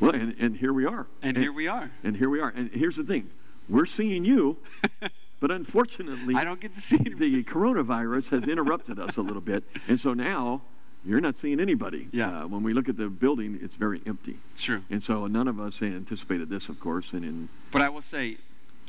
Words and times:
Well, 0.00 0.14
and, 0.14 0.34
and 0.38 0.56
here 0.56 0.72
we 0.72 0.86
are. 0.86 1.06
And 1.22 1.36
here 1.36 1.52
we 1.52 1.68
are. 1.68 1.90
And 2.02 2.16
here 2.16 2.30
we 2.30 2.40
are. 2.40 2.48
And 2.48 2.70
here's 2.72 2.96
the 2.96 3.04
thing 3.04 3.30
we're 3.68 3.86
seeing 3.86 4.24
you, 4.24 4.56
but 5.40 5.50
unfortunately, 5.50 6.34
I 6.36 6.44
don't 6.44 6.60
get 6.60 6.74
to 6.74 6.80
see 6.80 6.96
the 7.18 7.44
coronavirus 7.44 8.26
has 8.30 8.44
interrupted 8.44 8.98
us 8.98 9.16
a 9.16 9.20
little 9.20 9.42
bit. 9.42 9.64
And 9.88 10.00
so 10.00 10.14
now 10.14 10.62
you're 11.04 11.20
not 11.20 11.38
seeing 11.38 11.60
anybody. 11.60 12.08
Yeah. 12.12 12.42
Uh, 12.42 12.46
when 12.46 12.62
we 12.62 12.72
look 12.72 12.88
at 12.88 12.96
the 12.96 13.08
building, 13.08 13.58
it's 13.62 13.76
very 13.76 14.02
empty. 14.06 14.36
It's 14.54 14.62
true. 14.62 14.82
And 14.90 15.02
so 15.02 15.26
none 15.26 15.48
of 15.48 15.60
us 15.60 15.80
anticipated 15.80 16.48
this, 16.48 16.68
of 16.68 16.80
course. 16.80 17.06
And 17.12 17.24
in 17.24 17.48
But 17.72 17.82
I 17.82 17.88
will 17.88 18.02
say, 18.02 18.38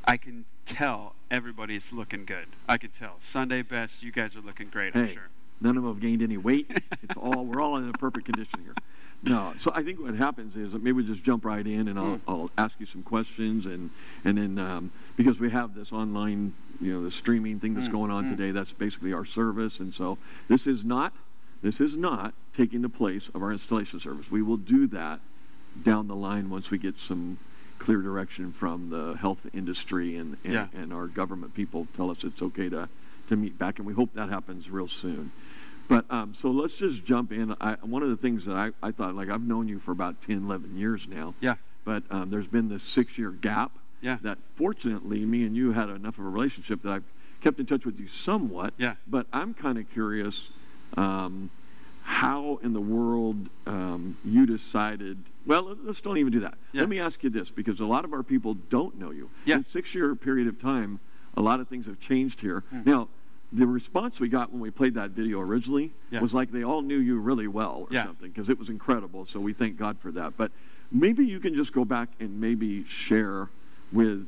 I 0.05 0.17
can 0.17 0.45
tell 0.65 1.13
everybody's 1.29 1.85
looking 1.91 2.25
good. 2.25 2.47
I 2.67 2.77
can 2.77 2.91
tell. 2.97 3.17
Sunday 3.31 3.61
best, 3.61 4.01
you 4.01 4.11
guys 4.11 4.35
are 4.35 4.41
looking 4.41 4.69
great. 4.69 4.95
I'm 4.95 5.07
hey, 5.07 5.13
sure. 5.13 5.29
None 5.61 5.77
of 5.77 5.83
them 5.83 5.93
have 5.93 6.01
gained 6.01 6.21
any 6.21 6.37
weight. 6.37 6.69
it's 7.03 7.17
all 7.17 7.45
we're 7.45 7.61
all 7.61 7.77
in 7.77 7.87
a 7.89 7.93
perfect 7.93 8.25
condition 8.25 8.59
here. 8.63 8.73
No, 9.23 9.53
so 9.63 9.71
I 9.75 9.83
think 9.83 9.99
what 9.99 10.15
happens 10.15 10.55
is 10.55 10.71
that 10.73 10.81
maybe 10.81 10.93
we 10.93 11.03
just 11.05 11.23
jump 11.23 11.45
right 11.45 11.65
in, 11.65 11.87
and 11.89 11.99
I'll, 11.99 12.05
Mm. 12.17 12.21
I'll 12.27 12.51
ask 12.57 12.73
you 12.79 12.87
some 12.87 13.03
questions, 13.03 13.65
and 13.67 13.91
and 14.25 14.37
then 14.37 14.57
um, 14.57 14.91
because 15.15 15.39
we 15.39 15.49
have 15.51 15.75
this 15.75 15.91
online, 15.91 16.53
you 16.79 16.91
know, 16.93 17.03
the 17.03 17.11
streaming 17.11 17.59
thing 17.59 17.75
that's 17.75 17.87
Mm, 17.87 17.91
going 17.91 18.11
on 18.11 18.25
mm. 18.25 18.29
today, 18.35 18.51
that's 18.51 18.71
basically 18.73 19.13
our 19.13 19.25
service, 19.25 19.79
and 19.79 19.93
so 19.93 20.17
this 20.47 20.65
is 20.65 20.83
not 20.83 21.13
this 21.61 21.79
is 21.79 21.95
not 21.95 22.33
taking 22.57 22.81
the 22.81 22.89
place 22.89 23.29
of 23.35 23.43
our 23.43 23.51
installation 23.51 23.99
service. 23.99 24.25
We 24.31 24.41
will 24.41 24.57
do 24.57 24.87
that 24.87 25.19
down 25.83 26.07
the 26.07 26.15
line 26.15 26.49
once 26.49 26.71
we 26.71 26.79
get 26.79 26.95
some 27.07 27.37
clear 27.77 28.01
direction 28.01 28.53
from 28.59 28.89
the 28.89 29.15
health 29.19 29.39
industry 29.53 30.15
and 30.17 30.35
and, 30.43 30.53
Yeah. 30.53 30.67
and 30.73 30.91
our 30.91 31.05
government 31.05 31.53
people 31.53 31.87
tell 31.95 32.09
us 32.09 32.17
it's 32.23 32.41
okay 32.41 32.69
to 32.69 32.89
to 33.29 33.35
meet 33.35 33.57
back, 33.59 33.77
and 33.77 33.85
we 33.87 33.93
hope 33.93 34.09
that 34.15 34.29
happens 34.29 34.67
real 34.67 34.87
soon. 34.87 35.31
But 35.87 36.05
um, 36.09 36.35
so 36.41 36.49
let's 36.49 36.75
just 36.75 37.03
jump 37.05 37.31
in. 37.31 37.55
I, 37.59 37.75
one 37.81 38.01
of 38.03 38.09
the 38.09 38.15
things 38.17 38.45
that 38.45 38.55
I, 38.55 38.71
I 38.81 38.91
thought, 38.91 39.15
like 39.15 39.29
I've 39.29 39.41
known 39.41 39.67
you 39.67 39.79
for 39.79 39.91
about 39.91 40.21
10, 40.25 40.45
11 40.45 40.77
years 40.77 41.01
now. 41.09 41.33
Yeah. 41.41 41.55
But 41.83 42.03
um, 42.09 42.29
there's 42.29 42.47
been 42.47 42.69
this 42.69 42.83
six-year 42.83 43.31
gap. 43.31 43.71
Yeah. 44.01 44.17
That 44.23 44.37
fortunately, 44.57 45.25
me 45.25 45.43
and 45.43 45.55
you 45.55 45.71
had 45.73 45.89
enough 45.89 46.17
of 46.17 46.25
a 46.25 46.29
relationship 46.29 46.81
that 46.83 46.91
I've 46.91 47.03
kept 47.43 47.59
in 47.59 47.65
touch 47.65 47.85
with 47.85 47.99
you 47.99 48.07
somewhat. 48.23 48.73
Yeah. 48.77 48.95
But 49.07 49.27
I'm 49.33 49.53
kind 49.53 49.77
of 49.77 49.85
curious 49.91 50.41
um, 50.95 51.49
how 52.03 52.59
in 52.63 52.73
the 52.73 52.81
world 52.81 53.49
um, 53.67 54.17
you 54.23 54.45
decided. 54.45 55.17
Well, 55.45 55.63
let- 55.63 55.85
let's 55.85 56.01
don't 56.01 56.17
even 56.17 56.31
do 56.31 56.39
that. 56.41 56.55
Yeah. 56.71 56.81
Let 56.81 56.89
me 56.89 56.99
ask 56.99 57.21
you 57.23 57.29
this, 57.29 57.49
because 57.49 57.79
a 57.79 57.85
lot 57.85 58.05
of 58.05 58.13
our 58.13 58.23
people 58.23 58.55
don't 58.69 58.97
know 58.97 59.11
you. 59.11 59.29
Yeah. 59.45 59.57
In 59.57 59.65
six-year 59.71 60.15
period 60.15 60.47
of 60.47 60.61
time, 60.61 60.99
a 61.35 61.41
lot 61.41 61.59
of 61.59 61.67
things 61.67 61.85
have 61.85 61.99
changed 61.99 62.39
here. 62.39 62.63
Mm. 62.73 62.85
Now, 62.85 63.07
the 63.53 63.67
response 63.67 64.19
we 64.19 64.29
got 64.29 64.51
when 64.51 64.61
we 64.61 64.71
played 64.71 64.93
that 64.95 65.11
video 65.11 65.39
originally 65.39 65.91
Yeah. 66.09 66.21
was 66.21 66.33
like 66.33 66.51
they 66.51 66.63
all 66.63 66.81
knew 66.81 66.97
you 66.99 67.19
really 67.19 67.47
well 67.47 67.87
or 67.89 67.93
Yeah. 67.93 68.05
something 68.05 68.29
because 68.31 68.49
it 68.49 68.57
was 68.57 68.69
incredible. 68.69 69.25
So 69.25 69.39
we 69.39 69.53
thank 69.53 69.77
God 69.77 69.97
for 69.99 70.11
that. 70.11 70.37
But 70.37 70.51
maybe 70.91 71.25
you 71.25 71.39
can 71.39 71.53
just 71.55 71.73
go 71.73 71.83
back 71.83 72.09
and 72.19 72.39
maybe 72.39 72.85
share 72.85 73.49
with 73.91 74.25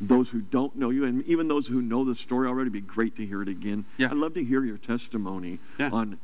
those 0.00 0.28
who 0.28 0.40
don't 0.40 0.74
know 0.76 0.90
you 0.90 1.04
and 1.04 1.24
even 1.26 1.48
those 1.48 1.66
who 1.66 1.80
know 1.80 2.04
the 2.04 2.14
story 2.16 2.48
already. 2.48 2.62
It'd 2.70 2.72
be 2.72 2.80
great 2.80 3.16
to 3.16 3.24
hear 3.26 3.40
it 3.40 3.48
again. 3.48 3.84
Yeah. 3.98 4.08
I'd 4.10 4.16
love 4.16 4.34
to 4.34 4.44
hear 4.44 4.64
your 4.64 4.78
testimony 4.78 5.58
on 5.80 6.18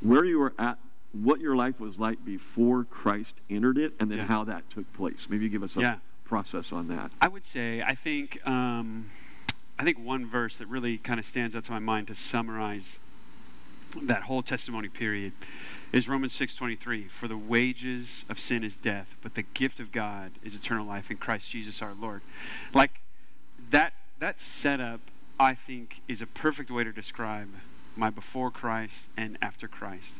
where 0.00 0.24
you 0.24 0.38
were 0.40 0.52
at, 0.58 0.78
what 1.12 1.40
your 1.40 1.54
life 1.54 1.78
was 1.78 1.96
like 1.98 2.22
before 2.24 2.84
Christ 2.84 3.32
entered 3.48 3.78
it, 3.78 3.94
and 4.00 4.10
then 4.10 4.18
how 4.18 4.44
that 4.44 4.68
took 4.70 4.92
place. 4.94 5.26
Maybe 5.28 5.44
you 5.44 5.50
give 5.50 5.62
us 5.62 5.76
a 5.76 6.00
process 6.24 6.72
on 6.72 6.88
that. 6.88 7.12
I 7.20 7.28
would 7.28 7.44
say 7.52 7.82
I 7.82 7.94
think 7.94 8.44
um, 8.46 9.06
I 9.78 9.84
think 9.84 9.98
one 9.98 10.30
verse 10.30 10.56
that 10.56 10.68
really 10.68 10.98
kind 10.98 11.18
of 11.18 11.26
stands 11.26 11.56
out 11.56 11.64
to 11.64 11.70
my 11.70 11.78
mind 11.78 12.08
to 12.08 12.14
summarize 12.14 12.84
that 14.02 14.22
whole 14.22 14.42
testimony 14.42 14.88
period 14.88 15.32
is 15.92 16.08
Romans 16.08 16.32
6:23 16.34 17.08
for 17.20 17.28
the 17.28 17.36
wages 17.36 18.24
of 18.28 18.38
sin 18.40 18.64
is 18.64 18.74
death 18.76 19.06
but 19.22 19.34
the 19.34 19.42
gift 19.42 19.78
of 19.78 19.92
God 19.92 20.32
is 20.42 20.54
eternal 20.54 20.84
life 20.84 21.10
in 21.10 21.16
Christ 21.16 21.50
Jesus 21.50 21.80
our 21.80 21.94
Lord. 21.94 22.22
Like 22.72 23.00
that 23.70 23.92
that 24.18 24.40
setup 24.40 25.00
I 25.38 25.54
think 25.54 26.00
is 26.08 26.22
a 26.22 26.26
perfect 26.26 26.70
way 26.70 26.84
to 26.84 26.92
describe 26.92 27.48
my 27.96 28.10
before 28.10 28.50
Christ 28.50 28.94
and 29.16 29.38
after 29.42 29.68
Christ. 29.68 30.12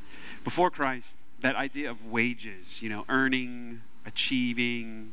Before 0.42 0.70
Christ, 0.70 1.06
that 1.42 1.56
idea 1.56 1.90
of 1.90 2.04
wages, 2.06 2.80
you 2.80 2.88
know, 2.88 3.04
earning, 3.08 3.82
achieving, 4.06 5.12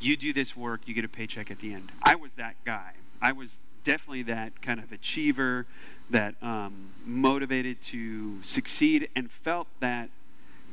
you 0.00 0.16
do 0.16 0.32
this 0.32 0.56
work, 0.56 0.82
you 0.86 0.94
get 0.94 1.04
a 1.04 1.08
paycheck 1.08 1.50
at 1.50 1.60
the 1.60 1.72
end. 1.72 1.92
I 2.02 2.16
was 2.16 2.30
that 2.36 2.56
guy. 2.64 2.92
I 3.20 3.32
was 3.32 3.50
definitely 3.84 4.24
that 4.24 4.60
kind 4.62 4.80
of 4.80 4.90
achiever 4.92 5.66
that 6.10 6.34
um, 6.42 6.90
motivated 7.04 7.78
to 7.90 8.42
succeed 8.42 9.08
and 9.16 9.30
felt 9.42 9.68
that 9.80 10.10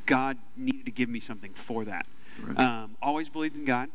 God 0.06 0.38
needed 0.58 0.86
to 0.86 0.92
give 0.92 1.10
me 1.10 1.20
something 1.20 1.54
for 1.68 1.86
that. 1.86 2.06
Right. 2.42 2.60
Um, 2.60 2.98
always 3.02 3.30
believed 3.30 3.56
in 3.56 3.66
God. 3.66 3.90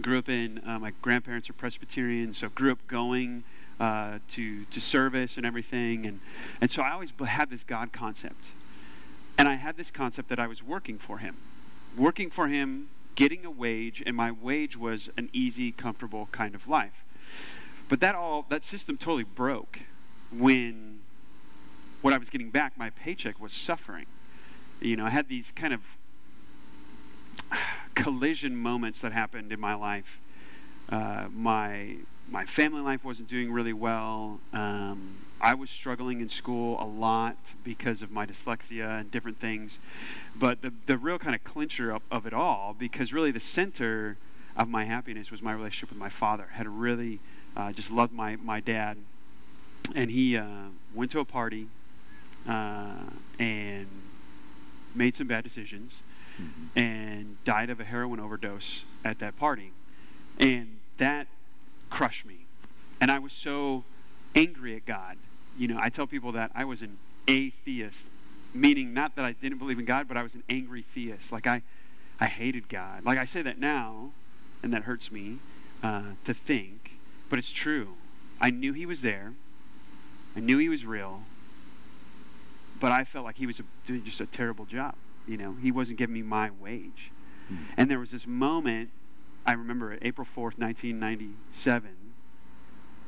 Grew 0.00 0.18
up 0.18 0.28
in 0.28 0.60
uh, 0.66 0.78
my 0.78 0.92
grandparents 1.02 1.50
are 1.50 1.52
Presbyterian, 1.52 2.32
so 2.32 2.48
grew 2.48 2.72
up 2.72 2.78
going 2.86 3.44
uh, 3.78 4.18
to 4.32 4.64
to 4.66 4.80
service 4.80 5.36
and 5.36 5.44
everything, 5.44 6.06
and 6.06 6.20
and 6.62 6.70
so 6.70 6.80
I 6.80 6.92
always 6.92 7.12
had 7.26 7.50
this 7.50 7.62
God 7.66 7.92
concept, 7.92 8.42
and 9.36 9.48
I 9.48 9.56
had 9.56 9.76
this 9.76 9.90
concept 9.90 10.30
that 10.30 10.38
I 10.38 10.46
was 10.46 10.62
working 10.62 10.98
for 10.98 11.18
Him, 11.18 11.36
working 11.94 12.30
for 12.30 12.48
Him, 12.48 12.88
getting 13.16 13.44
a 13.44 13.50
wage, 13.50 14.02
and 14.06 14.16
my 14.16 14.30
wage 14.30 14.78
was 14.78 15.10
an 15.18 15.28
easy, 15.34 15.72
comfortable 15.72 16.28
kind 16.32 16.54
of 16.54 16.66
life. 16.66 17.04
But 17.92 18.00
that 18.00 18.14
all 18.14 18.46
that 18.48 18.64
system 18.64 18.96
totally 18.96 19.24
broke 19.24 19.78
when 20.34 21.00
what 22.00 22.14
I 22.14 22.16
was 22.16 22.30
getting 22.30 22.48
back, 22.48 22.78
my 22.78 22.88
paycheck 22.88 23.38
was 23.38 23.52
suffering. 23.52 24.06
You 24.80 24.96
know, 24.96 25.04
I 25.04 25.10
had 25.10 25.28
these 25.28 25.44
kind 25.54 25.74
of 25.74 25.80
collision 27.94 28.56
moments 28.56 29.00
that 29.02 29.12
happened 29.12 29.52
in 29.52 29.60
my 29.60 29.74
life. 29.74 30.06
Uh, 30.88 31.26
my 31.34 31.96
my 32.30 32.46
family 32.46 32.80
life 32.80 33.04
wasn't 33.04 33.28
doing 33.28 33.52
really 33.52 33.74
well. 33.74 34.40
Um, 34.54 35.18
I 35.38 35.52
was 35.52 35.68
struggling 35.68 36.22
in 36.22 36.30
school 36.30 36.82
a 36.82 36.86
lot 36.86 37.36
because 37.62 38.00
of 38.00 38.10
my 38.10 38.24
dyslexia 38.24 39.00
and 39.00 39.10
different 39.10 39.38
things. 39.38 39.76
But 40.34 40.62
the 40.62 40.72
the 40.86 40.96
real 40.96 41.18
kind 41.18 41.34
of 41.34 41.44
clincher 41.44 41.90
of, 41.90 42.00
of 42.10 42.24
it 42.24 42.32
all, 42.32 42.74
because 42.78 43.12
really 43.12 43.32
the 43.32 43.40
center 43.40 44.16
of 44.56 44.66
my 44.66 44.86
happiness 44.86 45.30
was 45.30 45.42
my 45.42 45.52
relationship 45.52 45.90
with 45.90 45.98
my 45.98 46.08
father. 46.08 46.48
Had 46.52 46.66
really 46.66 47.20
uh, 47.56 47.72
just 47.72 47.90
loved 47.90 48.12
my 48.12 48.36
my 48.36 48.60
dad, 48.60 48.96
and 49.94 50.10
he 50.10 50.36
uh, 50.36 50.44
went 50.94 51.10
to 51.12 51.20
a 51.20 51.24
party 51.24 51.68
uh, 52.48 52.94
and 53.38 53.86
made 54.94 55.16
some 55.16 55.26
bad 55.26 55.44
decisions 55.44 55.94
Mhm. 56.40 56.68
and 56.82 57.44
died 57.44 57.68
of 57.68 57.78
a 57.78 57.84
heroin 57.84 58.18
overdose 58.18 58.84
at 59.04 59.18
that 59.18 59.36
party. 59.36 59.70
And 60.38 60.78
that 60.96 61.26
crushed 61.90 62.24
me. 62.24 62.46
And 63.02 63.10
I 63.10 63.18
was 63.18 63.32
so 63.34 63.84
angry 64.34 64.74
at 64.76 64.86
God. 64.86 65.18
You 65.58 65.68
know, 65.68 65.78
I 65.78 65.90
tell 65.90 66.06
people 66.06 66.32
that 66.32 66.50
I 66.54 66.64
was 66.64 66.80
an 66.80 66.96
atheist, 67.28 67.98
meaning 68.54 68.94
not 68.94 69.14
that 69.16 69.26
I 69.26 69.32
didn't 69.32 69.58
believe 69.58 69.78
in 69.78 69.84
God, 69.84 70.08
but 70.08 70.16
I 70.16 70.22
was 70.22 70.32
an 70.34 70.42
angry 70.48 70.86
theist. 70.94 71.30
Like 71.30 71.46
I, 71.46 71.60
I 72.18 72.26
hated 72.28 72.68
God. 72.70 73.04
Like 73.04 73.18
I 73.18 73.26
say 73.26 73.42
that 73.42 73.58
now, 73.58 74.12
and 74.62 74.72
that 74.72 74.84
hurts 74.84 75.12
me 75.12 75.38
uh, 75.82 76.12
to 76.24 76.32
think, 76.32 76.92
but 77.32 77.38
it's 77.38 77.50
true. 77.50 77.88
I 78.42 78.50
knew 78.50 78.74
He 78.74 78.84
was 78.84 79.00
there. 79.00 79.32
I 80.36 80.40
knew 80.40 80.58
He 80.58 80.68
was 80.68 80.84
real, 80.84 81.22
but 82.78 82.92
I 82.92 83.04
felt 83.04 83.24
like 83.24 83.36
He 83.36 83.46
was 83.46 83.58
a, 83.58 83.62
doing 83.86 84.04
just 84.04 84.20
a 84.20 84.26
terrible 84.26 84.66
job. 84.66 84.94
You 85.26 85.38
know, 85.38 85.56
He 85.62 85.72
wasn't 85.72 85.96
giving 85.96 86.12
me 86.12 86.20
my 86.20 86.50
wage. 86.60 87.10
Mhm. 87.50 87.56
And 87.78 87.90
there 87.90 87.98
was 87.98 88.10
this 88.10 88.26
moment, 88.26 88.90
I 89.46 89.54
remember 89.54 89.94
it, 89.94 90.00
April 90.02 90.26
4th, 90.36 90.58
1997, 90.58 91.88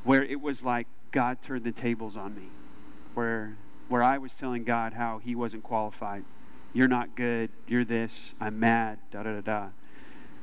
where 0.04 0.24
it 0.24 0.40
was 0.40 0.62
like 0.62 0.86
God 1.12 1.36
turned 1.42 1.64
the 1.64 1.72
tables 1.72 2.16
on 2.16 2.34
me. 2.34 2.48
Where 3.12 3.56
where 3.88 4.02
I 4.02 4.16
was 4.16 4.32
telling 4.40 4.64
God 4.64 4.94
how 4.94 5.18
he 5.18 5.34
wasn't 5.34 5.64
qualified. 5.64 6.24
You're 6.72 6.88
not 6.88 7.14
good, 7.14 7.50
you're 7.68 7.84
this, 7.84 8.10
I'm 8.40 8.58
mad, 8.58 9.00
da 9.10 9.22
da 9.22 9.34
da 9.34 9.40
da. 9.42 9.68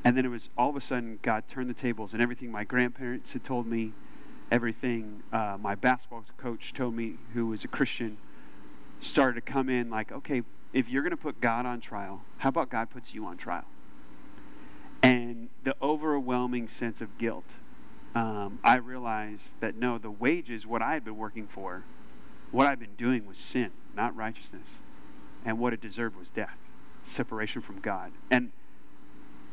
And 0.04 0.18
then 0.18 0.26
it 0.26 0.30
was 0.30 0.50
all 0.58 0.70
of 0.70 0.76
a 0.76 0.82
sudden 0.82 1.20
God 1.22 1.44
turned 1.50 1.70
the 1.70 1.76
tables 1.76 2.14
and 2.14 2.22
everything 2.22 2.52
my 2.52 2.64
grandparents 2.64 3.32
had 3.32 3.44
told 3.44 3.68
me, 3.68 3.94
everything 4.52 5.22
uh, 5.32 5.58
my 5.60 5.76
basketball 5.76 6.26
coach 6.38 6.74
told 6.76 6.96
me, 6.96 7.16
who 7.34 7.48
was 7.48 7.64
a 7.64 7.68
Christian, 7.68 8.18
started 9.00 9.46
to 9.46 9.52
come 9.52 9.70
in 9.70 9.90
like, 9.90 10.12
okay, 10.12 10.42
if 10.74 10.88
you're 10.88 11.04
going 11.04 11.12
to 11.12 11.18
put 11.18 11.40
God 11.42 11.66
on 11.66 11.82
trial, 11.82 12.22
how 12.38 12.50
about 12.50 12.70
God 12.70 12.90
puts 12.90 13.14
you 13.14 13.26
on 13.26 13.38
trial? 13.38 13.66
And 15.04 15.50
the 15.64 15.76
overwhelming 15.82 16.70
sense 16.80 17.02
of 17.02 17.18
guilt, 17.18 17.46
um, 18.16 18.60
I 18.64 18.78
realized 18.78 19.44
that 19.60 19.76
no, 19.76 19.98
the 19.98 20.12
wages, 20.12 20.66
what 20.66 20.82
I 20.82 20.94
had 20.94 21.04
been 21.04 21.18
working 21.18 21.48
for, 21.54 21.84
what 22.52 22.68
I'd 22.68 22.80
been 22.80 22.96
doing 22.98 23.26
was 23.26 23.38
sin, 23.38 23.72
not 23.96 24.16
righteousness. 24.16 24.68
And 25.46 25.58
what 25.60 25.74
it 25.74 25.82
deserved 25.82 26.16
was 26.18 26.28
death, 26.36 26.58
separation 27.16 27.62
from 27.62 27.80
God. 27.80 28.12
And 28.30 28.52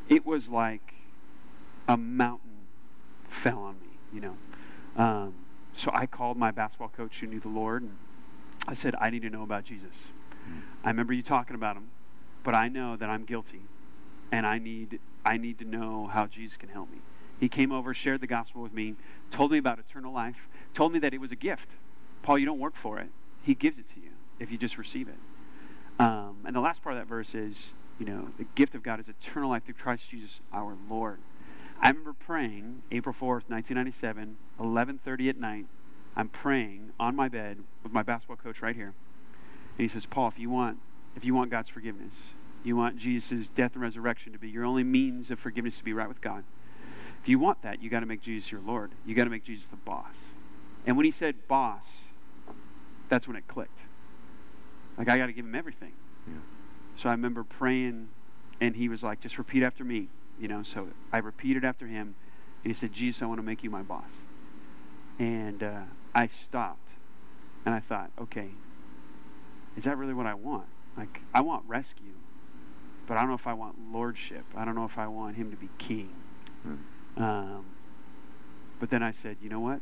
it 0.08 0.26
was 0.26 0.48
like 0.48 0.94
a 1.88 1.96
mountain 1.96 2.66
fell 3.42 3.58
on 3.58 3.74
me, 3.80 3.88
you 4.12 4.20
know. 4.20 4.36
Um, 4.96 5.34
so 5.74 5.90
I 5.94 6.06
called 6.06 6.36
my 6.36 6.50
basketball 6.50 6.88
coach 6.96 7.12
who 7.20 7.26
knew 7.26 7.40
the 7.40 7.48
Lord, 7.48 7.82
and 7.82 7.96
I 8.66 8.74
said, 8.74 8.94
I 9.00 9.10
need 9.10 9.22
to 9.22 9.30
know 9.30 9.42
about 9.42 9.64
Jesus. 9.64 9.94
I 10.84 10.88
remember 10.90 11.12
you 11.12 11.22
talking 11.22 11.54
about 11.56 11.76
him, 11.76 11.90
but 12.44 12.54
I 12.54 12.68
know 12.68 12.96
that 12.96 13.08
I'm 13.08 13.24
guilty. 13.24 13.62
and 14.32 14.46
I 14.46 14.58
need 14.58 15.00
I 15.24 15.36
need 15.36 15.58
to 15.58 15.64
know 15.64 16.08
how 16.12 16.26
Jesus 16.26 16.56
can 16.56 16.68
help 16.70 16.90
me. 16.90 16.98
He 17.38 17.48
came 17.48 17.72
over, 17.72 17.94
shared 17.94 18.20
the 18.20 18.26
gospel 18.26 18.62
with 18.62 18.72
me, 18.72 18.94
told 19.30 19.52
me 19.52 19.58
about 19.58 19.78
eternal 19.78 20.12
life, 20.12 20.36
told 20.74 20.92
me 20.92 20.98
that 21.00 21.12
it 21.14 21.18
was 21.20 21.32
a 21.32 21.36
gift. 21.36 21.66
Paul, 22.22 22.38
you 22.38 22.46
don't 22.46 22.58
work 22.58 22.74
for 22.82 22.98
it. 22.98 23.08
He 23.42 23.54
gives 23.54 23.78
it 23.78 23.84
to 23.94 24.00
you 24.00 24.10
if 24.40 24.50
you 24.50 24.58
just 24.58 24.78
receive 24.78 25.08
it. 25.08 25.16
Um, 26.00 26.38
and 26.46 26.54
the 26.56 26.60
last 26.60 26.82
part 26.82 26.96
of 26.96 27.00
that 27.02 27.08
verse 27.08 27.34
is, 27.34 27.56
you 27.98 28.06
know, 28.06 28.28
the 28.38 28.44
gift 28.54 28.74
of 28.74 28.82
God 28.82 29.00
is 29.00 29.06
eternal 29.08 29.50
life 29.50 29.64
through 29.64 29.74
Christ 29.74 30.04
Jesus 30.10 30.30
our 30.52 30.76
Lord. 30.88 31.18
I 31.80 31.88
remember 31.88 32.12
praying 32.12 32.82
April 32.90 33.14
4th, 33.14 33.48
1997, 33.48 34.36
11:30 34.58 35.28
at 35.28 35.38
night. 35.38 35.66
I'm 36.16 36.28
praying 36.28 36.92
on 36.98 37.14
my 37.14 37.28
bed 37.28 37.58
with 37.82 37.92
my 37.92 38.02
basketball 38.02 38.36
coach 38.36 38.60
right 38.62 38.74
here. 38.74 38.94
And 39.76 39.88
he 39.88 39.88
says, 39.88 40.06
"Paul, 40.06 40.28
if 40.28 40.38
you 40.38 40.50
want 40.50 40.78
if 41.14 41.24
you 41.24 41.34
want 41.34 41.50
God's 41.50 41.68
forgiveness, 41.68 42.12
you 42.62 42.76
want 42.76 42.98
Jesus' 42.98 43.48
death 43.48 43.72
and 43.74 43.82
resurrection 43.82 44.32
to 44.32 44.38
be 44.38 44.48
your 44.48 44.64
only 44.64 44.84
means 44.84 45.30
of 45.30 45.38
forgiveness 45.40 45.78
to 45.78 45.84
be 45.84 45.92
right 45.92 46.08
with 46.08 46.20
God. 46.20 46.44
If 47.22 47.28
you 47.28 47.38
want 47.38 47.62
that, 47.62 47.82
you 47.82 47.90
got 47.90 48.00
to 48.00 48.06
make 48.06 48.22
Jesus 48.22 48.50
your 48.52 48.60
Lord. 48.60 48.92
You 49.04 49.14
got 49.14 49.24
to 49.24 49.30
make 49.30 49.44
Jesus 49.44 49.66
the 49.68 49.76
boss." 49.76 50.14
And 50.86 50.96
when 50.96 51.06
he 51.06 51.12
said 51.12 51.48
boss, 51.48 51.84
that's 53.08 53.26
when 53.26 53.36
it 53.36 53.46
clicked. 53.48 53.78
Like 54.96 55.08
I 55.08 55.16
got 55.16 55.26
to 55.26 55.32
give 55.32 55.44
him 55.44 55.54
everything. 55.54 55.92
Yeah. 56.26 56.34
So 57.02 57.08
I 57.08 57.12
remember 57.12 57.44
praying, 57.44 58.08
and 58.60 58.74
he 58.74 58.88
was 58.88 59.02
like, 59.02 59.20
"Just 59.20 59.38
repeat 59.38 59.62
after 59.62 59.84
me." 59.84 60.08
You 60.38 60.48
know. 60.48 60.62
So 60.62 60.88
I 61.12 61.18
repeated 61.18 61.64
after 61.64 61.86
him, 61.86 62.14
and 62.64 62.74
he 62.74 62.78
said, 62.78 62.92
"Jesus, 62.92 63.22
I 63.22 63.26
want 63.26 63.38
to 63.38 63.44
make 63.44 63.62
you 63.62 63.70
my 63.70 63.82
boss." 63.82 64.10
And 65.18 65.62
uh, 65.62 65.82
I 66.14 66.28
stopped, 66.44 66.88
and 67.64 67.74
I 67.74 67.80
thought, 67.80 68.10
"Okay, 68.20 68.50
is 69.76 69.84
that 69.84 69.96
really 69.96 70.14
what 70.14 70.26
I 70.26 70.34
want? 70.34 70.66
Like, 70.96 71.20
I 71.32 71.40
want 71.40 71.64
rescue, 71.68 72.14
but 73.06 73.16
I 73.16 73.20
don't 73.20 73.28
know 73.28 73.36
if 73.36 73.46
I 73.46 73.52
want 73.52 73.76
lordship. 73.92 74.44
I 74.56 74.64
don't 74.64 74.74
know 74.74 74.86
if 74.86 74.98
I 74.98 75.06
want 75.06 75.36
him 75.36 75.50
to 75.50 75.56
be 75.56 75.68
king." 75.78 76.10
Hmm. 76.62 77.22
Um, 77.22 77.66
but 78.80 78.90
then 78.90 79.02
I 79.02 79.12
said, 79.22 79.36
"You 79.40 79.48
know 79.48 79.60
what? 79.60 79.80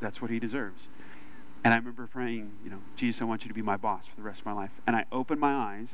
That's 0.00 0.20
what 0.20 0.30
he 0.30 0.38
deserves." 0.38 0.82
And 1.64 1.72
I 1.72 1.76
remember 1.76 2.08
praying, 2.08 2.52
you 2.64 2.70
know, 2.70 2.80
Jesus, 2.96 3.22
I 3.22 3.24
want 3.24 3.42
you 3.42 3.48
to 3.48 3.54
be 3.54 3.62
my 3.62 3.76
boss 3.76 4.02
for 4.06 4.16
the 4.16 4.22
rest 4.22 4.40
of 4.40 4.46
my 4.46 4.52
life. 4.52 4.72
And 4.84 4.96
I 4.96 5.04
opened 5.12 5.40
my 5.40 5.54
eyes 5.54 5.88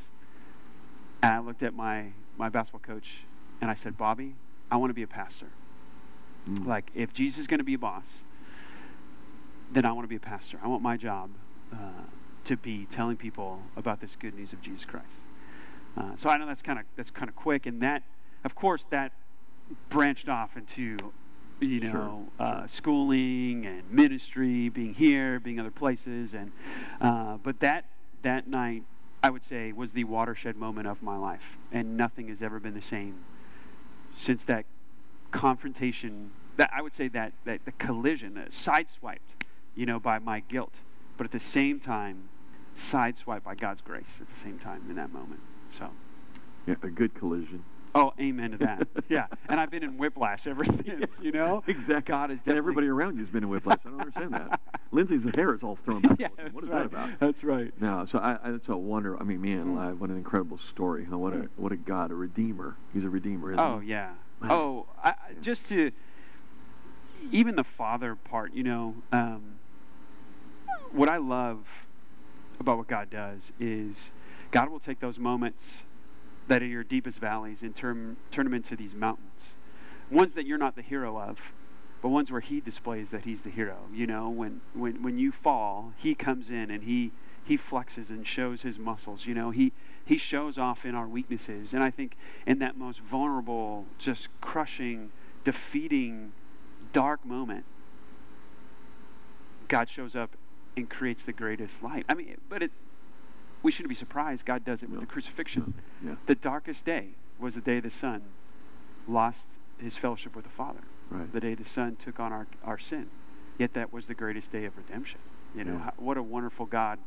and 1.23 1.35
I 1.35 1.38
looked 1.41 1.62
at 1.62 1.75
my, 1.75 2.12
my 2.37 2.49
basketball 2.49 2.81
coach 2.81 3.06
and 3.61 3.70
I 3.70 3.75
said, 3.82 3.97
Bobby, 3.99 4.35
I 4.70 4.76
want 4.76 4.91
to 4.91 4.94
be 4.94 5.03
a 5.03 5.09
pastor. 5.09 5.49
Mm. 6.49 6.67
Like, 6.67 6.91
if 6.94 7.12
Jesus 7.12 7.41
is 7.41 7.47
going 7.47 7.59
to 7.59 7.65
be 7.65 7.75
a 7.75 7.79
boss, 7.79 8.05
then 9.73 9.85
I 9.85 9.93
want 9.93 10.05
to 10.05 10.09
be 10.09 10.17
a 10.17 10.20
pastor. 10.20 10.59
I 10.62 10.69
want 10.69 10.82
my 10.82 10.97
job 10.97 11.31
uh, 11.73 11.76
to 12.44 12.56
be 12.56 12.87
telling 12.93 13.17
people 13.17 13.61
about 13.76 14.00
this 14.00 14.11
good 14.19 14.35
news 14.35 14.53
of 14.53 14.62
Jesus 14.62 14.85
Christ. 14.85 15.06
Uh, 15.97 16.12
so 16.23 16.29
I 16.29 16.38
know 16.38 16.47
that's 16.47 16.62
kind 16.62 16.79
of 16.79 16.85
that's 16.97 17.11
kind 17.11 17.29
of 17.29 17.35
quick, 17.37 17.67
and 17.67 17.82
that, 17.82 18.03
of 18.44 18.55
course, 18.55 18.85
that 18.91 19.12
branched 19.91 20.29
off 20.29 20.50
into 20.56 21.12
you 21.61 21.81
Sure, 21.81 21.93
know, 21.93 22.29
uh, 22.38 22.67
schooling 22.69 23.67
and 23.67 23.91
ministry, 23.91 24.69
being 24.69 24.94
here, 24.94 25.41
being 25.41 25.59
other 25.59 25.73
places, 25.73 26.32
and 26.32 26.53
uh, 27.00 27.37
but 27.43 27.59
that 27.61 27.85
that 28.23 28.47
night, 28.49 28.85
I 29.23 29.31
would 29.31 29.43
say, 29.49 29.73
was 29.73 29.93
the 29.93 30.05
watershed 30.05 30.56
moment 30.56 30.87
of 30.87 31.03
my 31.03 31.17
life, 31.17 31.43
and 31.73 31.97
nothing 31.97 32.29
has 32.29 32.41
ever 32.41 32.61
been 32.61 32.75
the 32.75 32.82
same 32.82 33.25
since 34.19 34.43
that 34.47 34.65
confrontation. 35.31 36.31
That 36.56 36.70
I 36.73 36.82
would 36.82 36.94
say 36.97 37.09
that 37.09 37.32
that 37.44 37.65
the 37.65 37.73
collision, 37.73 38.37
uh, 38.37 38.47
sideswiped, 38.65 39.19
you 39.75 39.87
know, 39.87 39.99
by 40.00 40.19
my 40.19 40.41
guilt, 40.41 40.75
but 41.17 41.25
at 41.25 41.32
the 41.32 41.41
same 41.41 41.81
time, 41.81 42.29
sideswiped 42.91 43.44
by 43.44 43.55
God's 43.55 43.81
grace 43.81 44.06
at 44.20 44.26
the 44.29 44.41
same 44.43 44.59
time 44.59 44.82
in 44.88 44.97
that 44.97 45.12
moment. 45.12 45.41
So. 45.79 45.88
Yeah, 46.67 46.75
a 46.82 46.88
good 46.88 47.14
collision. 47.14 47.64
Oh, 47.99 48.12
amen 48.21 48.53
to 48.53 48.59
that. 48.59 48.87
yeah, 49.09 49.27
and 49.49 49.59
I've 49.59 49.71
been 49.71 49.83
in 49.83 49.99
whiplash 49.99 50.47
ever 50.47 50.65
since. 50.85 51.05
You 51.21 51.33
know, 51.33 51.62
exactly. 51.69 52.12
God 52.12 52.31
is 52.31 52.39
And 52.47 52.56
everybody 52.56 52.87
around 52.87 53.19
you's 53.19 53.29
been 53.29 53.43
in 53.43 53.49
whiplash. 53.49 53.79
I 53.85 53.91
don't 53.91 54.00
understand 54.00 54.33
that. 54.35 54.61
Lindsay's 54.93 55.23
hair 55.35 55.55
is 55.55 55.62
all 55.62 55.77
thrown 55.85 56.03
back. 56.03 56.17
yeah, 56.21 56.29
what 56.53 56.62
is 56.65 56.71
that's 56.71 56.73
right. 56.73 56.91
that 56.93 56.97
about? 57.09 57.21
That's 57.21 57.43
right. 57.45 57.73
No, 57.81 58.06
so 58.11 58.19
I, 58.19 58.35
I, 58.35 58.50
it's 58.55 58.69
a 58.69 58.77
wonder. 58.77 59.19
I 59.21 59.25
mean, 59.25 59.41
man, 59.43 59.65
Mm. 59.77 59.99
what 59.99 60.11
an 60.11 60.17
incredible 60.17 60.59
story. 60.73 61.05
Huh? 61.11 61.19
What 61.19 61.33
a 61.35 61.49
what 61.56 61.73
a 61.73 61.77
God, 61.77 62.11
a 62.11 62.15
redeemer. 62.15 62.77
He's 62.95 63.05
a 63.05 63.09
redeemer, 63.11 63.53
isn't 63.53 63.65
he? 63.65 63.71
Oh 63.71 63.79
he? 63.81 63.89
yeah. 63.91 64.12
Man. 64.41 64.53
Oh, 64.53 64.87
I, 65.03 65.09
I- 65.11 65.15
Yeah. 65.31 65.41
just 65.43 65.69
to 65.69 65.91
even 67.33 67.56
the 67.56 67.65
father 67.77 68.15
part. 68.15 68.55
You 68.55 68.62
know, 68.62 68.95
um, 69.12 69.56
what 70.93 71.09
I 71.09 71.17
love 71.19 71.65
about 72.61 72.79
what 72.79 72.87
God 72.89 73.11
does 73.11 73.41
is 73.61 73.95
God 74.53 74.69
will 74.71 74.81
take 74.81 75.00
those 75.00 75.19
moments 75.19 75.62
that 76.49 76.62
are 76.62 76.67
your 76.67 76.85
deepest 76.85 77.19
valleys 77.19 77.59
and 77.62 77.77
turn 77.77 78.17
turn 78.33 78.45
them 78.45 78.55
into 78.55 78.77
these 78.77 78.95
mountains, 78.95 79.55
ones 80.11 80.35
that 80.35 80.47
you're 80.47 80.59
not 80.59 80.77
the 80.77 80.83
hero 80.83 81.19
of, 81.19 81.37
but 82.03 82.09
ones 82.09 82.31
where 82.31 82.41
He 82.41 82.61
displays 82.61 83.09
that 83.12 83.23
He's 83.23 83.41
the 83.43 83.50
hero. 83.50 83.79
You 83.93 84.06
know, 84.06 84.29
when 84.29 84.61
when 84.75 85.03
when 85.03 85.19
you 85.19 85.33
fall, 85.33 85.93
He 85.99 86.15
comes 86.15 86.49
in 86.49 86.71
and 86.71 86.83
He 86.83 87.12
he 87.49 87.56
flexes 87.56 88.11
and 88.11 88.27
shows 88.27 88.61
his 88.61 88.79
muscles. 88.79 89.23
You 89.25 89.35
know, 89.35 89.50
he 89.50 89.73
he 90.05 90.19
shows 90.19 90.59
off 90.59 90.85
in 90.85 90.95
our 90.95 91.09
weaknesses, 91.09 91.71
and 91.73 91.83
I 91.83 91.91
think 91.91 92.15
in 92.47 92.59
that 92.59 92.77
most 92.77 93.00
vulnerable, 93.00 93.87
just 93.99 94.29
crushing, 94.43 95.11
defeating, 95.45 96.33
dark 96.93 97.25
moment, 97.25 97.65
God 99.69 99.89
shows 99.89 100.15
up 100.15 100.37
and 100.77 100.89
creates 100.89 101.23
the 101.25 101.33
greatest 101.33 101.73
light. 101.83 102.05
I 102.09 102.15
mean, 102.15 102.37
but 102.50 102.62
it 102.62 102.71
we 103.62 103.72
shouldn't 103.72 103.88
be 103.88 103.94
surprised. 103.94 104.44
God 104.44 104.64
does 104.64 104.82
it 104.82 104.88
with 104.90 104.94
No. 104.99 105.00
the 105.00 105.06
crucifixion. 105.06 105.75
Yeah, 106.05 106.14
The 106.26 106.34
darkest 106.34 106.84
day 106.84 107.10
was 107.38 107.55
the 107.55 107.60
day 107.60 107.81
the 107.81 107.90
Son 107.90 108.22
lost 109.06 109.38
his 109.78 109.96
fellowship 109.96 110.34
with 110.37 110.44
the 110.44 110.50
Father. 110.50 110.81
right. 111.10 111.32
The 111.32 111.40
day 111.40 111.55
the 111.55 111.64
Son 111.75 111.96
took 112.05 112.20
on 112.20 112.32
our 112.32 112.46
our 112.64 112.78
sin. 112.78 113.08
Yet 113.58 113.75
that 113.75 113.93
was 113.93 114.06
the 114.06 114.14
greatest 114.14 114.52
day 114.52 114.64
of 114.66 114.76
redemption. 114.76 115.19
You 115.55 115.64
know, 115.64 115.72
Yeah. 115.72 115.78
how, 115.84 115.93
what 115.96 116.16
a 116.16 116.22
wonderful 116.22 116.66
God 116.66 116.99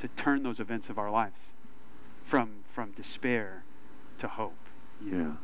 to 0.00 0.08
turn 0.08 0.42
those 0.42 0.60
events 0.60 0.88
of 0.88 0.98
our 0.98 1.10
lives 1.10 1.36
from 2.28 2.64
from 2.74 2.90
despair 2.92 3.64
to 4.18 4.28
hope. 4.28 4.56
Yeah, 5.04 5.12
know? 5.12 5.36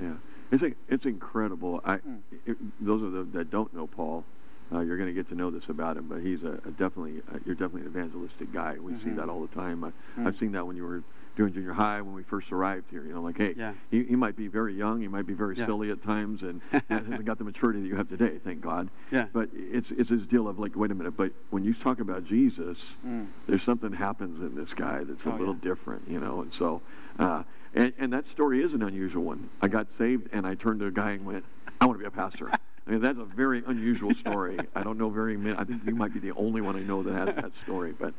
yeah. 0.00 0.14
It's 0.50 0.62
it's 0.88 1.04
incredible. 1.04 1.80
I 1.84 1.96
Mm. 1.96 2.20
it, 2.46 2.56
those 2.80 3.02
of 3.02 3.12
the, 3.12 3.24
that 3.38 3.50
don't 3.50 3.72
know 3.74 3.86
Paul, 3.86 4.24
uh, 4.72 4.80
you're 4.80 4.96
going 4.96 5.08
to 5.08 5.14
get 5.14 5.28
to 5.30 5.34
know 5.34 5.50
this 5.50 5.64
about 5.68 5.96
him. 5.96 6.06
But 6.08 6.20
he's 6.20 6.42
a, 6.42 6.58
a 6.66 6.70
definitely 6.72 7.22
uh, 7.32 7.38
you're 7.44 7.54
definitely 7.54 7.82
an 7.82 7.88
evangelistic 7.88 8.52
guy. 8.52 8.76
We 8.80 8.92
see 8.98 9.06
Mhm. 9.10 9.16
that 9.16 9.28
all 9.28 9.40
the 9.42 9.54
time. 9.54 9.84
I, 9.84 9.92
Mm. 10.18 10.26
I've 10.26 10.36
seen 10.38 10.52
that 10.52 10.66
when 10.66 10.76
you 10.76 10.84
were 10.84 11.02
doing 11.36 11.52
junior 11.52 11.72
high 11.72 12.00
when 12.02 12.14
we 12.14 12.24
first 12.24 12.50
arrived 12.50 12.86
here. 12.90 13.04
You 13.04 13.12
know, 13.14 13.22
like 13.22 13.36
hey, 13.38 13.54
Yeah. 13.56 13.72
he, 13.92 14.02
he 14.02 14.16
might 14.16 14.34
be 14.36 14.48
very 14.48 14.74
young, 14.74 15.00
he 15.00 15.06
might 15.06 15.26
be 15.26 15.34
very 15.34 15.56
Yeah. 15.56 15.66
silly 15.66 15.90
at 15.92 16.02
times, 16.02 16.42
and 16.42 16.60
hasn't 16.90 17.24
got 17.24 17.38
the 17.38 17.44
maturity 17.44 17.80
that 17.80 17.86
you 17.86 17.94
have 17.94 18.08
today. 18.08 18.40
Thank 18.42 18.60
God. 18.60 18.88
Yeah. 19.12 19.26
But 19.32 19.48
it's 19.52 19.88
it's 19.92 20.10
his 20.10 20.26
deal 20.26 20.48
of 20.48 20.58
like, 20.58 20.74
wait 20.76 20.90
a 20.90 20.94
minute. 20.96 21.16
But 21.16 21.32
when 21.50 21.62
you 21.64 21.74
talk 21.74 22.00
about 22.00 22.24
Jesus, 22.24 22.76
Mm. 23.06 23.28
there's 23.46 23.62
something 23.62 23.92
happens 23.92 24.40
in 24.40 24.54
this 24.56 24.72
guy 24.74 25.04
that's 25.04 25.24
a 25.24 25.32
Oh, 25.32 25.36
little 25.36 25.54
yeah. 25.62 25.70
different, 25.70 26.08
you 26.08 26.18
know. 26.18 26.40
And 26.42 26.52
so, 26.58 26.82
uh, 27.20 27.44
and, 27.74 27.92
and 27.98 28.12
that 28.12 28.26
story 28.32 28.62
is 28.62 28.72
an 28.72 28.82
unusual 28.82 29.22
one. 29.22 29.48
I 29.62 29.68
got 29.68 29.86
saved, 29.96 30.28
and 30.32 30.44
I 30.46 30.54
turned 30.56 30.80
to 30.80 30.86
a 30.86 30.90
guy 30.90 31.12
and 31.12 31.24
went, 31.24 31.44
"I 31.80 31.86
want 31.86 31.98
to 31.98 32.02
be 32.02 32.06
a 32.06 32.10
pastor." 32.10 32.50
I 32.88 32.92
mean, 32.92 33.00
that's 33.02 33.18
a 33.18 33.24
very 33.24 33.62
unusual 33.66 34.12
story. 34.20 34.58
I 34.74 34.82
don't 34.82 34.96
know 34.98 35.10
very 35.10 35.36
many. 35.36 35.56
I 35.56 35.64
think 35.64 35.82
you 35.86 35.94
might 35.94 36.14
be 36.14 36.20
the 36.20 36.32
only 36.32 36.60
one 36.62 36.74
I 36.76 36.80
know 36.80 37.02
that 37.02 37.12
has 37.14 37.36
that 37.36 37.52
story. 37.62 37.92
But 37.92 38.14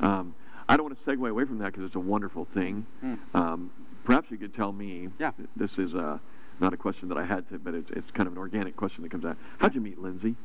um, 0.00 0.34
I 0.68 0.76
don't 0.76 0.86
want 0.86 0.98
to 0.98 1.04
segue 1.04 1.28
away 1.30 1.44
from 1.44 1.58
that 1.58 1.72
because 1.72 1.84
it's 1.84 1.94
a 1.94 2.00
wonderful 2.00 2.46
thing. 2.54 2.86
Mm. 3.04 3.18
Um, 3.34 3.70
perhaps 4.04 4.30
you 4.30 4.38
could 4.38 4.54
tell 4.54 4.72
me. 4.72 5.08
Yeah. 5.18 5.32
This 5.56 5.70
is 5.76 5.94
uh, 5.94 6.18
not 6.58 6.72
a 6.72 6.76
question 6.76 7.08
that 7.10 7.18
I 7.18 7.24
had 7.26 7.46
to, 7.50 7.58
but 7.58 7.74
it's, 7.74 7.90
it's 7.90 8.10
kind 8.12 8.26
of 8.26 8.32
an 8.32 8.38
organic 8.38 8.76
question 8.76 9.02
that 9.02 9.10
comes 9.10 9.24
out. 9.26 9.36
How'd 9.58 9.74
you 9.74 9.80
meet 9.82 9.98
Lindsay, 9.98 10.36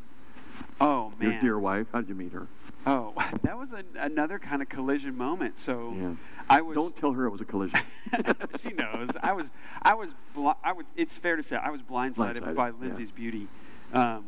Oh 0.81 1.13
man. 1.19 1.31
your 1.31 1.41
dear 1.41 1.59
wife? 1.59 1.87
How'd 1.93 2.09
you 2.09 2.15
meet 2.15 2.33
her? 2.33 2.47
Oh, 2.85 3.13
that 3.43 3.57
was 3.57 3.69
an, 3.73 3.85
another 3.97 4.39
kind 4.39 4.61
of 4.61 4.67
collision 4.67 5.15
moment. 5.15 5.55
So 5.65 5.93
Yeah. 5.97 6.13
I 6.49 6.59
was. 6.61 6.75
Don't 6.75 6.97
tell 6.97 7.13
her 7.13 7.25
it 7.25 7.29
was 7.29 7.39
a 7.41 7.45
collision. 7.45 7.79
she 8.61 8.71
knows. 8.73 9.09
I 9.21 9.31
was. 9.31 9.45
I 9.83 9.93
was. 9.93 10.09
Bl- 10.35 10.49
I 10.65 10.73
would. 10.73 10.85
It's 10.97 11.11
fair 11.21 11.37
to 11.37 11.43
say 11.43 11.55
I 11.55 11.69
was 11.69 11.79
blindsided, 11.81 12.41
Blindsided, 12.41 12.55
by 12.55 12.67
yeah. 12.67 12.73
Lindsay's 12.81 13.11
beauty. 13.11 13.47
Um, 13.93 14.25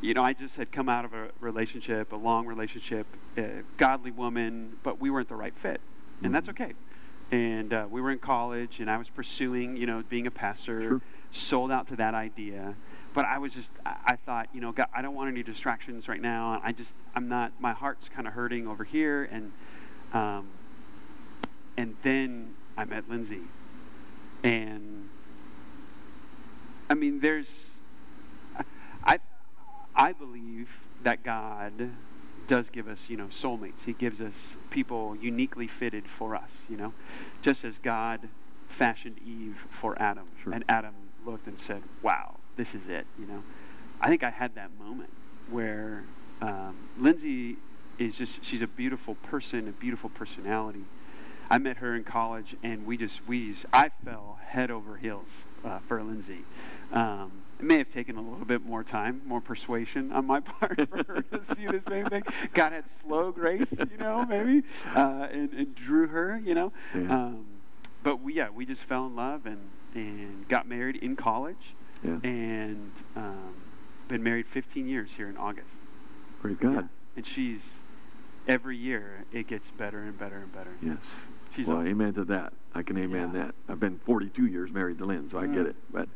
you 0.00 0.14
know, 0.14 0.22
I 0.22 0.32
just 0.32 0.54
had 0.54 0.72
come 0.72 0.88
out 0.88 1.04
of 1.04 1.12
a 1.12 1.28
relationship, 1.40 2.12
a 2.12 2.16
long 2.16 2.46
relationship, 2.46 3.06
a 3.36 3.62
godly 3.76 4.10
woman, 4.10 4.76
but 4.82 4.98
we 5.00 5.10
weren't 5.10 5.28
the 5.28 5.36
right 5.36 5.52
fit, 5.62 5.80
and 6.22 6.34
that's 6.34 6.46
Mhm. 6.48 6.50
okay. 6.50 6.72
And 7.32 7.72
uh, 7.72 7.86
we 7.88 8.00
were 8.00 8.10
in 8.10 8.18
college, 8.18 8.80
and 8.80 8.90
I 8.90 8.96
was 8.96 9.08
pursuing, 9.08 9.76
you 9.76 9.86
know, 9.86 10.02
being 10.08 10.26
a 10.26 10.30
pastor, 10.30 10.80
Sure. 10.82 11.00
sold 11.32 11.70
out 11.70 11.86
to 11.88 11.96
that 11.96 12.14
idea. 12.14 12.74
But 13.12 13.24
I 13.26 13.38
was 13.38 13.52
just, 13.52 13.70
I, 13.86 13.96
I 14.04 14.16
thought, 14.16 14.48
you 14.52 14.60
know, 14.60 14.72
God, 14.72 14.86
I 14.94 15.02
don't 15.02 15.14
want 15.14 15.28
any 15.30 15.42
distractions 15.42 16.08
right 16.08 16.20
now. 16.20 16.60
I 16.64 16.72
just, 16.72 16.90
I'm 17.14 17.28
not, 17.28 17.52
my 17.60 17.72
heart's 17.72 18.08
kind 18.08 18.26
of 18.26 18.32
hurting 18.32 18.66
over 18.66 18.82
here, 18.84 19.24
and 19.30 19.52
um, 20.12 20.48
and 21.76 21.96
then 22.02 22.54
I 22.76 22.84
met 22.84 23.08
Lindsay, 23.08 23.42
and 24.42 25.08
I 26.88 26.94
mean, 26.94 27.20
there's, 27.20 27.46
I 30.00 30.12
believe 30.14 30.68
that 31.04 31.22
God 31.22 31.90
does 32.48 32.64
give 32.72 32.88
us, 32.88 32.98
you 33.06 33.18
know, 33.18 33.26
soulmates. 33.42 33.82
He 33.84 33.92
gives 33.92 34.18
us 34.20 34.32
people 34.70 35.14
uniquely 35.20 35.68
fitted 35.78 36.04
for 36.18 36.34
us, 36.34 36.50
you 36.70 36.76
know, 36.78 36.94
just 37.42 37.64
as 37.64 37.74
God 37.82 38.28
fashioned 38.78 39.18
Eve 39.18 39.56
for 39.80 40.00
Adam, 40.00 40.24
Sure. 40.42 40.54
and 40.54 40.64
Adam 40.70 40.94
looked 41.26 41.46
and 41.46 41.58
said, 41.66 41.82
"Wow, 42.02 42.38
this 42.56 42.68
is 42.68 42.80
it." 42.88 43.06
You 43.18 43.26
know, 43.26 43.42
I 44.00 44.08
think 44.08 44.24
I 44.24 44.30
had 44.30 44.54
that 44.54 44.70
moment 44.78 45.10
where 45.50 46.04
um, 46.40 46.76
Lindsay 46.98 47.58
is 47.98 48.14
just—she's 48.16 48.62
a 48.62 48.66
beautiful 48.66 49.16
person, 49.16 49.68
a 49.68 49.72
beautiful 49.72 50.08
personality. 50.10 50.84
I 51.50 51.58
met 51.58 51.78
her 51.78 51.96
in 51.96 52.04
college, 52.04 52.54
and 52.62 52.86
we 52.86 52.96
just 52.96 53.20
we 53.26 53.52
just, 53.52 53.66
I 53.72 53.90
fell 54.04 54.38
head 54.46 54.70
over 54.70 54.96
heels 54.96 55.26
uh, 55.64 55.80
for 55.88 56.02
Lindsay. 56.02 56.40
Um, 56.92 57.32
it 57.58 57.64
may 57.64 57.78
have 57.78 57.92
taken 57.92 58.16
a 58.16 58.20
little 58.22 58.44
bit 58.46 58.64
more 58.64 58.82
time, 58.84 59.20
more 59.26 59.40
persuasion 59.40 60.12
on 60.12 60.26
my 60.26 60.40
part 60.60 60.88
for 60.88 61.04
her 61.04 61.22
to 61.22 61.40
see 61.56 61.66
the 61.66 61.82
same 61.88 62.06
thing. 62.06 62.22
God 62.54 62.72
had 62.72 62.84
slow 63.04 63.32
grace, 63.32 63.66
you 63.90 63.98
know, 63.98 64.24
maybe, 64.24 64.62
uh, 64.96 65.26
and, 65.32 65.52
and 65.52 65.74
drew 65.74 66.06
her, 66.08 66.40
you 66.42 66.54
know. 66.54 66.72
Yeah. 66.94 67.12
Um, 67.12 67.46
but 68.02 68.22
we, 68.22 68.34
yeah, 68.34 68.48
we 68.50 68.64
just 68.64 68.82
fell 68.88 69.06
in 69.06 69.16
love 69.16 69.44
and 69.46 69.58
and 69.94 70.48
got 70.48 70.68
married 70.68 70.96
in 70.96 71.16
college, 71.16 71.74
Yeah. 72.04 72.18
and 72.22 72.92
um, 73.16 73.54
been 74.08 74.22
married 74.22 74.46
15 74.54 74.86
years 74.86 75.10
here 75.16 75.28
in 75.28 75.36
August. 75.36 75.66
Praise 76.40 76.56
God. 76.60 76.72
Yeah. 76.74 76.82
And 77.16 77.26
she's 77.34 77.60
every 78.46 78.76
year 78.76 79.24
it 79.32 79.48
gets 79.48 79.64
better 79.76 80.00
and 80.02 80.16
better 80.18 80.38
and 80.38 80.52
better. 80.52 80.70
Yes. 80.80 80.98
She's 81.60 81.66
well, 81.68 81.76
awesome. 81.78 81.88
amen 81.88 82.14
to 82.14 82.24
that. 82.24 82.54
I 82.74 82.82
can 82.82 82.96
amen 82.96 83.32
Yeah. 83.34 83.44
that. 83.44 83.54
I've 83.68 83.80
been 83.80 84.00
42 84.06 84.46
years 84.46 84.70
married 84.72 84.96
to 84.98 85.04
Lynn, 85.04 85.28
so 85.30 85.38
I 85.38 85.46
Mm. 85.46 85.54
get 85.54 85.66
it. 85.66 85.76
But 85.92 86.08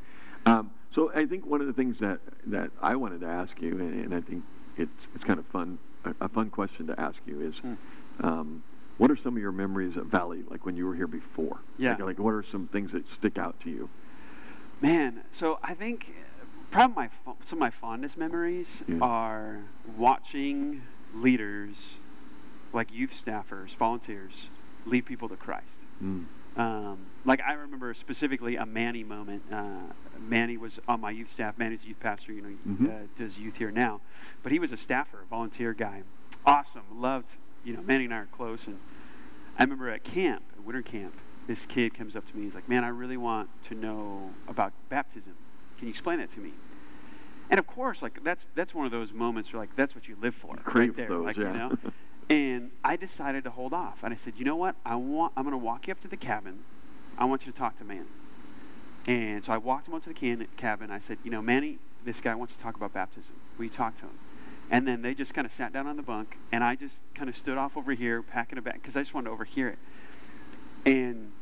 um, 0.46 0.70
so 0.94 1.10
I 1.14 1.26
think 1.26 1.44
one 1.44 1.60
of 1.60 1.66
the 1.66 1.72
things 1.74 1.98
that 2.00 2.20
that 2.46 2.70
I 2.80 2.96
wanted 2.96 3.20
to 3.20 3.26
ask 3.26 3.60
you, 3.60 3.72
and, 3.78 4.04
and 4.06 4.14
I 4.14 4.20
think 4.22 4.42
it's 4.78 5.06
it's 5.14 5.24
kind 5.24 5.38
of 5.38 5.46
fun, 5.48 5.78
a, 6.04 6.14
a 6.22 6.28
fun 6.30 6.48
question 6.50 6.86
to 6.86 6.98
ask 6.98 7.18
you 7.26 7.40
is, 7.42 7.54
Mm. 7.56 7.76
um, 8.20 8.62
what 8.96 9.10
are 9.10 9.16
some 9.16 9.36
of 9.36 9.42
your 9.42 9.52
memories 9.52 9.96
of 9.98 10.06
Valley, 10.06 10.44
like 10.48 10.64
when 10.64 10.76
you 10.76 10.86
were 10.86 10.94
here 10.94 11.06
before? 11.08 11.58
Yeah. 11.76 11.90
Like, 11.92 12.00
like 12.04 12.18
what 12.20 12.32
are 12.32 12.44
some 12.50 12.68
things 12.68 12.92
that 12.92 13.06
stick 13.10 13.36
out 13.38 13.58
to 13.64 13.70
you? 13.70 13.90
Man, 14.80 15.22
so 15.38 15.58
I 15.62 15.74
think 15.74 16.06
probably 16.70 16.94
my 16.94 17.10
some 17.50 17.58
of 17.58 17.60
my 17.60 17.70
fondest 17.80 18.16
memories 18.16 18.66
Yeah. 18.86 18.98
are 19.02 19.64
watching 19.98 20.82
leaders, 21.14 21.76
like 22.72 22.92
youth 22.92 23.10
staffers, 23.26 23.76
volunteers, 23.78 24.32
lead 24.86 25.06
people 25.06 25.28
to 25.28 25.36
Christ. 25.36 25.66
Mm. 26.02 26.24
Um, 26.56 26.98
like 27.24 27.40
I 27.46 27.54
remember 27.54 27.92
specifically 27.94 28.56
a 28.56 28.66
Manny 28.66 29.02
moment. 29.02 29.42
Uh, 29.52 29.80
Manny 30.20 30.56
was 30.56 30.78
on 30.86 31.00
my 31.00 31.10
youth 31.10 31.28
staff. 31.32 31.58
Manny's 31.58 31.80
a 31.84 31.88
youth 31.88 32.00
pastor. 32.00 32.32
You 32.32 32.42
know, 32.42 32.48
Mhm. 32.68 32.88
uh, 32.90 33.06
does 33.18 33.36
youth 33.36 33.56
here 33.56 33.70
now, 33.72 34.00
but 34.42 34.52
he 34.52 34.58
was 34.58 34.70
a 34.70 34.76
staffer, 34.76 35.22
a 35.22 35.26
volunteer 35.26 35.72
guy. 35.72 36.02
Awesome, 36.46 36.84
loved. 36.92 37.26
You 37.64 37.74
know, 37.74 37.82
Manny 37.82 38.04
and 38.04 38.14
I 38.14 38.18
are 38.18 38.26
close, 38.26 38.66
and 38.66 38.78
I 39.58 39.64
remember 39.64 39.88
at 39.90 40.04
camp, 40.04 40.44
at 40.56 40.62
winter 40.62 40.82
camp, 40.82 41.14
this 41.46 41.58
kid 41.66 41.94
comes 41.94 42.14
up 42.14 42.26
to 42.30 42.36
me. 42.36 42.44
He's 42.44 42.54
like, 42.54 42.68
"Man, 42.68 42.84
I 42.84 42.88
really 42.88 43.16
want 43.16 43.50
to 43.68 43.74
know 43.74 44.30
about 44.46 44.72
baptism. 44.90 45.34
Can 45.78 45.88
you 45.88 45.90
explain 45.90 46.18
that 46.18 46.32
to 46.34 46.40
me?" 46.40 46.52
And 47.50 47.58
of 47.58 47.66
course, 47.66 48.00
like 48.00 48.22
that's 48.22 48.44
that's 48.54 48.74
one 48.74 48.86
of 48.86 48.92
those 48.92 49.12
moments 49.12 49.52
where 49.52 49.60
like 49.60 49.74
that's 49.76 49.94
what 49.94 50.06
you 50.06 50.16
live 50.20 50.34
for, 50.36 50.56
crave 50.56 50.90
right 50.90 50.96
there, 50.96 51.08
those, 51.08 51.24
like 51.24 51.36
yeah. 51.36 51.52
you 51.52 51.58
know. 51.58 51.76
And 52.30 52.70
I 52.82 52.96
decided 52.96 53.44
to 53.44 53.50
hold 53.50 53.72
off, 53.72 53.98
and 54.02 54.14
I 54.14 54.18
said, 54.24 54.34
"You 54.36 54.44
know 54.44 54.56
what? 54.56 54.76
I 54.84 54.96
want. 54.96 55.32
I'm 55.36 55.44
going 55.44 55.52
to 55.52 55.58
walk 55.58 55.86
you 55.86 55.92
up 55.92 56.00
to 56.00 56.08
the 56.08 56.16
cabin. 56.16 56.60
I 57.18 57.26
want 57.26 57.44
you 57.46 57.52
to 57.52 57.58
talk 57.58 57.78
to 57.78 57.84
Manny." 57.84 58.08
And 59.06 59.44
so 59.44 59.52
I 59.52 59.58
walked 59.58 59.88
him 59.88 59.94
up 59.94 60.02
to 60.04 60.08
the 60.08 60.14
can- 60.14 60.46
cabin. 60.56 60.90
I 60.90 61.00
said, 61.00 61.18
"You 61.22 61.30
know, 61.30 61.42
Manny, 61.42 61.78
this 62.04 62.16
guy 62.22 62.34
wants 62.34 62.54
to 62.54 62.60
talk 62.60 62.76
about 62.76 62.94
baptism. 62.94 63.34
Will 63.58 63.66
you 63.66 63.70
talk 63.70 63.96
to 63.96 64.06
him?" 64.06 64.18
And 64.70 64.88
then 64.88 65.02
they 65.02 65.14
just 65.14 65.34
kind 65.34 65.46
of 65.46 65.52
sat 65.52 65.72
down 65.72 65.86
on 65.86 65.96
the 65.96 66.02
bunk, 66.02 66.38
and 66.50 66.64
I 66.64 66.74
just 66.74 66.94
kind 67.14 67.28
of 67.28 67.36
stood 67.36 67.58
off 67.58 67.76
over 67.76 67.92
here, 67.92 68.22
packing 68.22 68.58
a 68.58 68.62
bag, 68.62 68.80
because 68.80 68.96
I 68.96 69.02
just 69.02 69.12
wanted 69.12 69.26
to 69.26 69.32
overhear 69.32 69.68
it. 69.68 69.78
And 70.86 71.32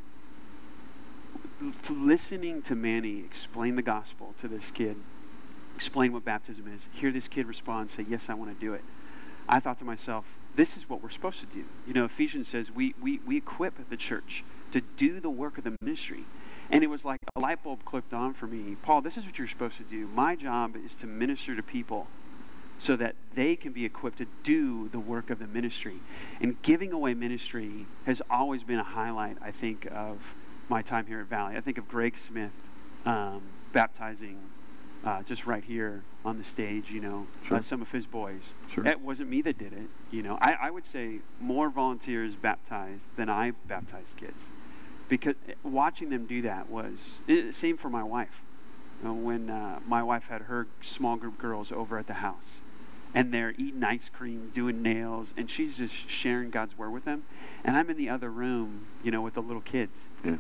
listening 1.89 2.63
to 2.63 2.75
Manny 2.75 3.21
explain 3.21 3.77
the 3.77 3.83
gospel 3.83 4.35
to 4.41 4.49
this 4.49 4.65
kid, 4.75 4.97
explain 5.77 6.13
what 6.13 6.25
baptism 6.25 6.67
is, 6.67 6.83
hear 6.93 7.13
this 7.13 7.29
kid 7.29 7.47
respond, 7.47 7.91
say, 7.97 8.05
Yes, 8.09 8.23
I 8.29 8.35
want 8.35 8.53
to 8.53 8.67
do 8.67 8.75
it. 8.75 8.83
I 9.49 9.61
thought 9.61 9.79
to 9.79 9.85
myself, 9.85 10.25
this 10.57 10.71
is 10.77 10.89
what 10.89 11.03
we're 11.03 11.11
supposed 11.11 11.41
to 11.41 11.47
do. 11.47 11.65
You 11.87 11.95
know, 11.95 12.05
Ephesians 12.05 12.49
says 12.49 12.67
we, 12.75 12.95
we, 13.01 13.21
we 13.27 13.37
equip 13.37 13.89
the 13.89 13.97
church 13.97 14.45
to 14.73 14.81
do 14.97 15.21
the 15.21 15.31
work 15.31 15.59
of 15.59 15.65
the 15.65 15.77
ministry. 15.81 16.25
And 16.71 16.83
it 16.83 16.89
was 16.89 17.05
like 17.05 17.19
a 17.37 17.41
light 17.41 17.63
bulb 17.63 17.85
clicked 17.85 18.13
on 18.13 18.35
for 18.35 18.47
me. 18.47 18.77
Paul, 18.83 19.03
this 19.03 19.17
is 19.17 19.25
what 19.25 19.39
you're 19.39 19.49
supposed 19.49 19.77
to 19.79 19.85
do. 19.85 20.07
My 20.09 20.37
job 20.37 20.75
is 20.77 20.93
to 21.01 21.07
minister 21.07 21.55
to 21.57 21.63
people 21.63 22.07
so 22.79 22.97
that 22.97 23.15
they 23.37 23.57
can 23.57 23.73
be 23.73 23.85
equipped 23.85 24.19
to 24.19 24.27
do 24.43 24.89
the 24.89 24.99
work 24.99 25.31
of 25.31 25.39
the 25.39 25.47
ministry. 25.47 26.01
And 26.41 26.61
giving 26.63 26.93
away 26.93 27.15
ministry 27.15 27.87
has 28.07 28.21
always 28.31 28.63
been 28.63 28.79
a 28.79 28.85
highlight, 28.85 29.37
I 29.43 29.53
think, 29.53 29.87
of 29.93 30.19
my 30.69 30.83
time 30.83 31.07
here 31.07 31.21
at 31.21 31.27
Valley. 31.27 31.57
I 31.57 31.61
think 31.61 31.79
of 31.79 31.89
Greg 31.89 32.15
Smith 32.29 32.53
um, 33.05 33.43
baptizing 33.73 34.39
uh, 35.05 35.23
just 35.23 35.47
right 35.47 35.65
here 35.65 36.03
on 36.25 36.39
the 36.39 36.45
stage, 36.45 36.85
you 36.91 37.01
know, 37.01 37.27
Sure. 37.49 37.59
uh, 37.59 37.63
some 37.69 37.83
of 37.83 37.89
his 37.89 38.07
boys. 38.07 38.43
Sure. 38.75 38.87
It 38.87 39.01
wasn't 39.01 39.29
me 39.29 39.43
that 39.43 39.59
did 39.59 39.73
it, 39.73 39.89
you 40.11 40.23
know. 40.23 40.39
I, 40.41 40.55
I 40.63 40.71
would 40.71 40.85
say 40.93 41.19
more 41.41 41.71
volunteers 41.71 42.35
baptized 42.41 43.03
than 43.17 43.29
I 43.29 43.53
baptized 43.69 44.17
kids. 44.19 44.39
Because 45.09 45.35
watching 45.63 46.11
them 46.11 46.27
do 46.27 46.43
that 46.43 46.71
was, 46.71 46.95
it, 47.27 47.55
same 47.61 47.77
for 47.77 47.91
my 47.91 48.03
wife. 48.03 48.29
You 49.03 49.09
know, 49.09 49.15
when 49.15 49.51
uh, 49.51 49.81
my 49.87 50.03
wife 50.03 50.23
had 50.29 50.43
her 50.43 50.67
small 50.97 51.17
group 51.17 51.37
girls 51.39 51.73
over 51.73 51.99
at 51.99 52.07
the 52.07 52.15
house 52.15 52.45
and 53.15 53.35
they're 53.35 53.53
eating 53.59 53.83
ice 53.85 54.09
cream, 54.13 54.51
doing 54.55 54.81
nails, 54.81 55.29
and 55.37 55.51
she's 55.51 55.75
just 55.77 55.93
sharing 56.23 56.51
God's 56.51 56.79
word 56.79 56.91
with 56.91 57.05
them. 57.05 57.25
And 57.65 57.77
I'm 57.77 57.91
in 57.91 57.99
the 57.99 58.09
other 58.09 58.31
room, 58.31 58.87
you 59.03 59.11
know, 59.11 59.21
with 59.21 59.35
the 59.35 59.43
little 59.43 59.61
kids. 59.61 59.93
Yeah. 60.25 60.37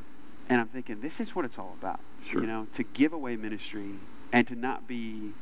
And 0.48 0.60
I'm 0.60 0.68
thinking, 0.68 1.00
this 1.00 1.20
is 1.20 1.34
what 1.34 1.44
it's 1.44 1.58
all 1.58 1.76
about. 1.80 2.00
Sure. 2.30 2.40
You 2.40 2.46
know, 2.46 2.66
to 2.76 2.82
give 2.82 3.12
away 3.12 3.36
ministry 3.36 3.94
and 4.32 4.46
to 4.48 4.54
not 4.54 4.86
be 4.86 5.32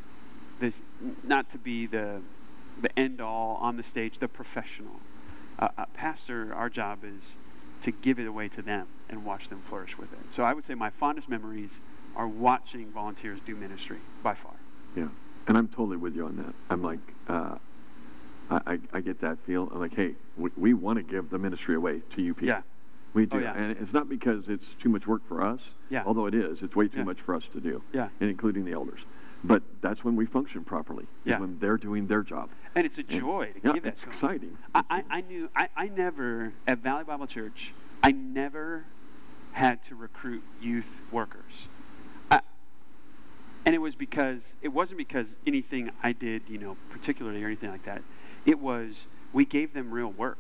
this, 0.61 0.75
not 1.25 1.51
to 1.53 1.59
be 1.59 1.87
the, 1.87 2.21
the 2.83 2.99
end 2.99 3.21
all 3.21 3.59
on 3.61 3.77
the 3.77 3.83
stage, 3.83 4.19
the 4.21 4.29
professional. 4.29 5.01
Uh, 5.59 5.69
uh, 5.77 5.85
pastor, 5.95 6.55
our 6.55 6.69
job 6.69 7.01
is 7.05 7.23
to 7.85 7.91
give 7.91 8.19
it 8.19 8.27
away 8.27 8.49
to 8.49 8.63
them 8.63 8.87
and 9.09 9.25
watch 9.25 9.49
them 9.49 9.63
flourish 9.69 9.97
with 9.99 10.13
it. 10.13 10.19
So 10.35 10.43
I 10.43 10.53
would 10.53 10.67
say 10.67 10.75
my 10.75 10.91
fondest 11.01 11.29
memories 11.29 11.71
are 12.17 12.29
watching 12.29 12.91
volunteers 12.93 13.41
do 13.47 13.55
ministry 13.55 13.99
by 14.23 14.35
far. 14.35 14.55
Yeah, 14.97 15.09
and 15.47 15.57
I'm 15.57 15.69
totally 15.69 15.97
with 15.97 16.15
you 16.15 16.27
on 16.27 16.37
that. 16.37 16.55
I'm 16.69 16.83
like, 16.83 16.99
uh, 17.29 17.57
I, 18.51 18.61
I, 18.67 18.79
I 18.95 19.01
get 19.01 19.21
that 19.21 19.39
feel. 19.47 19.71
I'm 19.73 19.81
like, 19.81 19.95
hey, 19.95 20.15
we, 20.37 20.51
we 20.57 20.75
want 20.75 20.99
to 20.99 21.03
give 21.03 21.31
the 21.31 21.39
ministry 21.39 21.75
away 21.75 22.03
to 22.17 22.23
you 22.23 22.35
people. 22.35 22.49
Yeah. 22.49 22.63
We 23.15 23.23
oh, 23.25 23.27
do, 23.27 23.37
Oh, 23.39 23.41
yeah. 23.41 23.55
and 23.57 23.77
it's 23.81 23.93
not 23.93 24.09
because 24.09 24.45
it's 24.49 24.67
too 24.83 24.89
much 24.89 25.07
work 25.07 25.23
for 25.29 25.43
us. 25.43 25.61
Yeah. 25.89 26.03
Although 26.07 26.27
it 26.27 26.35
is, 26.35 26.59
it's 26.63 26.77
way 26.77 26.89
too 26.89 26.99
Yeah. 26.99 27.05
much 27.05 27.21
for 27.21 27.35
us 27.35 27.43
to 27.53 27.61
do. 27.61 27.83
Yeah. 27.93 28.09
And 28.21 28.31
including 28.31 28.65
the 28.65 28.73
elders. 28.73 29.01
But 29.43 29.63
that's 29.81 30.05
when 30.05 30.17
we 30.17 30.27
function 30.27 30.65
properly. 30.65 31.07
Yeah. 31.25 31.41
When 31.41 31.59
they're 31.59 31.79
doing 31.79 32.07
their 32.07 32.23
job. 32.23 32.51
And 32.75 32.85
it's 32.87 32.99
a 32.99 33.01
And- 33.01 33.21
joy 33.21 33.53
to 33.55 33.61
yeah, 33.65 33.73
give 33.73 33.83
that 33.85 33.95
it's 33.95 34.05
exciting. 34.05 34.57
I, 34.75 34.83
I, 34.91 35.05
I 35.11 35.21
knew 35.23 35.49
I, 35.57 35.69
I 35.77 35.89
never 35.89 36.53
at 36.67 36.79
Valley 36.79 37.05
Bible 37.05 37.27
Church 37.27 37.73
I 38.03 38.13
never 38.13 38.85
had 39.53 39.85
to 39.89 39.95
recruit 39.95 40.43
youth 40.61 40.87
workers. 41.11 41.53
I, 42.31 42.41
and 43.67 43.75
it 43.75 43.79
was 43.79 43.95
because 43.95 44.41
it 44.63 44.69
wasn't 44.69 44.99
because 44.99 45.27
anything 45.47 45.91
I 46.03 46.13
did, 46.13 46.43
you 46.49 46.59
know, 46.59 46.77
particularly 46.91 47.43
or 47.43 47.47
anything 47.47 47.71
like 47.71 47.85
that. 47.87 48.03
It 48.47 48.59
was 48.61 48.95
we 49.33 49.45
gave 49.45 49.75
them 49.75 49.91
real 49.91 50.13
work. 50.13 50.39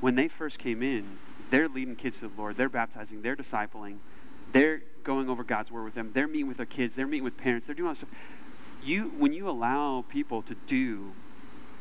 When 0.00 0.14
they 0.14 0.28
first 0.28 0.58
came 0.58 0.82
in, 0.82 1.18
they're 1.50 1.68
leading 1.68 1.96
kids 1.96 2.16
to 2.20 2.28
the 2.28 2.34
Lord, 2.36 2.56
they're 2.56 2.68
baptizing, 2.68 3.22
they're 3.22 3.36
discipling, 3.36 3.96
they're 4.52 4.82
going 5.04 5.28
over 5.28 5.44
God's 5.44 5.70
word 5.70 5.84
with 5.84 5.94
them, 5.94 6.10
they're 6.14 6.28
meeting 6.28 6.48
with 6.48 6.56
their 6.56 6.66
kids, 6.66 6.94
they're 6.96 7.06
meeting 7.06 7.24
with 7.24 7.36
parents, 7.36 7.66
they're 7.66 7.74
doing 7.74 7.88
all 7.88 7.94
this 7.94 8.00
stuff. 8.00 8.10
You 8.82 9.12
when 9.18 9.32
you 9.32 9.48
allow 9.48 10.04
people 10.08 10.42
to 10.42 10.54
do 10.68 11.12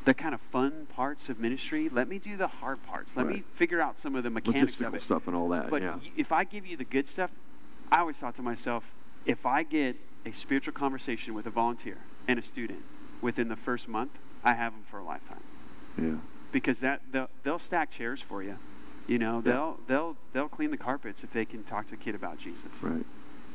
the 0.05 0.13
kind 0.13 0.33
of 0.33 0.39
fun 0.51 0.87
parts 0.95 1.29
of 1.29 1.39
ministry. 1.39 1.89
Let 1.91 2.07
me 2.07 2.19
do 2.19 2.37
the 2.37 2.47
hard 2.47 2.83
parts. 2.85 3.09
Let 3.15 3.25
me 3.25 3.43
figure 3.57 3.81
out 3.81 3.95
some 4.01 4.15
of 4.15 4.23
the 4.23 4.29
mechanics 4.29 4.73
of 4.75 4.79
Logistical 4.79 4.95
it. 4.95 5.01
stuff 5.03 5.23
and 5.25 5.35
all 5.35 5.49
that. 5.49 5.69
But 5.69 5.81
yeah. 5.81 5.97
if 6.15 6.31
I 6.31 6.43
give 6.43 6.65
you 6.65 6.77
the 6.77 6.85
good 6.85 7.09
stuff, 7.09 7.31
I 7.91 7.99
always 7.99 8.15
thought 8.15 8.35
to 8.35 8.43
myself, 8.43 8.83
if 9.25 9.45
I 9.45 9.63
get 9.63 9.95
a 10.25 10.31
spiritual 10.33 10.73
conversation 10.73 11.33
with 11.33 11.47
a 11.47 11.49
volunteer 11.49 11.97
and 12.27 12.37
a 12.37 12.43
student 12.43 12.83
within 13.21 13.47
the 13.47 13.55
first 13.55 13.87
month, 13.87 14.11
I 14.43 14.53
have 14.53 14.73
them 14.73 14.83
for 14.89 14.99
a 14.99 15.03
lifetime. 15.03 15.43
yeah. 15.99 16.17
Because 16.51 16.77
that 16.81 17.01
they'll, 17.11 17.29
they'll 17.43 17.59
stack 17.59 17.91
chairs 17.91 18.21
for 18.29 18.41
you. 18.41 18.57
You 19.07 19.19
know, 19.19 19.41
Yeah. 19.45 19.51
they'll 19.51 19.79
they'll 19.87 20.17
they'll 20.33 20.49
clean 20.49 20.71
the 20.71 20.77
carpets 20.77 21.23
if 21.23 21.31
they 21.31 21.45
can 21.45 21.63
talk 21.63 21.87
to 21.89 21.93
a 21.93 21.97
kid 21.97 22.15
about 22.15 22.39
Jesus. 22.39 22.63
Right. 22.81 23.05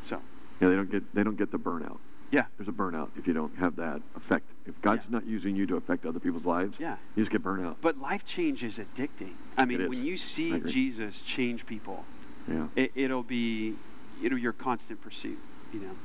So, 0.08 0.20
Yeah. 0.60 0.68
They 0.68 0.76
don't 0.76 0.90
get 0.90 1.14
they 1.14 1.22
don't 1.22 1.36
get 1.36 1.50
the 1.50 1.58
burnout. 1.58 1.98
yeah. 2.30 2.44
There's 2.56 2.68
a 2.68 2.72
burnout 2.72 3.08
if 3.16 3.26
you 3.26 3.32
don't 3.32 3.54
have 3.56 3.76
that 3.76 4.00
effect. 4.14 4.46
If 4.66 4.80
God's 4.82 5.04
Yeah. 5.06 5.12
not 5.18 5.26
using 5.26 5.56
you 5.56 5.66
to 5.66 5.76
affect 5.76 6.06
other 6.06 6.20
people's 6.20 6.44
lives, 6.44 6.78
Yeah. 6.78 6.96
you 7.16 7.22
just 7.24 7.32
get 7.32 7.42
burnout. 7.42 7.76
But 7.80 7.98
life 7.98 8.24
change 8.24 8.62
is 8.62 8.78
addicting. 8.78 9.32
I 9.58 9.64
mean, 9.64 9.88
when 9.88 10.04
you 10.04 10.16
see. 10.16 10.60
Jesus 10.60 11.20
change 11.22 11.66
people, 11.66 12.04
Yeah. 12.48 12.68
it, 12.76 12.92
it'll 12.94 13.22
be 13.24 13.76
it'll 14.22 14.36
be 14.36 14.42
your 14.42 14.52
constant 14.52 15.00
pursuit. 15.00 15.38
You 15.72 15.80
know. 15.80 15.96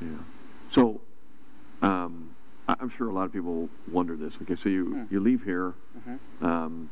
Yeah. 0.00 0.08
So, 0.70 1.00
um, 1.82 2.30
I- 2.68 2.76
I'm 2.80 2.90
sure 2.90 3.08
a 3.08 3.12
lot 3.12 3.24
of 3.26 3.32
people 3.32 3.68
wonder 3.90 4.16
this. 4.16 4.34
Okay, 4.42 4.56
so 4.56 4.68
you 4.68 4.84
Hmm. 4.86 5.02
you 5.14 5.20
leave 5.20 5.42
here 5.44 5.74
Mm-hmm. 5.98 6.44
um, 6.44 6.90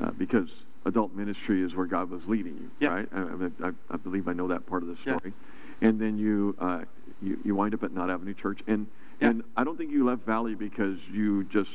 uh, 0.00 0.10
because 0.12 0.50
adult 0.84 1.14
ministry 1.14 1.62
is 1.62 1.74
where 1.74 1.86
God 1.86 2.10
was 2.10 2.22
leading 2.26 2.56
you, 2.56 2.70
Yeah. 2.80 2.88
right? 2.94 3.08
I, 3.14 3.68
I, 3.68 3.70
I 3.90 3.96
believe 3.96 4.28
I 4.28 4.32
know 4.32 4.48
that 4.48 4.66
part 4.66 4.82
of 4.82 4.88
the 4.88 4.96
Yeah. 5.06 5.16
story. 5.18 5.32
And 5.80 6.00
then 6.00 6.18
you, 6.18 6.54
uh, 6.58 6.82
you 7.22 7.38
you 7.44 7.54
wind 7.54 7.74
up 7.74 7.82
at 7.82 7.92
Knott 7.92 8.10
Avenue 8.10 8.34
Church, 8.34 8.60
and 8.66 8.86
Yeah. 9.20 9.30
and 9.30 9.42
I 9.56 9.64
don't 9.64 9.76
think 9.76 9.90
you 9.90 10.04
left 10.04 10.24
Valley 10.26 10.54
because 10.54 10.98
you 11.10 11.44
just 11.44 11.70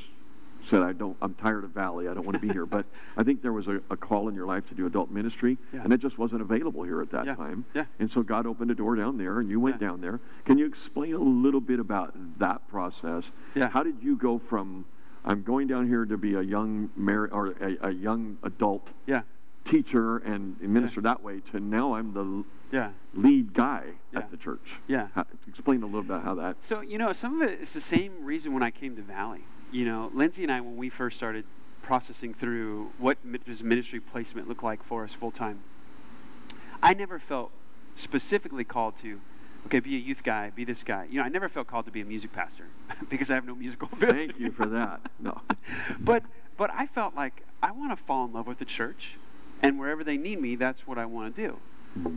said 0.69 0.81
I 0.83 0.91
don't 0.91 1.15
I'm 1.21 1.33
tired 1.35 1.63
of 1.63 1.71
Valley 1.71 2.07
I 2.09 2.13
don't 2.13 2.25
want 2.25 2.35
to 2.39 2.45
be 2.45 2.49
here 2.51 2.65
but 2.77 2.85
I 3.17 3.23
think 3.23 3.41
there 3.41 3.53
was 3.53 3.67
a, 3.67 3.79
a 3.89 3.95
call 3.97 4.27
in 4.27 4.35
your 4.35 4.45
life 4.45 4.67
to 4.67 4.75
do 4.75 4.85
adult 4.85 5.09
ministry 5.09 5.57
Yeah. 5.73 5.83
and 5.83 5.93
it 5.93 6.01
just 6.01 6.17
wasn't 6.17 6.41
available 6.41 6.83
here 6.83 7.01
at 7.01 7.09
that 7.11 7.25
time 7.37 7.63
Yeah. 7.73 7.85
and 7.99 8.11
so 8.11 8.21
God 8.23 8.45
opened 8.45 8.69
a 8.69 8.75
door 8.75 8.95
down 8.97 9.17
there 9.17 9.39
and 9.39 9.49
you 9.49 9.59
went 9.61 9.79
down 9.79 10.01
there 10.01 10.19
can 10.45 10.57
you 10.57 10.65
explain 10.65 11.13
a 11.13 11.17
little 11.19 11.61
bit 11.61 11.79
about 11.79 12.13
that 12.39 12.67
process 12.67 13.23
Yeah. 13.55 13.69
how 13.69 13.83
did 13.83 13.95
you 14.01 14.17
go 14.17 14.39
from 14.49 14.83
I'm 15.29 15.43
going 15.43 15.67
down 15.67 15.87
here 15.87 16.05
to 16.05 16.17
be 16.17 16.33
a 16.33 16.41
young 16.41 16.89
mar- 16.95 17.29
or 17.31 17.49
a, 17.61 17.89
a 17.89 17.91
young 17.91 18.39
adult 18.41 18.87
Yeah. 19.05 19.21
teacher 19.69 20.17
and 20.17 20.59
minister 20.59 21.01
that 21.01 21.21
way 21.21 21.41
to 21.51 21.59
now 21.59 21.93
I'm 21.93 22.13
the 22.15 22.43
Yeah. 22.75 22.89
lead 23.13 23.53
guy 23.53 23.91
Yeah. 24.11 24.19
at 24.19 24.31
the 24.31 24.37
church 24.37 24.67
Yeah. 24.87 25.09
how, 25.13 25.25
explain 25.47 25.83
a 25.83 25.85
little 25.85 26.01
bit 26.01 26.21
how 26.23 26.33
that 26.35 26.57
So, 26.67 26.81
you 26.81 26.97
know, 26.97 27.13
some 27.13 27.39
of 27.39 27.47
it 27.47 27.61
is 27.61 27.71
the 27.73 27.81
same 27.95 28.25
reason 28.25 28.53
when 28.53 28.63
I 28.63 28.71
came 28.71 28.95
to 28.95 29.03
Valley. 29.03 29.43
You 29.71 29.85
know, 29.85 30.09
Lindsay 30.15 30.41
and 30.41 30.51
I, 30.51 30.61
when 30.61 30.77
we 30.77 30.89
first 30.89 31.15
started 31.17 31.45
processing 31.83 32.33
through 32.33 32.89
what 32.97 33.17
does 33.45 33.61
ministry 33.61 33.99
placement 33.99 34.47
look 34.47 34.63
like 34.63 34.83
for 34.83 35.03
us 35.03 35.11
full 35.19 35.31
time, 35.31 35.59
I 36.81 36.95
never 36.95 37.19
felt 37.19 37.51
specifically 37.97 38.63
called 38.63 38.95
to, 39.03 39.19
okay, 39.65 39.79
be 39.79 39.95
a 39.95 39.99
youth 39.99 40.23
guy, 40.23 40.51
be 40.55 40.65
this 40.65 40.83
guy. 40.83 41.07
You 41.09 41.19
know, 41.19 41.25
I 41.25 41.29
never 41.29 41.49
felt 41.49 41.67
called 41.67 41.85
to 41.85 41.91
be 41.91 42.01
a 42.01 42.05
music 42.05 42.33
pastor 42.33 42.65
because 43.09 43.29
I 43.29 43.35
have 43.35 43.45
no 43.45 43.55
musical 43.55 43.89
ability. 43.91 44.27
Thank 44.27 44.39
you 44.39 44.51
for 44.51 44.65
that. 44.67 45.01
No. 45.21 45.41
but 45.99 46.23
but 46.57 46.69
I 46.71 46.87
felt 46.87 47.13
like 47.13 47.45
I 47.61 47.71
want 47.71 47.97
to 47.97 48.05
fall 48.05 48.25
in 48.25 48.33
love 48.33 48.47
with 48.47 48.59
the 48.59 48.65
church, 48.65 49.17
and 49.61 49.77
wherever 49.77 50.03
they 50.03 50.17
need 50.17 50.41
me, 50.41 50.55
that's 50.55 50.87
what 50.87 50.97
I 50.97 51.05
want 51.05 51.35
to 51.35 51.47
do. 51.47 51.57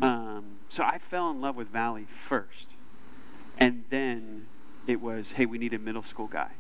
Um, 0.03 0.45
so 0.69 0.83
I 0.83 1.01
fell 1.11 1.31
in 1.31 1.41
love 1.41 1.57
with 1.57 1.69
Valley 1.69 2.07
first, 2.29 2.67
and 3.59 3.85
then 3.91 4.47
it 4.87 5.01
was, 5.01 5.27
hey, 5.35 5.47
we 5.47 5.59
need 5.59 5.73
a 5.75 5.79
middle 5.79 6.03
school 6.03 6.29
guy. 6.29 6.51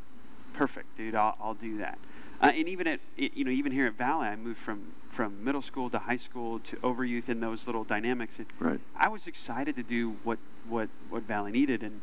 Perfect, 0.54 0.96
dude. 0.96 1.14
I'll, 1.14 1.36
I'll 1.40 1.54
do 1.54 1.78
that. 1.78 1.98
Uh, 2.42 2.50
and 2.54 2.68
even 2.68 2.86
at 2.86 3.00
you 3.16 3.44
know 3.44 3.50
even 3.50 3.72
here 3.72 3.86
at 3.86 3.96
Valley, 3.96 4.26
I 4.26 4.36
moved 4.36 4.58
from 4.64 4.92
from 5.14 5.44
middle 5.44 5.62
school 5.62 5.90
to 5.90 5.98
high 5.98 6.16
school 6.16 6.58
to 6.58 6.78
over 6.82 7.04
youth 7.04 7.28
in 7.28 7.40
those 7.40 7.60
little 7.66 7.84
dynamics. 7.84 8.34
It, 8.38 8.46
right 8.58 8.80
I 8.96 9.08
was 9.08 9.26
excited 9.26 9.76
to 9.76 9.82
do 9.82 10.16
what 10.24 10.38
what 10.68 10.88
what 11.08 11.22
Valley 11.22 11.52
needed, 11.52 11.82
and 11.82 12.00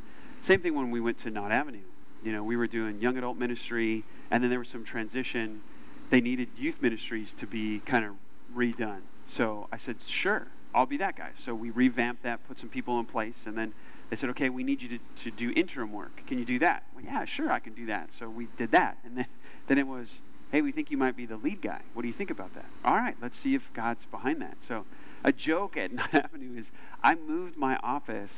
same 0.47 0.61
thing 0.61 0.75
when 0.75 0.91
we 0.91 1.01
went 1.01 1.19
to 1.21 1.29
Knott 1.29 1.51
Avenue. 1.51 1.83
You 2.23 2.33
know, 2.33 2.43
we 2.43 2.57
were 2.57 2.67
doing 2.67 3.01
young 3.01 3.17
adult 3.17 3.37
ministry, 3.37 4.03
and 4.31 4.43
then 4.43 4.49
there 4.49 4.59
was 4.59 4.69
some 4.69 4.85
transition. 4.85 5.61
They 6.09 6.21
needed 6.21 6.49
youth 6.57 6.75
ministries 6.81 7.29
to 7.39 7.47
be 7.47 7.79
kind 7.79 8.03
of 8.03 8.13
redone. 8.55 9.01
So 9.37 9.67
I 9.71 9.77
said, 9.77 9.97
sure, 10.07 10.47
I'll 10.73 10.85
be 10.85 10.97
that 10.97 11.15
guy. 11.15 11.31
So 11.45 11.53
we 11.53 11.69
revamped 11.69 12.23
that, 12.23 12.45
put 12.47 12.59
some 12.59 12.69
people 12.69 12.99
in 12.99 13.05
place, 13.05 13.35
and 13.45 13.57
then 13.57 13.73
they 14.09 14.15
said, 14.15 14.29
okay, 14.31 14.49
we 14.49 14.63
need 14.63 14.81
you 14.81 14.89
to, 14.89 14.99
to 15.23 15.31
do 15.31 15.51
interim 15.55 15.91
work. 15.91 16.21
Can 16.27 16.39
you 16.39 16.45
do 16.45 16.59
that? 16.59 16.83
Well, 16.95 17.05
yeah, 17.05 17.25
sure, 17.25 17.51
I 17.51 17.59
can 17.59 17.73
do 17.73 17.85
that. 17.87 18.09
So 18.17 18.29
we 18.29 18.47
did 18.57 18.71
that, 18.71 18.97
and 19.05 19.17
then 19.17 19.27
then 19.67 19.77
it 19.77 19.87
was, 19.87 20.07
hey, 20.51 20.61
we 20.61 20.71
think 20.71 20.91
you 20.91 20.97
might 20.97 21.15
be 21.15 21.25
the 21.25 21.37
lead 21.37 21.61
guy. 21.61 21.81
What 21.93 22.01
do 22.01 22.07
you 22.07 22.13
think 22.13 22.29
about 22.29 22.53
that? 22.55 22.65
All 22.83 22.95
right, 22.95 23.15
let's 23.21 23.37
see 23.39 23.55
if 23.55 23.61
God's 23.73 24.05
behind 24.11 24.41
that. 24.41 24.57
So 24.67 24.85
a 25.23 25.31
joke 25.31 25.77
at 25.77 25.91
Knott 25.93 26.13
Avenue 26.13 26.59
is 26.59 26.65
I 27.03 27.15
moved 27.15 27.57
my 27.57 27.77
office, 27.77 28.31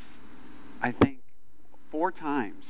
I 0.81 0.91
think, 0.91 1.19
four 1.89 2.11
times 2.11 2.65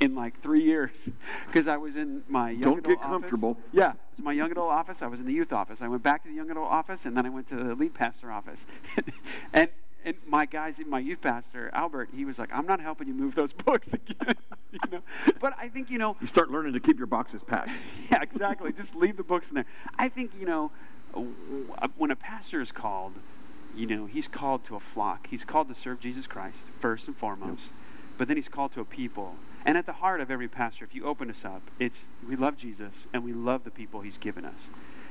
in 0.00 0.14
like 0.14 0.40
three 0.42 0.62
years 0.62 0.90
because 1.46 1.66
I 1.66 1.76
was 1.76 1.96
in 1.96 2.22
my 2.28 2.50
young 2.50 2.60
Don't 2.60 2.78
adult 2.78 2.86
get 2.86 2.98
office. 2.98 3.08
comfortable. 3.08 3.58
Yeah, 3.72 3.92
it's 4.12 4.22
my 4.22 4.32
young 4.32 4.50
adult 4.50 4.70
office. 4.70 4.98
I 5.00 5.06
was 5.06 5.20
in 5.20 5.26
the 5.26 5.32
youth 5.32 5.52
office. 5.52 5.78
I 5.80 5.88
went 5.88 6.02
back 6.02 6.22
to 6.22 6.28
the 6.28 6.34
young 6.34 6.50
adult 6.50 6.70
office, 6.70 7.00
and 7.04 7.16
then 7.16 7.26
I 7.26 7.30
went 7.30 7.48
to 7.50 7.56
the 7.56 7.74
lead 7.74 7.94
pastor 7.94 8.30
office. 8.30 8.58
and 9.54 9.68
and 10.04 10.16
my 10.26 10.46
guys, 10.46 10.74
my 10.86 10.98
youth 10.98 11.20
pastor 11.20 11.70
Albert, 11.72 12.10
he 12.14 12.24
was 12.24 12.38
like, 12.38 12.50
"I'm 12.52 12.66
not 12.66 12.80
helping 12.80 13.08
you 13.08 13.14
move 13.14 13.34
those 13.34 13.52
books 13.64 13.86
again." 13.88 14.34
you 14.72 14.78
know, 14.90 15.00
but 15.40 15.54
I 15.58 15.68
think 15.68 15.90
you 15.90 15.98
know, 15.98 16.16
you 16.20 16.26
start 16.28 16.50
learning 16.50 16.74
to 16.74 16.80
keep 16.80 16.98
your 16.98 17.06
boxes 17.06 17.40
packed 17.46 17.70
yeah, 18.12 18.22
exactly. 18.22 18.72
Just 18.72 18.94
leave 18.94 19.16
the 19.16 19.22
books 19.22 19.46
in 19.48 19.54
there. 19.54 19.66
I 19.98 20.08
think 20.08 20.32
you 20.38 20.46
know, 20.46 20.70
when 21.96 22.10
a 22.10 22.16
pastor 22.16 22.60
is 22.60 22.70
called, 22.70 23.14
you 23.74 23.86
know, 23.86 24.06
he's 24.06 24.28
called 24.28 24.64
to 24.66 24.76
a 24.76 24.80
flock. 24.94 25.26
He's 25.30 25.44
called 25.44 25.68
to 25.68 25.74
serve 25.74 26.00
Jesus 26.00 26.26
Christ 26.26 26.58
first 26.80 27.06
and 27.06 27.16
foremost, 27.16 27.64
but 28.16 28.28
then 28.28 28.36
he's 28.36 28.48
called 28.48 28.72
to 28.74 28.80
a 28.80 28.84
people. 28.84 29.34
And 29.64 29.76
at 29.76 29.86
the 29.86 29.92
heart 29.92 30.20
of 30.20 30.30
every 30.30 30.48
pastor, 30.48 30.84
if 30.84 30.94
you 30.94 31.04
open 31.04 31.30
us 31.30 31.44
up, 31.44 31.62
it's 31.78 31.96
we 32.26 32.36
love 32.36 32.56
Jesus 32.56 32.92
and 33.12 33.24
we 33.24 33.32
love 33.32 33.64
the 33.64 33.70
people 33.70 34.00
he's 34.00 34.18
given 34.18 34.44
us, 34.44 34.60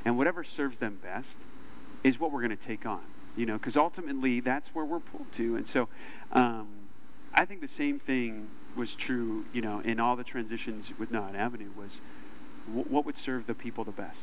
and 0.06 0.18
whatever 0.18 0.44
serves 0.44 0.78
them 0.80 1.00
best 1.02 1.36
is 2.04 2.20
what 2.20 2.32
we're 2.32 2.42
going 2.42 2.58
to 2.58 2.68
take 2.68 2.86
on. 2.86 3.02
You 3.38 3.46
know, 3.46 3.58
because 3.58 3.78
ultimately 3.78 4.40
that's 4.42 4.68
where 4.74 4.84
we're 4.84 5.00
pulled 5.00 5.32
to. 5.38 5.56
And 5.56 5.68
so, 5.68 5.88
um, 6.32 6.68
I 7.36 7.46
think 7.46 7.62
the 7.62 7.70
same 7.78 8.00
thing 8.00 8.48
was 8.76 8.90
true. 8.98 9.46
You 9.54 9.62
know, 9.62 9.80
in 9.80 10.00
all 10.00 10.16
the 10.16 10.24
transitions 10.24 10.86
with 11.00 11.12
Knott 11.12 11.36
Avenue 11.36 11.70
was 11.78 11.92
wh- 12.66 12.90
what 12.92 13.06
would 13.06 13.16
serve 13.24 13.46
the 13.46 13.54
people 13.54 13.84
the 13.84 13.92
best. 13.92 14.18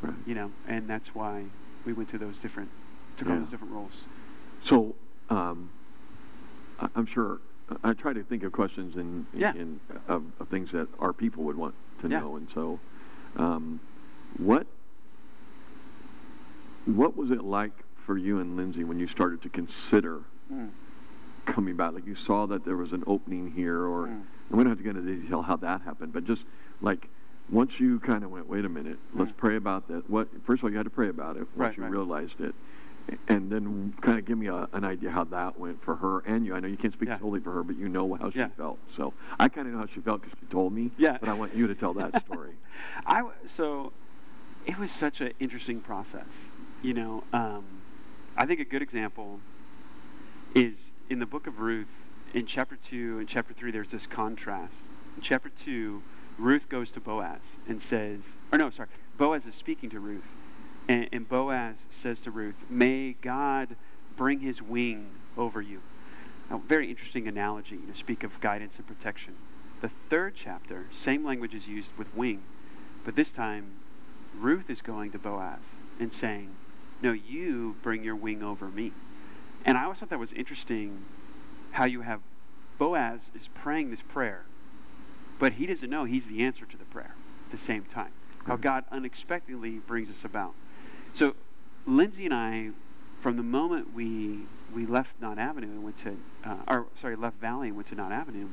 right 0.00 0.14
You 0.26 0.34
know, 0.34 0.50
and 0.66 0.88
that's 0.88 1.08
why 1.14 1.44
we 1.84 1.92
went 1.92 2.08
to 2.10 2.18
those 2.18 2.38
different 2.38 2.70
took 3.18 3.28
on 3.28 3.40
those 3.42 3.50
different 3.50 3.72
roles. 3.72 3.92
So, 4.64 4.94
um, 5.30 5.70
I- 6.80 6.88
I'm 6.96 7.06
sure 7.06 7.40
I 7.84 7.92
try 7.92 8.12
to 8.14 8.22
think 8.24 8.42
of 8.44 8.52
questions 8.52 8.96
in, 8.96 9.26
Yeah. 9.34 9.52
of, 10.08 10.24
of 10.40 10.48
things 10.48 10.70
that 10.72 10.88
our 10.98 11.12
people 11.12 11.44
would 11.44 11.56
want 11.56 11.74
to 12.00 12.08
Yeah. 12.08 12.20
know, 12.20 12.36
and 12.36 12.48
so, 12.54 12.80
um, 13.36 13.78
what 14.38 14.66
what 16.86 17.16
was 17.16 17.30
it 17.30 17.42
like 17.42 17.83
for 18.06 18.16
you 18.18 18.40
and 18.40 18.56
Lindsay 18.56 18.84
when 18.84 18.98
you 18.98 19.06
started 19.08 19.42
to 19.42 19.48
consider 19.48 20.20
Mm. 20.52 20.70
coming 21.46 21.76
back? 21.76 21.92
Like 21.92 22.06
you 22.06 22.14
saw 22.14 22.46
that 22.46 22.64
there 22.64 22.76
was 22.76 22.92
an 22.92 23.04
opening 23.06 23.50
here, 23.52 23.80
or 23.86 24.06
Mm. 24.06 24.22
and 24.50 24.58
we 24.58 24.64
don't 24.64 24.68
have 24.70 24.78
to 24.78 24.84
get 24.84 24.96
into 24.96 25.14
detail 25.16 25.42
how 25.42 25.56
that 25.56 25.82
happened, 25.82 26.12
but 26.12 26.24
just 26.24 26.42
like 26.80 27.08
once 27.50 27.78
you 27.78 27.98
kind 28.00 28.24
of 28.24 28.30
went, 28.30 28.48
wait 28.48 28.64
a 28.64 28.68
minute, 28.68 28.98
let's 29.14 29.30
Mm. 29.32 29.36
pray 29.36 29.56
about 29.56 29.86
that. 29.88 30.08
What 30.08 30.28
first 30.44 30.60
of 30.60 30.64
all, 30.64 30.70
you 30.70 30.76
had 30.76 30.84
to 30.84 30.90
pray 30.90 31.08
about 31.08 31.36
it 31.36 31.40
once 31.56 31.56
Right, 31.56 31.76
you 31.76 31.82
right. 31.82 31.92
realized 31.92 32.40
it, 32.40 32.54
and 33.28 33.50
then 33.50 33.92
kind 34.00 34.18
of 34.18 34.24
give 34.24 34.38
me 34.38 34.46
a, 34.46 34.66
an 34.72 34.82
idea 34.84 35.10
how 35.10 35.24
that 35.24 35.58
went 35.58 35.82
for 35.82 35.96
her 35.96 36.20
and 36.20 36.46
you. 36.46 36.54
I 36.54 36.60
know 36.60 36.68
you 36.68 36.76
can't 36.78 36.92
speak 36.94 37.08
Yeah. 37.10 37.18
totally 37.18 37.40
for 37.40 37.52
her, 37.52 37.62
but 37.62 37.76
you 37.76 37.88
know 37.88 38.14
how 38.14 38.30
she 38.30 38.38
Yeah. 38.38 38.48
felt. 38.56 38.78
So 38.96 39.12
I 39.38 39.48
kind 39.48 39.66
of 39.66 39.74
know 39.74 39.80
how 39.80 39.86
she 39.86 40.00
felt 40.00 40.22
because 40.22 40.38
she 40.40 40.46
told 40.46 40.72
me. 40.72 40.90
Yeah. 40.96 41.18
But 41.20 41.28
I 41.28 41.34
want 41.34 41.54
you 41.54 41.66
to 41.66 41.74
tell 41.74 41.92
that 41.94 42.18
story. 42.24 42.52
I 43.06 43.16
w- 43.18 43.34
so 43.56 43.92
it 44.66 44.78
was 44.78 44.90
such 44.92 45.20
an 45.20 45.32
interesting 45.38 45.80
process. 45.80 46.28
You 46.80 46.94
know, 46.94 47.24
um, 47.34 47.64
I 48.36 48.46
think 48.46 48.60
a 48.60 48.64
good 48.64 48.82
example 48.82 49.40
is 50.54 50.74
in 51.08 51.18
the 51.20 51.26
book 51.26 51.46
of 51.46 51.60
Ruth, 51.60 51.88
in 52.32 52.46
chapter 52.46 52.76
two 52.90 53.18
and 53.20 53.28
chapter 53.28 53.54
three. 53.54 53.70
There's 53.70 53.90
this 53.90 54.06
contrast. 54.06 54.74
In 55.16 55.22
chapter 55.22 55.50
two, 55.64 56.02
Ruth 56.36 56.68
goes 56.68 56.90
to 56.92 57.00
Boaz 57.00 57.40
and 57.68 57.80
says, 57.80 58.20
or 58.50 58.58
no, 58.58 58.70
sorry, 58.70 58.88
Boaz 59.16 59.42
is 59.46 59.54
speaking 59.54 59.88
to 59.90 60.00
Ruth, 60.00 60.24
and, 60.88 61.08
and 61.12 61.28
Boaz 61.28 61.76
says 62.02 62.18
to 62.20 62.32
Ruth, 62.32 62.56
"May 62.68 63.16
God 63.22 63.76
bring 64.16 64.40
His 64.40 64.60
wing 64.60 65.10
over 65.36 65.62
you." 65.62 65.80
A 66.50 66.58
very 66.58 66.90
interesting 66.90 67.28
analogy 67.28 67.78
to 67.78 67.96
speak 67.96 68.24
of 68.24 68.40
guidance 68.40 68.74
and 68.76 68.86
protection. 68.86 69.34
The 69.80 69.90
third 70.10 70.34
chapter, 70.42 70.86
same 71.04 71.24
language 71.24 71.54
is 71.54 71.66
used 71.68 71.90
with 71.96 72.14
wing, 72.14 72.42
but 73.04 73.14
this 73.14 73.30
time 73.30 73.74
Ruth 74.36 74.68
is 74.68 74.82
going 74.82 75.12
to 75.12 75.18
Boaz 75.18 75.60
and 76.00 76.12
saying, 76.12 76.50
No, 77.04 77.12
you 77.12 77.76
bring 77.82 78.02
your 78.02 78.16
wing 78.16 78.42
over 78.42 78.66
me. 78.66 78.90
And 79.66 79.76
I 79.76 79.84
always 79.84 79.98
thought 79.98 80.08
that 80.08 80.18
was 80.18 80.32
interesting 80.32 81.04
how 81.72 81.84
you 81.84 82.00
have 82.00 82.20
Boaz 82.78 83.20
is 83.34 83.46
praying 83.54 83.90
this 83.90 84.00
prayer, 84.08 84.46
but 85.38 85.52
he 85.52 85.66
doesn't 85.66 85.90
know 85.90 86.04
he's 86.04 86.24
the 86.24 86.42
answer 86.42 86.64
to 86.64 86.76
the 86.78 86.84
prayer 86.86 87.14
at 87.44 87.58
the 87.58 87.62
same 87.66 87.84
time. 87.84 88.10
How 88.46 88.56
God 88.56 88.84
unexpectedly 88.90 89.80
brings 89.80 90.08
us 90.08 90.24
about. 90.24 90.54
So 91.12 91.34
Lindsay 91.86 92.24
and 92.24 92.32
I, 92.32 92.70
from 93.22 93.36
the 93.36 93.42
moment 93.42 93.92
we 93.92 94.46
we 94.74 94.86
left 94.86 95.10
Knott 95.20 95.38
Avenue 95.38 95.68
and 95.68 95.84
went 95.84 95.98
to, 96.04 96.16
uh, 96.42 96.56
or 96.66 96.86
sorry, 97.02 97.16
left 97.16 97.38
Valley 97.38 97.68
and 97.68 97.76
went 97.76 97.88
to 97.88 97.94
Knott 97.94 98.12
Avenue, 98.12 98.48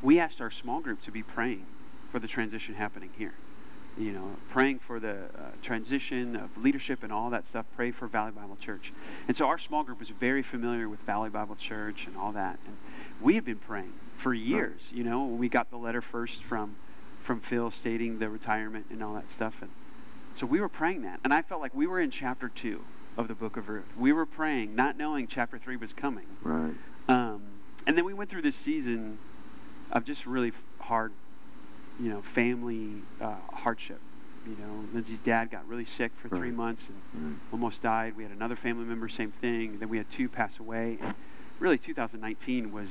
we 0.00 0.20
asked 0.20 0.40
our 0.40 0.52
small 0.52 0.80
group 0.80 1.02
to 1.02 1.10
be 1.10 1.24
praying 1.24 1.66
for 2.12 2.20
the 2.20 2.28
transition 2.28 2.74
happening 2.74 3.10
here. 3.18 3.34
You 3.98 4.12
know, 4.12 4.36
praying 4.50 4.80
for 4.86 4.98
the 4.98 5.10
uh, 5.10 5.50
transition 5.62 6.34
of 6.34 6.56
leadership 6.56 7.02
and 7.02 7.12
all 7.12 7.28
that 7.30 7.44
stuff. 7.50 7.66
Pray 7.76 7.90
for 7.90 8.08
Valley 8.08 8.32
Bible 8.32 8.56
Church. 8.64 8.90
And 9.28 9.36
so 9.36 9.44
our 9.46 9.58
small 9.58 9.84
group 9.84 9.98
was 9.98 10.08
very 10.18 10.42
familiar 10.42 10.88
with 10.88 11.00
Valley 11.00 11.28
Bible 11.28 11.56
Church 11.56 12.04
and 12.06 12.16
all 12.16 12.32
that. 12.32 12.58
And 12.66 12.76
we 13.20 13.34
had 13.34 13.44
been 13.44 13.58
praying 13.58 13.92
for 14.22 14.32
years. 14.32 14.80
You 14.90 15.04
know, 15.04 15.24
when 15.24 15.38
we 15.38 15.48
got 15.48 15.70
the 15.70 15.76
letter 15.76 16.02
first 16.02 16.40
from 16.48 16.76
from 17.26 17.40
Phil 17.48 17.70
stating 17.70 18.18
the 18.18 18.28
retirement 18.28 18.86
and 18.90 19.02
all 19.02 19.14
that 19.14 19.26
stuff. 19.36 19.54
And 19.60 19.70
so 20.38 20.46
we 20.46 20.60
were 20.60 20.68
praying 20.68 21.02
that. 21.02 21.20
And 21.22 21.32
I 21.32 21.42
felt 21.42 21.60
like 21.60 21.74
we 21.74 21.86
were 21.86 22.00
in 22.00 22.10
chapter 22.10 22.48
two 22.48 22.82
of 23.16 23.28
the 23.28 23.34
book 23.34 23.56
of 23.56 23.68
Ruth. 23.68 23.84
We 23.96 24.12
were 24.12 24.26
praying, 24.26 24.74
not 24.74 24.96
knowing 24.96 25.28
chapter 25.28 25.58
three 25.58 25.76
was 25.76 25.92
coming. 25.92 26.26
Right. 26.42 26.74
Um, 27.08 27.42
and 27.86 27.96
then 27.96 28.04
we 28.04 28.14
went 28.14 28.30
through 28.30 28.42
this 28.42 28.56
season 28.64 29.18
of 29.90 30.04
just 30.04 30.24
really 30.24 30.52
hard, 30.78 31.12
you 32.00 32.08
know, 32.10 32.22
family 32.34 33.02
uh, 33.20 33.34
hardship. 33.52 34.00
you 34.46 34.56
know, 34.56 34.84
Lindsay's 34.92 35.20
dad 35.24 35.50
got 35.52 35.66
really 35.68 35.86
sick 35.96 36.10
for 36.20 36.28
three 36.28 36.50
months 36.50 36.82
and 36.88 36.96
Right. 37.30 37.38
almost 37.52 37.80
died. 37.82 38.16
We 38.16 38.24
had 38.24 38.32
another 38.32 38.56
family 38.56 38.84
member, 38.84 39.08
same 39.08 39.32
thing. 39.40 39.78
Then 39.78 39.88
we 39.88 39.98
had 39.98 40.06
two 40.10 40.28
pass 40.28 40.58
away. 40.58 40.98
And 41.00 41.14
really, 41.60 41.78
2019 41.78 42.72
was, 42.72 42.88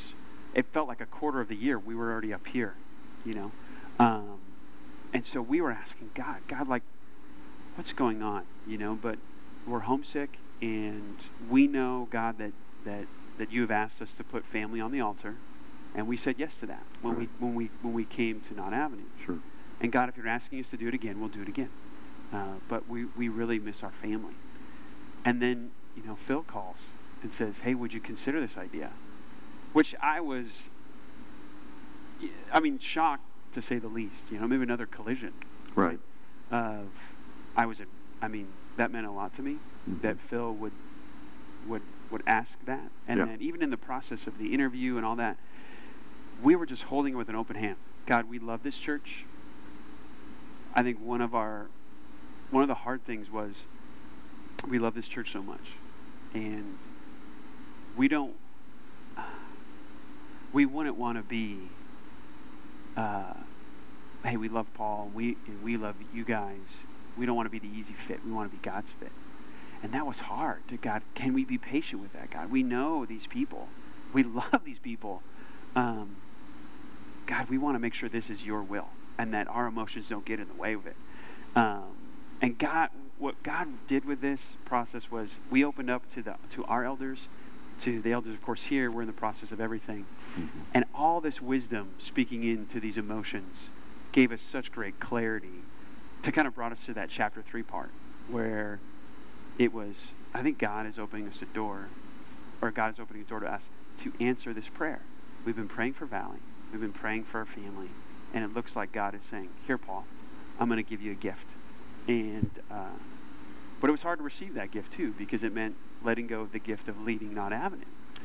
it 0.53 0.65
felt 0.73 0.87
like 0.87 1.01
a 1.01 1.05
quarter 1.05 1.41
of 1.41 1.49
the 1.49 1.55
year 1.55 1.77
we 1.77 1.93
were 1.93 2.09
already 2.11 2.33
up 2.33 2.45
here, 2.47 2.75
you 3.25 3.33
know. 3.33 3.51
Um, 3.99 4.39
and 5.13 5.25
so 5.25 5.41
we 5.41 5.59
were 5.59 5.71
asking 5.71 6.11
God, 6.15 6.37
God, 6.47 6.69
like, 6.69 6.83
what's 7.75 7.91
going 7.93 8.21
on, 8.21 8.43
you 8.65 8.77
know? 8.77 8.97
But 9.01 9.17
we're 9.67 9.79
homesick, 9.79 10.29
and 10.61 11.17
we 11.49 11.67
know, 11.67 12.07
God, 12.11 12.37
that 12.37 12.53
that 12.85 13.05
that 13.39 13.51
you 13.51 13.61
have 13.61 13.71
asked 13.71 14.01
us 14.01 14.09
to 14.17 14.23
put 14.23 14.45
family 14.45 14.79
on 14.79 14.91
the 14.91 15.01
altar, 15.01 15.35
and 15.95 16.07
we 16.07 16.17
said 16.17 16.35
yes 16.37 16.51
to 16.59 16.65
that 16.67 16.83
when 17.01 17.17
we 17.17 17.29
when 17.39 17.55
we 17.55 17.69
when 17.81 17.93
we 17.93 18.05
came 18.05 18.41
to 18.41 18.53
Knott 18.53 18.73
Avenue. 18.73 19.03
Sure. 19.25 19.39
And 19.81 19.91
God, 19.91 20.09
if 20.09 20.15
you're 20.17 20.27
asking 20.27 20.59
us 20.59 20.67
to 20.71 20.77
do 20.77 20.87
it 20.87 20.93
again, 20.93 21.19
we'll 21.19 21.29
do 21.29 21.41
it 21.41 21.47
again. 21.47 21.69
Uh, 22.31 22.53
but 22.69 22.87
we, 22.87 23.05
we 23.17 23.29
really 23.29 23.57
miss 23.57 23.77
our 23.81 23.91
family. 24.01 24.35
And 25.25 25.41
then, 25.41 25.71
you 25.97 26.03
know, 26.03 26.17
Phil 26.27 26.43
calls 26.43 26.77
and 27.23 27.31
says, 27.33 27.55
hey, 27.63 27.73
would 27.73 27.91
you 27.91 27.99
consider 27.99 28.39
this 28.39 28.57
idea? 28.57 28.91
Which 29.73 29.95
I 29.99 30.21
was, 30.21 30.45
I 32.53 32.59
mean, 32.59 32.79
shocked 32.79 33.23
to 33.55 33.61
say 33.61 33.79
the 33.79 33.87
least. 33.87 34.21
You 34.29 34.39
know, 34.39 34.47
maybe 34.47 34.63
another 34.63 34.85
collision. 34.85 35.33
Right. 35.75 35.99
Of, 36.51 36.87
I 37.55 37.65
was, 37.65 37.79
a, 37.79 37.85
I 38.21 38.27
mean, 38.27 38.47
that 38.77 38.91
meant 38.91 39.07
a 39.07 39.11
lot 39.11 39.35
to 39.37 39.41
me 39.41 39.57
Mhm. 39.89 40.01
that 40.03 40.17
Phil 40.29 40.53
would, 40.53 40.73
would, 41.67 41.81
would 42.11 42.21
ask 42.27 42.51
that. 42.67 42.91
And 43.07 43.17
Yeah. 43.17 43.25
then 43.25 43.41
even 43.41 43.63
in 43.63 43.71
the 43.71 43.77
process 43.77 44.27
of 44.27 44.37
the 44.37 44.53
interview 44.53 44.97
and 44.97 45.05
all 45.05 45.15
that, 45.15 45.37
we 46.43 46.55
were 46.55 46.65
just 46.65 46.83
holding 46.83 47.13
it 47.13 47.17
with 47.17 47.29
an 47.29 47.35
open 47.35 47.55
hand. 47.55 47.77
God, 48.07 48.29
we 48.29 48.39
love 48.39 48.63
this 48.63 48.75
church. 48.75 49.25
I 50.73 50.83
think 50.83 50.99
one 50.99 51.21
of 51.21 51.35
our 51.35 51.67
one 52.49 52.63
of 52.63 52.67
the 52.67 52.75
hard 52.75 53.05
things 53.05 53.29
was 53.29 53.53
we 54.69 54.79
love 54.79 54.93
this 54.93 55.07
church 55.07 55.29
so 55.31 55.41
much, 55.41 55.61
and 56.33 56.77
we 57.97 58.07
don't 58.07 58.35
we 60.53 60.65
wouldn't 60.65 60.97
want 60.97 61.17
to 61.17 61.23
be. 61.23 61.69
Uh, 62.97 63.33
hey, 64.23 64.37
we 64.37 64.49
love 64.49 64.67
Paul. 64.73 65.09
We 65.13 65.37
and 65.47 65.63
we 65.63 65.77
love 65.77 65.95
you 66.13 66.25
guys. 66.25 66.57
We 67.17 67.25
don't 67.25 67.35
want 67.35 67.47
to 67.47 67.51
be 67.51 67.59
the 67.59 67.73
easy 67.73 67.95
fit. 68.07 68.19
We 68.25 68.31
want 68.31 68.51
to 68.51 68.57
be 68.57 68.63
God's 68.63 68.87
fit, 68.99 69.11
and 69.83 69.93
that 69.93 70.05
was 70.05 70.17
hard. 70.17 70.67
To 70.69 70.77
God, 70.77 71.01
can 71.15 71.33
we 71.33 71.45
be 71.45 71.57
patient 71.57 72.01
with 72.01 72.13
that? 72.13 72.31
God, 72.31 72.51
we 72.51 72.63
know 72.63 73.05
these 73.05 73.27
people. 73.29 73.67
We 74.13 74.23
love 74.23 74.61
these 74.65 74.79
people. 74.79 75.21
Um, 75.75 76.17
God, 77.27 77.49
we 77.49 77.57
want 77.57 77.75
to 77.75 77.79
make 77.79 77.93
sure 77.93 78.09
this 78.09 78.29
is 78.29 78.41
your 78.41 78.63
will 78.63 78.87
and 79.17 79.33
that 79.33 79.47
our 79.47 79.67
emotions 79.67 80.05
don't 80.09 80.25
get 80.25 80.39
in 80.39 80.47
the 80.47 80.53
way 80.55 80.73
of 80.73 80.85
it. 80.87 80.95
Um, 81.55 81.95
and 82.41 82.57
God, 82.57 82.89
what 83.19 83.41
God 83.43 83.67
did 83.87 84.05
with 84.05 84.21
this 84.21 84.39
process 84.65 85.03
was 85.11 85.29
we 85.51 85.63
opened 85.63 85.89
up 85.89 86.01
to 86.15 86.23
the 86.23 86.35
to 86.55 86.63
our 86.65 86.83
elders, 86.85 87.19
to 87.83 88.01
the 88.01 88.11
elders, 88.11 88.33
of 88.33 88.41
course. 88.41 88.61
Here 88.67 88.89
we're 88.89 89.01
in 89.01 89.07
the 89.07 89.13
process 89.13 89.51
of 89.51 89.61
everything, 89.61 90.05
Mhm. 90.37 90.49
and 90.73 90.85
all 90.95 91.21
this 91.21 91.41
wisdom 91.41 91.91
speaking 91.99 92.43
into 92.43 92.79
these 92.79 92.97
emotions 92.97 93.69
gave 94.11 94.31
us 94.31 94.41
such 94.41 94.71
great 94.71 94.99
clarity 94.99 95.63
to 96.23 96.31
kind 96.31 96.47
of 96.47 96.55
brought 96.55 96.71
us 96.71 96.79
to 96.85 96.93
that 96.93 97.09
chapter 97.09 97.41
three 97.41 97.63
part 97.63 97.91
where 98.27 98.79
it 99.57 99.71
was. 99.71 99.95
I 100.33 100.41
think 100.41 100.57
God 100.57 100.85
is 100.85 100.97
opening 100.97 101.27
us 101.27 101.41
a 101.41 101.45
door, 101.45 101.87
or 102.61 102.71
God 102.71 102.93
is 102.93 102.99
opening 102.99 103.23
a 103.23 103.25
door 103.25 103.41
to 103.41 103.53
us 103.53 103.61
to 104.03 104.13
answer 104.19 104.53
this 104.53 104.67
prayer. 104.69 105.01
We've 105.45 105.55
been 105.55 105.67
praying 105.67 105.93
for 105.93 106.05
Valley. 106.05 106.39
We've 106.71 106.81
been 106.81 106.93
praying 106.93 107.25
for 107.31 107.39
our 107.39 107.47
family, 107.47 107.89
and 108.33 108.43
it 108.43 108.53
looks 108.53 108.75
like 108.75 108.91
God 108.91 109.15
is 109.15 109.21
saying, 109.29 109.49
"Here, 109.67 109.77
Paul, 109.77 110.05
I'm 110.59 110.69
going 110.69 110.83
to 110.83 110.89
give 110.89 111.01
you 111.01 111.11
a 111.11 111.15
gift." 111.15 111.45
And 112.07 112.49
uh, 112.69 112.97
but 113.81 113.89
it 113.89 113.91
was 113.91 114.01
hard 114.01 114.19
to 114.19 114.23
receive 114.23 114.53
that 114.55 114.71
gift 114.71 114.93
too 114.93 115.13
because 115.17 115.43
it 115.43 115.53
meant 115.53 115.75
letting 116.03 116.27
go 116.27 116.41
of 116.41 116.51
the 116.51 116.59
gift 116.59 116.87
of 116.87 116.97
leading 116.99 117.33
Knott 117.33 117.51
Avenue. 117.53 117.83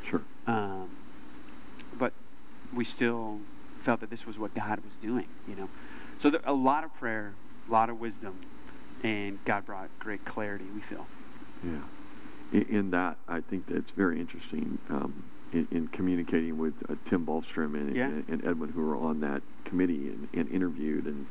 Sure. 0.08 0.22
Um, 0.46 0.90
but 1.98 2.12
we 2.74 2.84
still 2.84 3.38
felt 3.84 4.00
that 4.00 4.10
this 4.10 4.26
was 4.26 4.38
what 4.38 4.54
God 4.54 4.80
was 4.80 4.92
doing, 5.02 5.26
you 5.48 5.56
know. 5.56 5.68
So 6.22 6.30
there, 6.30 6.40
a 6.44 6.52
lot 6.52 6.84
of 6.84 6.94
prayer, 6.94 7.34
a 7.68 7.72
lot 7.72 7.90
of 7.90 7.98
wisdom, 7.98 8.38
and 9.02 9.38
God 9.44 9.66
brought 9.66 9.88
great 9.98 10.24
clarity. 10.24 10.66
We 10.74 10.82
feel. 10.88 11.06
Yeah. 11.64 11.80
In, 12.52 12.62
in 12.76 12.90
that, 12.90 13.18
I 13.28 13.40
think 13.40 13.66
that's 13.68 13.90
very 13.96 14.20
interesting 14.20 14.78
um, 14.90 15.24
in, 15.56 15.68
in 15.70 15.88
communicating 15.88 16.58
with 16.58 16.74
uh, 16.88 16.94
Tim 17.08 17.24
Ballstrom 17.26 17.74
and, 17.74 17.96
Yeah. 17.96 18.06
and, 18.06 18.28
and 18.28 18.44
Edwin, 18.46 18.70
who 18.70 18.82
were 18.82 18.96
on 18.96 19.20
that 19.20 19.42
committee 19.64 20.08
and, 20.08 20.28
and 20.34 20.48
interviewed 20.50 21.06
and 21.06 21.26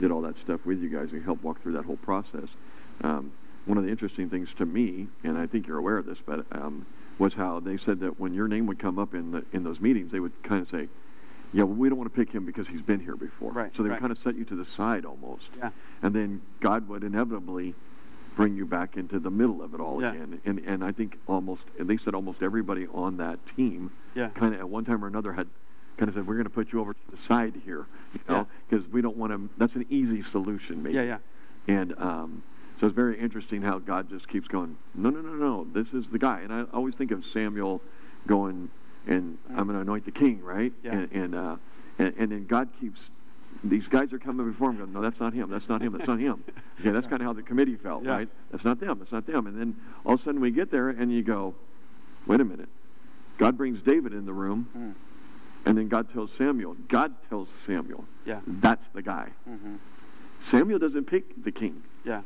did 0.00 0.10
all 0.10 0.22
that 0.22 0.34
stuff 0.42 0.60
with 0.64 0.80
you 0.80 0.88
guys 0.88 1.08
and 1.12 1.24
helped 1.24 1.42
walk 1.42 1.60
through 1.62 1.72
that 1.72 1.84
whole 1.84 1.96
process. 1.98 2.48
Um, 3.02 3.32
one 3.66 3.78
of 3.78 3.84
the 3.84 3.90
interesting 3.90 4.28
things 4.28 4.48
to 4.58 4.66
me, 4.66 5.08
and 5.24 5.36
I 5.38 5.46
think 5.46 5.66
you're 5.66 5.78
aware 5.78 5.98
of 5.98 6.06
this, 6.06 6.18
but 6.24 6.46
um, 6.52 6.86
was 7.18 7.32
how 7.34 7.60
they 7.60 7.76
said 7.78 8.00
that 8.00 8.20
when 8.20 8.34
your 8.34 8.48
name 8.48 8.66
would 8.66 8.78
come 8.78 8.98
up 8.98 9.14
in 9.14 9.30
the, 9.30 9.44
in 9.52 9.64
those 9.64 9.80
meetings, 9.80 10.12
they 10.12 10.20
would 10.20 10.32
kind 10.42 10.60
of 10.60 10.68
say, 10.68 10.88
"Yeah, 11.52 11.62
well, 11.62 11.74
we 11.76 11.88
don't 11.88 11.96
want 11.96 12.12
to 12.12 12.16
pick 12.18 12.30
him 12.30 12.44
because 12.44 12.66
he's 12.68 12.82
been 12.82 13.00
here 13.00 13.16
before." 13.16 13.52
Right, 13.52 13.72
So 13.76 13.82
they 13.82 13.88
right. 13.88 13.94
would 13.94 14.00
kind 14.00 14.12
of 14.12 14.18
set 14.22 14.36
you 14.36 14.44
to 14.46 14.56
the 14.56 14.66
side 14.76 15.04
almost 15.06 15.44
Yeah. 15.56 15.70
and 16.02 16.14
then 16.14 16.42
God 16.60 16.88
would 16.88 17.04
inevitably 17.04 17.74
bring 18.36 18.56
you 18.56 18.66
back 18.66 18.96
into 18.96 19.18
the 19.18 19.30
middle 19.30 19.62
of 19.62 19.74
it 19.74 19.80
all 19.80 20.00
Yeah. 20.02 20.12
again. 20.12 20.40
And 20.44 20.58
and 20.60 20.84
I 20.84 20.92
think 20.92 21.18
almost 21.26 21.62
and 21.78 21.88
they 21.88 21.96
said 21.96 22.14
almost 22.14 22.42
everybody 22.42 22.86
on 22.88 23.16
that 23.18 23.38
team 23.56 23.90
Yeah. 24.14 24.28
kind 24.30 24.54
of 24.54 24.60
at 24.60 24.68
one 24.68 24.84
time 24.84 25.04
or 25.04 25.08
another 25.08 25.32
had 25.32 25.46
kind 25.96 26.08
of 26.08 26.14
said 26.14 26.26
we're 26.26 26.34
going 26.34 26.44
to 26.44 26.50
put 26.50 26.72
you 26.72 26.80
over 26.80 26.92
to 26.94 27.00
the 27.10 27.16
side 27.28 27.54
here, 27.64 27.86
you 28.12 28.20
know, 28.28 28.46
because 28.68 28.88
we 28.88 29.00
don't 29.00 29.16
want 29.16 29.32
to. 29.32 29.48
That's 29.58 29.74
an 29.76 29.86
easy 29.90 30.22
solution, 30.32 30.82
maybe. 30.82 30.96
Yeah, 30.96 31.02
yeah. 31.02 31.18
And 31.68 31.94
um, 31.98 32.42
so 32.80 32.86
it's 32.88 32.96
very 32.96 33.18
interesting 33.18 33.62
how 33.62 33.78
God 33.78 34.08
just 34.10 34.26
keeps 34.28 34.48
going. 34.48 34.76
No, 34.96 35.10
no, 35.10 35.20
no, 35.20 35.34
no. 35.34 35.66
This 35.72 35.92
is 35.92 36.08
the 36.10 36.18
guy. 36.18 36.40
And 36.40 36.52
I 36.52 36.64
always 36.72 36.96
think 36.96 37.12
of 37.12 37.24
Samuel 37.32 37.80
going 38.26 38.70
and 39.06 39.38
I'm 39.50 39.66
going 39.66 39.74
to 39.76 39.80
anoint 39.82 40.04
the 40.06 40.10
king, 40.10 40.42
right? 40.42 40.72
Yeah. 40.82 40.92
And 40.94 41.12
and, 41.12 41.34
uh, 41.36 41.56
and 41.98 42.12
and 42.18 42.32
then 42.32 42.46
God 42.46 42.68
keeps. 42.80 42.98
These 43.62 43.86
guys 43.88 44.12
are 44.12 44.18
coming 44.18 44.50
before 44.50 44.70
him. 44.70 44.78
Going, 44.78 44.92
no, 44.92 45.00
that's 45.00 45.20
not 45.20 45.32
him. 45.32 45.50
That's 45.50 45.68
not 45.68 45.80
him. 45.80 45.92
That's 45.92 46.08
not 46.08 46.18
him. 46.18 46.42
Okay, 46.80 46.90
that's 46.90 47.06
kind 47.06 47.22
of 47.22 47.26
how 47.26 47.32
the 47.32 47.42
committee 47.42 47.76
felt, 47.76 48.04
Yeah. 48.04 48.10
right? 48.10 48.28
That's 48.50 48.64
not 48.64 48.80
them. 48.80 48.98
That's 48.98 49.12
not 49.12 49.26
them. 49.26 49.46
And 49.46 49.58
then 49.58 49.76
all 50.04 50.14
of 50.14 50.20
a 50.20 50.24
sudden 50.24 50.40
we 50.40 50.50
get 50.50 50.70
there 50.72 50.88
and 50.90 51.10
you 51.10 51.22
go, 51.22 51.54
wait 52.26 52.40
a 52.40 52.44
minute. 52.44 52.68
God 53.38 53.56
brings 53.56 53.80
David 53.80 54.12
in 54.12 54.26
the 54.26 54.32
room, 54.32 54.68
Mm. 54.76 54.94
and 55.66 55.78
then 55.78 55.88
God 55.88 56.12
tells 56.12 56.30
Samuel. 56.36 56.76
God 56.88 57.14
tells 57.28 57.48
Samuel, 57.64 58.04
Yeah. 58.26 58.40
that's 58.46 58.84
the 58.92 59.02
guy. 59.02 59.30
hmm 59.46 59.76
Samuel 60.50 60.78
doesn't 60.80 61.04
pick 61.06 61.42
the 61.44 61.52
king. 61.52 61.82
Yeah. 62.04 62.22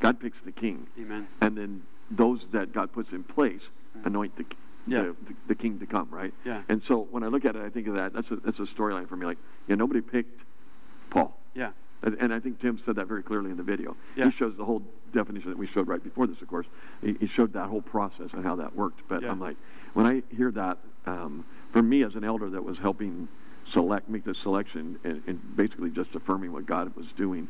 God 0.00 0.18
picks 0.18 0.40
the 0.40 0.50
king, 0.52 0.86
Amen. 0.98 1.28
and 1.42 1.56
then 1.56 1.82
those 2.10 2.46
that 2.52 2.72
God 2.72 2.90
puts 2.92 3.12
in 3.12 3.22
place 3.22 3.62
Mm. 3.98 4.06
anoint 4.06 4.36
the, 4.36 4.44
Yeah. 4.86 5.02
the, 5.02 5.08
the 5.28 5.34
the 5.48 5.54
king 5.54 5.78
to 5.78 5.86
come, 5.86 6.08
right? 6.10 6.32
Yeah. 6.44 6.62
And 6.68 6.82
so 6.82 7.06
when 7.10 7.22
I 7.22 7.26
look 7.28 7.44
at 7.44 7.54
it, 7.54 7.62
I 7.62 7.68
think 7.68 7.86
of 7.86 7.94
that. 7.94 8.12
That's 8.14 8.30
a 8.30 8.36
that's 8.36 8.58
a 8.58 8.66
storyline 8.66 9.08
for 9.08 9.16
me. 9.16 9.26
Like, 9.26 9.38
yeah, 9.68 9.76
nobody 9.76 10.00
picked 10.00 10.40
Paul, 11.10 11.36
Yeah. 11.54 11.70
and, 12.02 12.16
and 12.20 12.32
I 12.32 12.40
think 12.40 12.60
Tim 12.60 12.80
said 12.84 12.96
that 12.96 13.06
very 13.08 13.22
clearly 13.22 13.50
in 13.50 13.56
the 13.56 13.62
video. 13.62 13.96
Yeah. 14.16 14.26
He 14.26 14.32
shows 14.36 14.56
the 14.56 14.64
whole 14.64 14.82
definition 15.12 15.50
that 15.50 15.58
we 15.58 15.66
showed 15.66 15.88
right 15.88 16.02
before 16.02 16.26
this, 16.26 16.40
of 16.40 16.48
course. 16.48 16.66
He, 17.02 17.14
he 17.20 17.26
showed 17.26 17.52
that 17.54 17.68
whole 17.68 17.82
process 17.82 18.28
and 18.32 18.44
how 18.44 18.56
that 18.56 18.74
worked. 18.76 19.00
But 19.08 19.22
Yeah. 19.22 19.30
I'm 19.30 19.40
like, 19.40 19.56
when 19.94 20.06
I 20.06 20.22
hear 20.34 20.50
that, 20.52 20.78
um, 21.06 21.44
for 21.72 21.82
me 21.82 22.02
as 22.04 22.14
an 22.14 22.24
elder 22.24 22.48
that 22.50 22.64
was 22.64 22.78
helping 22.78 23.28
select, 23.72 24.08
make 24.08 24.24
the 24.24 24.34
selection, 24.34 24.98
and, 25.04 25.22
and 25.26 25.56
basically 25.56 25.90
just 25.90 26.14
affirming 26.14 26.52
what 26.52 26.66
God 26.66 26.94
was 26.96 27.06
doing, 27.16 27.48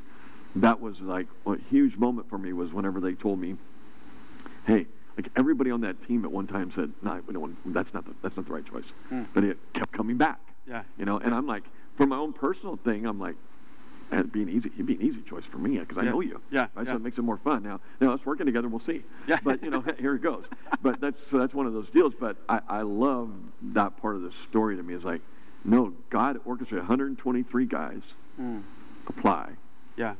that 0.56 0.80
was 0.80 0.98
like 1.00 1.26
a 1.46 1.56
huge 1.70 1.96
moment 1.96 2.28
for 2.28 2.38
me. 2.38 2.52
Was 2.52 2.72
whenever 2.72 3.00
they 3.00 3.14
told 3.14 3.38
me, 3.38 3.56
"Hey." 4.66 4.86
Like 5.16 5.28
everybody 5.36 5.70
on 5.70 5.82
that 5.82 6.02
team 6.06 6.24
at 6.24 6.30
one 6.32 6.46
time 6.46 6.72
said, 6.74 6.92
"No, 7.02 7.20
we 7.26 7.34
don't 7.34 7.42
want, 7.42 7.74
that's 7.74 7.92
not 7.92 8.06
the 8.06 8.14
that's 8.22 8.36
not 8.36 8.46
the 8.46 8.52
right 8.52 8.64
choice," 8.64 8.84
Mm. 9.10 9.26
but 9.34 9.44
it 9.44 9.58
kept 9.74 9.92
coming 9.92 10.16
back. 10.16 10.40
Yeah. 10.66 10.82
You 10.96 11.04
know, 11.04 11.18
and 11.18 11.34
I'm 11.34 11.46
like, 11.46 11.64
for 11.98 12.06
my 12.06 12.16
own 12.16 12.32
personal 12.32 12.76
thing, 12.84 13.04
I'm 13.04 13.18
like, 13.18 13.34
it'd 14.12 14.32
be 14.32 14.42
an 14.42 14.48
easy, 14.48 14.70
it'd 14.74 14.86
be 14.86 14.94
an 14.94 15.02
easy 15.02 15.22
choice 15.22 15.44
for 15.50 15.58
me 15.58 15.78
because 15.78 15.98
I 15.98 16.02
Yeah. 16.04 16.10
know 16.10 16.20
you. 16.20 16.40
Yeah, 16.50 16.66
Right? 16.74 16.86
yeah. 16.86 16.92
So 16.92 16.96
it 16.96 17.02
makes 17.02 17.18
it 17.18 17.22
more 17.22 17.38
fun. 17.38 17.62
Now, 17.62 17.80
now 18.00 18.12
us 18.12 18.20
working 18.24 18.46
together, 18.46 18.68
we'll 18.68 18.80
see. 18.80 19.04
Yeah. 19.26 19.38
But 19.42 19.62
you 19.62 19.70
know, 19.70 19.80
here 19.98 20.14
it 20.14 20.22
goes. 20.22 20.44
But 20.82 21.00
that's 21.00 21.20
so 21.30 21.38
that's 21.38 21.54
one 21.54 21.66
of 21.66 21.72
those 21.72 21.88
deals. 21.90 22.12
But 22.18 22.36
I, 22.48 22.60
I 22.68 22.82
love 22.82 23.30
that 23.74 23.96
part 24.00 24.16
of 24.16 24.22
the 24.22 24.32
story 24.48 24.76
to 24.76 24.82
me. 24.82 24.94
Is 24.94 25.04
like, 25.04 25.20
no, 25.64 25.92
God 26.10 26.38
orchestrated 26.44 26.80
123 26.80 27.66
guys 27.66 28.00
Mm. 28.40 28.62
apply. 29.06 29.50
Yeah. 29.96 30.14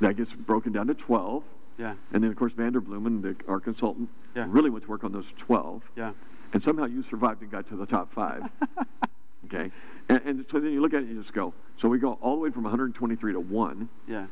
That 0.00 0.16
gets 0.16 0.32
broken 0.32 0.72
down 0.72 0.86
to 0.88 0.94
12. 0.94 1.42
Yeah. 1.78 1.94
And 2.12 2.22
then, 2.22 2.30
of 2.30 2.36
course, 2.36 2.52
Vanderbloemen, 2.52 3.22
the, 3.22 3.34
our 3.48 3.58
consultant, 3.60 4.08
Yeah. 4.34 4.46
really 4.48 4.70
went 4.70 4.84
to 4.84 4.90
work 4.90 5.02
on 5.04 5.12
those 5.12 5.24
12. 5.38 5.82
Yeah. 5.96 6.12
And 6.52 6.62
somehow 6.62 6.84
you 6.84 7.02
survived 7.10 7.42
and 7.42 7.50
got 7.50 7.66
to 7.70 7.76
the 7.76 7.86
top 7.86 8.12
five. 8.14 8.42
Okay, 9.46 9.70
and, 10.08 10.20
and 10.24 10.46
so 10.50 10.58
then 10.58 10.72
you 10.72 10.80
look 10.80 10.92
at 10.92 11.02
it 11.02 11.06
and 11.06 11.14
you 11.16 11.22
just 11.22 11.32
go. 11.32 11.54
So 11.80 11.88
we 11.88 11.98
go 11.98 12.18
all 12.22 12.36
the 12.36 12.40
way 12.42 12.50
from 12.50 12.62
123 12.64 13.32
to 13.34 13.40
one, 13.40 13.88
yeah. 14.08 14.26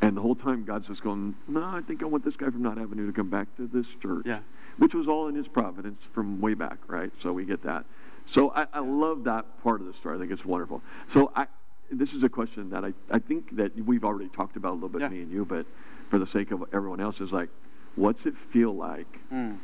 and 0.00 0.16
the 0.16 0.20
whole 0.20 0.36
time 0.36 0.64
God's 0.64 0.86
just 0.86 1.02
going. 1.02 1.34
No, 1.48 1.62
I 1.62 1.80
think 1.86 2.02
I 2.02 2.06
want 2.06 2.24
this 2.24 2.36
guy 2.36 2.46
from 2.50 2.62
Knott 2.62 2.78
Avenue 2.78 3.06
to 3.06 3.12
come 3.12 3.30
back 3.30 3.48
to 3.56 3.66
this 3.66 3.86
church. 4.00 4.24
Yeah. 4.26 4.40
which 4.78 4.94
was 4.94 5.08
all 5.08 5.28
in 5.28 5.34
His 5.34 5.48
providence 5.48 6.00
from 6.14 6.40
way 6.40 6.54
back, 6.54 6.78
right? 6.86 7.10
So 7.22 7.32
we 7.32 7.44
get 7.44 7.62
that. 7.64 7.84
So 8.32 8.50
I, 8.54 8.66
I 8.72 8.78
love 8.80 9.24
that 9.24 9.44
part 9.62 9.80
of 9.80 9.86
the 9.86 9.92
story. 9.94 10.16
I 10.16 10.20
think 10.20 10.30
it's 10.30 10.44
wonderful. 10.44 10.80
So 11.12 11.32
I, 11.34 11.46
this 11.90 12.10
is 12.12 12.22
a 12.22 12.28
question 12.28 12.70
that 12.70 12.84
I, 12.84 12.92
I 13.10 13.18
think 13.18 13.56
that 13.56 13.72
we've 13.84 14.04
already 14.04 14.30
talked 14.30 14.56
about 14.56 14.70
a 14.70 14.74
little 14.74 14.88
bit, 14.88 15.00
Yeah. 15.02 15.08
me 15.08 15.22
and 15.22 15.30
you, 15.32 15.44
but 15.44 15.66
for 16.10 16.18
the 16.18 16.26
sake 16.28 16.52
of 16.52 16.62
everyone 16.72 17.00
else, 17.00 17.16
is 17.20 17.32
like, 17.32 17.48
what's 17.96 18.24
it 18.24 18.34
feel 18.52 18.74
like 18.74 19.08
Mm. 19.32 19.58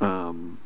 um, 0.00 0.58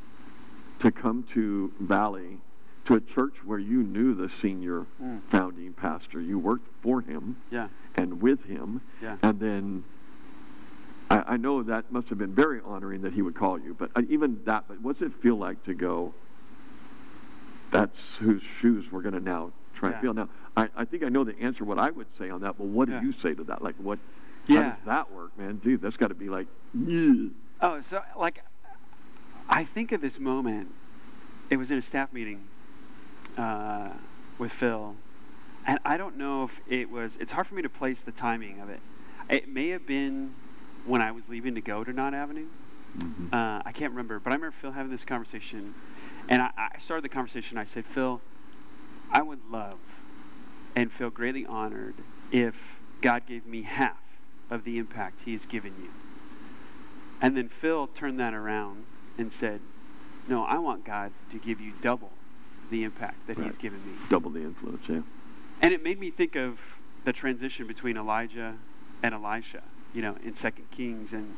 to 0.80 0.90
come 0.90 1.24
to 1.34 1.72
Valley, 1.80 2.38
to 2.86 2.94
a 2.94 3.00
church 3.00 3.34
where 3.44 3.58
you 3.58 3.82
knew 3.82 4.14
the 4.14 4.30
senior 4.40 4.86
Mm. 5.00 5.20
founding 5.30 5.72
pastor, 5.72 6.20
you 6.20 6.38
worked 6.38 6.66
for 6.82 7.00
him 7.00 7.36
Yeah. 7.50 7.68
and 7.94 8.20
with 8.20 8.42
him, 8.44 8.80
Yeah. 9.00 9.16
and 9.22 9.38
then 9.38 9.84
I, 11.10 11.34
I 11.34 11.36
know 11.36 11.62
that 11.62 11.92
must 11.92 12.08
have 12.08 12.18
been 12.18 12.34
very 12.34 12.60
honoring 12.64 13.02
that 13.02 13.12
he 13.12 13.22
would 13.22 13.34
call 13.34 13.58
you, 13.60 13.74
but 13.78 13.90
uh, 13.94 14.02
even 14.08 14.40
that, 14.46 14.64
but 14.66 14.80
what's 14.80 15.00
it 15.02 15.12
feel 15.22 15.36
like 15.36 15.62
to 15.64 15.74
go? 15.74 16.14
That's 17.70 17.98
whose 18.18 18.42
shoes 18.60 18.90
we're 18.90 19.02
going 19.02 19.14
to 19.14 19.20
now 19.20 19.52
try 19.74 19.90
Yeah. 19.90 19.94
and 19.96 20.02
feel. 20.02 20.14
Now, 20.14 20.28
I, 20.56 20.68
I 20.76 20.84
think 20.84 21.02
I 21.04 21.08
know 21.08 21.24
the 21.24 21.38
answer. 21.40 21.64
What 21.64 21.78
I 21.78 21.90
would 21.90 22.06
say 22.18 22.30
on 22.30 22.40
that, 22.42 22.58
but 22.58 22.66
what 22.66 22.88
do 22.88 22.98
you 23.00 23.12
say 23.22 23.34
to 23.34 23.44
that? 23.44 23.62
Like, 23.62 23.74
what? 23.76 23.98
Yeah. 24.46 24.62
How 24.62 24.68
does 24.70 24.78
that 24.86 25.12
work, 25.12 25.38
man? 25.38 25.56
Dude, 25.62 25.80
that's 25.80 25.96
got 25.96 26.08
to 26.08 26.14
be 26.14 26.28
like. 26.28 26.46
Oh, 27.60 27.80
so 27.90 28.02
like, 28.18 28.42
I 29.48 29.64
think 29.64 29.92
of 29.92 30.00
this 30.00 30.18
moment. 30.18 30.68
It 31.50 31.56
was 31.56 31.70
in 31.70 31.78
a 31.78 31.82
staff 31.82 32.12
meeting 32.12 32.40
uh, 33.36 33.90
with 34.38 34.52
Phil, 34.52 34.94
and 35.66 35.78
I 35.84 35.96
don't 35.96 36.16
know 36.16 36.44
if 36.44 36.50
it 36.68 36.90
was. 36.90 37.12
It's 37.20 37.32
hard 37.32 37.46
for 37.46 37.54
me 37.54 37.62
to 37.62 37.68
place 37.68 37.98
the 38.04 38.12
timing 38.12 38.60
of 38.60 38.68
it. 38.70 38.80
It 39.30 39.48
may 39.48 39.68
have 39.68 39.86
been 39.86 40.34
when 40.86 41.00
I 41.00 41.12
was 41.12 41.22
leaving 41.28 41.54
to 41.54 41.60
go 41.60 41.84
to 41.84 41.92
Knott 41.92 42.14
Avenue. 42.14 42.46
Mhm. 42.98 43.32
Uh, 43.32 43.62
I 43.64 43.72
can't 43.72 43.92
remember, 43.92 44.20
but 44.20 44.32
I 44.32 44.34
remember 44.34 44.56
Phil 44.60 44.72
having 44.72 44.90
this 44.92 45.04
conversation, 45.04 45.74
and 46.28 46.42
I, 46.42 46.50
I 46.56 46.78
started 46.80 47.04
the 47.04 47.08
conversation. 47.08 47.56
I 47.56 47.64
said, 47.64 47.84
Phil, 47.94 48.20
I 49.10 49.22
would 49.22 49.40
love 49.50 49.78
and 50.76 50.90
feel 50.92 51.10
greatly 51.10 51.46
honored 51.46 51.94
if 52.30 52.54
God 53.00 53.26
gave 53.26 53.46
me 53.46 53.62
half 53.62 53.96
of 54.50 54.64
the 54.64 54.78
impact 54.78 55.20
He 55.24 55.32
has 55.32 55.46
given 55.46 55.72
you. 55.80 55.90
And 57.20 57.36
then 57.36 57.48
Phil 57.60 57.86
turned 57.86 58.18
that 58.20 58.34
around 58.34 58.84
and 59.16 59.32
said, 59.38 59.60
No, 60.28 60.42
I 60.42 60.58
want 60.58 60.84
God 60.84 61.12
to 61.30 61.38
give 61.38 61.60
you 61.60 61.72
double 61.80 62.10
the 62.72 62.82
impact 62.82 63.28
that 63.28 63.36
He's 63.38 63.56
given 63.58 63.78
me. 63.86 63.92
Double 64.10 64.30
the 64.30 64.40
influence, 64.40 64.82
yeah. 64.88 65.02
And 65.60 65.72
it 65.72 65.84
made 65.84 66.00
me 66.00 66.10
think 66.10 66.34
of 66.34 66.58
the 67.04 67.12
transition 67.12 67.68
between 67.68 67.96
Elijah 67.96 68.56
and 69.02 69.14
Elisha, 69.14 69.62
you 69.94 70.02
know, 70.02 70.16
in 70.24 70.34
Second 70.36 70.70
Kings. 70.72 71.12
And 71.12 71.36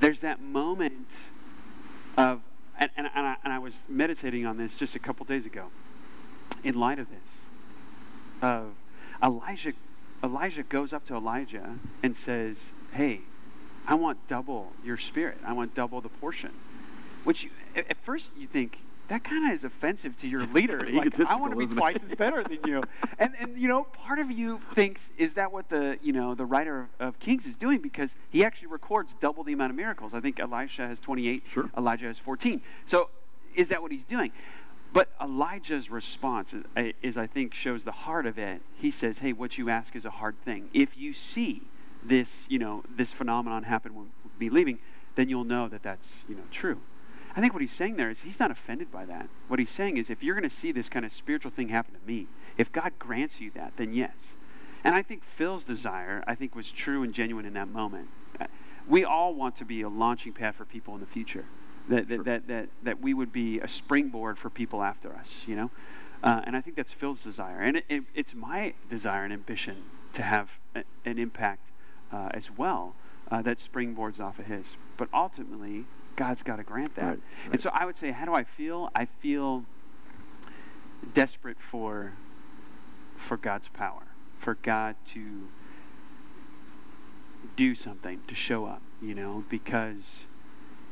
there's 0.00 0.20
that 0.20 0.40
moment 0.40 1.08
of, 2.16 2.40
and, 2.78 2.90
and, 2.96 3.08
and, 3.14 3.26
I, 3.26 3.36
and 3.44 3.52
I 3.52 3.58
was 3.58 3.74
meditating 3.88 4.46
on 4.46 4.56
this 4.56 4.72
just 4.78 4.94
a 4.94 4.98
couple 4.98 5.26
days 5.26 5.44
ago, 5.44 5.66
in 6.64 6.74
light 6.74 6.98
of 6.98 7.08
this, 7.10 8.40
of 8.40 8.68
Elijah. 9.22 9.72
Elijah 10.22 10.62
goes 10.62 10.92
up 10.92 11.06
to 11.06 11.14
Elijah 11.14 11.78
and 12.02 12.14
says, 12.24 12.56
"Hey, 12.92 13.22
I 13.86 13.94
want 13.94 14.18
double 14.28 14.72
your 14.84 14.98
spirit. 14.98 15.38
I 15.46 15.52
want 15.54 15.74
double 15.74 16.00
the 16.00 16.10
portion." 16.10 16.52
Which 17.24 17.44
you, 17.44 17.50
at 17.74 17.96
first 18.04 18.26
you 18.36 18.46
think 18.46 18.78
that 19.10 19.24
kind 19.24 19.50
of 19.52 19.58
is 19.58 19.64
offensive 19.64 20.18
to 20.20 20.26
your 20.28 20.46
leader. 20.54 20.78
like, 20.90 21.20
I 21.20 21.34
want 21.34 21.52
to 21.52 21.56
be 21.58 21.64
Egotistical, 21.64 21.64
isn't 21.64 21.72
it? 21.72 21.80
twice 21.80 21.96
as 22.10 22.16
better 22.16 22.42
than 22.42 22.58
you. 22.64 22.82
And 23.18 23.34
and 23.38 23.60
you 23.60 23.68
know, 23.68 23.84
part 23.92 24.18
of 24.18 24.30
you 24.30 24.60
thinks 24.74 25.00
is 25.18 25.34
that 25.34 25.52
what 25.52 25.68
the 25.68 25.98
you 26.00 26.12
know 26.12 26.34
the 26.34 26.46
writer 26.46 26.88
of, 27.00 27.08
of 27.08 27.18
Kings 27.20 27.44
is 27.44 27.54
doing 27.56 27.80
because 27.82 28.08
he 28.30 28.44
actually 28.44 28.68
records 28.68 29.10
double 29.20 29.44
the 29.44 29.52
amount 29.52 29.70
of 29.70 29.76
miracles. 29.76 30.14
I 30.14 30.20
think 30.20 30.40
Elisha 30.40 30.86
has 30.88 30.98
28, 31.00 31.42
Sure. 31.52 31.70
Elijah 31.76 32.06
has 32.06 32.18
14. 32.18 32.62
So 32.86 33.10
is 33.54 33.68
that 33.68 33.82
what 33.82 33.92
he's 33.92 34.04
doing? 34.04 34.32
But 34.92 35.08
Elijah's 35.22 35.90
response 35.90 36.48
is, 36.52 36.92
is, 37.02 37.16
I 37.16 37.26
think, 37.26 37.54
shows 37.54 37.84
the 37.84 37.92
heart 37.92 38.26
of 38.26 38.38
it. 38.38 38.62
He 38.76 38.90
says, 38.90 39.18
"Hey, 39.18 39.32
what 39.32 39.58
you 39.58 39.68
ask 39.70 39.94
is 39.94 40.04
a 40.04 40.10
hard 40.10 40.36
thing. 40.44 40.68
If 40.72 40.96
you 40.96 41.12
see 41.12 41.62
this, 42.02 42.28
you 42.48 42.58
know, 42.58 42.82
this 42.96 43.12
phenomenon 43.12 43.64
happen 43.64 44.08
me 44.38 44.48
leaving, 44.50 44.78
then 45.16 45.28
you'll 45.28 45.44
know 45.44 45.68
that 45.68 45.82
that's, 45.82 46.08
you 46.28 46.34
know, 46.36 46.42
true." 46.50 46.80
I 47.36 47.40
think 47.40 47.52
what 47.52 47.62
he's 47.62 47.76
saying 47.76 47.96
there 47.96 48.10
is 48.10 48.18
he's 48.24 48.38
not 48.40 48.50
offended 48.50 48.90
by 48.90 49.04
that. 49.06 49.28
What 49.48 49.58
he's 49.60 49.70
saying 49.70 49.96
is, 49.98 50.10
if 50.10 50.22
you're 50.22 50.34
going 50.38 50.48
to 50.48 50.56
see 50.56 50.72
this 50.72 50.88
kind 50.88 51.04
of 51.04 51.12
spiritual 51.12 51.50
thing 51.50 51.68
happen 51.68 51.94
to 51.94 52.06
me, 52.06 52.26
if 52.58 52.72
God 52.72 52.92
grants 52.98 53.36
you 53.38 53.50
that, 53.54 53.74
then 53.76 53.92
yes. 53.92 54.14
And 54.82 54.94
I 54.94 55.02
think 55.02 55.22
Phil's 55.38 55.62
desire, 55.64 56.24
I 56.26 56.34
think, 56.34 56.54
was 56.54 56.70
true 56.70 57.02
and 57.02 57.14
genuine 57.14 57.46
in 57.46 57.52
that 57.54 57.68
moment. 57.68 58.08
Uh, 58.40 58.46
We 58.88 59.04
all 59.04 59.34
want 59.34 59.56
to 59.58 59.64
be 59.64 59.82
a 59.82 59.88
launching 59.88 60.32
pad 60.32 60.54
for 60.56 60.64
people 60.64 60.94
in 60.94 61.00
the 61.00 61.06
future. 61.06 61.44
That, 61.88 62.08
that, 62.08 62.14
Sure. 62.14 62.24
that, 62.24 62.48
that, 62.48 62.68
that 62.84 63.00
we 63.00 63.14
would 63.14 63.32
be 63.32 63.60
a 63.60 63.68
springboard 63.68 64.38
for 64.38 64.50
people 64.50 64.82
after 64.82 65.12
us, 65.14 65.26
you 65.46 65.56
know? 65.56 65.70
Uh, 66.22 66.40
and 66.44 66.56
I 66.56 66.60
think 66.60 66.76
that's 66.76 66.92
Phil's 66.92 67.20
desire. 67.20 67.60
And 67.60 67.76
it, 67.78 67.84
it, 67.88 68.02
it's 68.14 68.34
my 68.34 68.74
desire 68.90 69.24
and 69.24 69.32
ambition 69.32 69.82
to 70.14 70.22
have 70.22 70.48
a, 70.74 70.82
an 71.04 71.18
impact 71.18 71.62
uh, 72.12 72.28
as 72.32 72.50
well 72.56 72.94
uh, 73.30 73.42
that 73.42 73.58
springboards 73.58 74.20
off 74.20 74.38
of 74.38 74.46
his. 74.46 74.66
But 74.98 75.08
ultimately, 75.14 75.86
God's 76.20 76.42
got 76.42 76.56
to 76.56 76.62
grant 76.62 76.94
that. 76.96 77.02
Right, 77.06 77.18
And 77.52 77.60
so 77.62 77.70
I 77.72 77.86
would 77.86 77.96
say, 77.96 78.10
how 78.10 78.26
do 78.26 78.34
I 78.34 78.44
feel? 78.44 78.90
I 78.94 79.08
feel 79.22 79.64
desperate 81.14 81.56
for 81.70 82.12
for 83.26 83.38
God's 83.38 83.68
power, 83.72 84.02
for 84.44 84.54
God 84.62 84.96
to 85.14 85.48
do 87.56 87.74
something, 87.74 88.20
to 88.28 88.34
show 88.34 88.66
up, 88.66 88.82
you 89.00 89.14
know, 89.14 89.44
because 89.48 90.02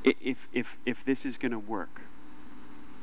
if 0.03 0.39
if 0.55 0.67
if 0.87 0.97
this 1.05 1.27
is 1.27 1.37
going 1.37 1.53
to 1.53 1.59
work, 1.59 2.01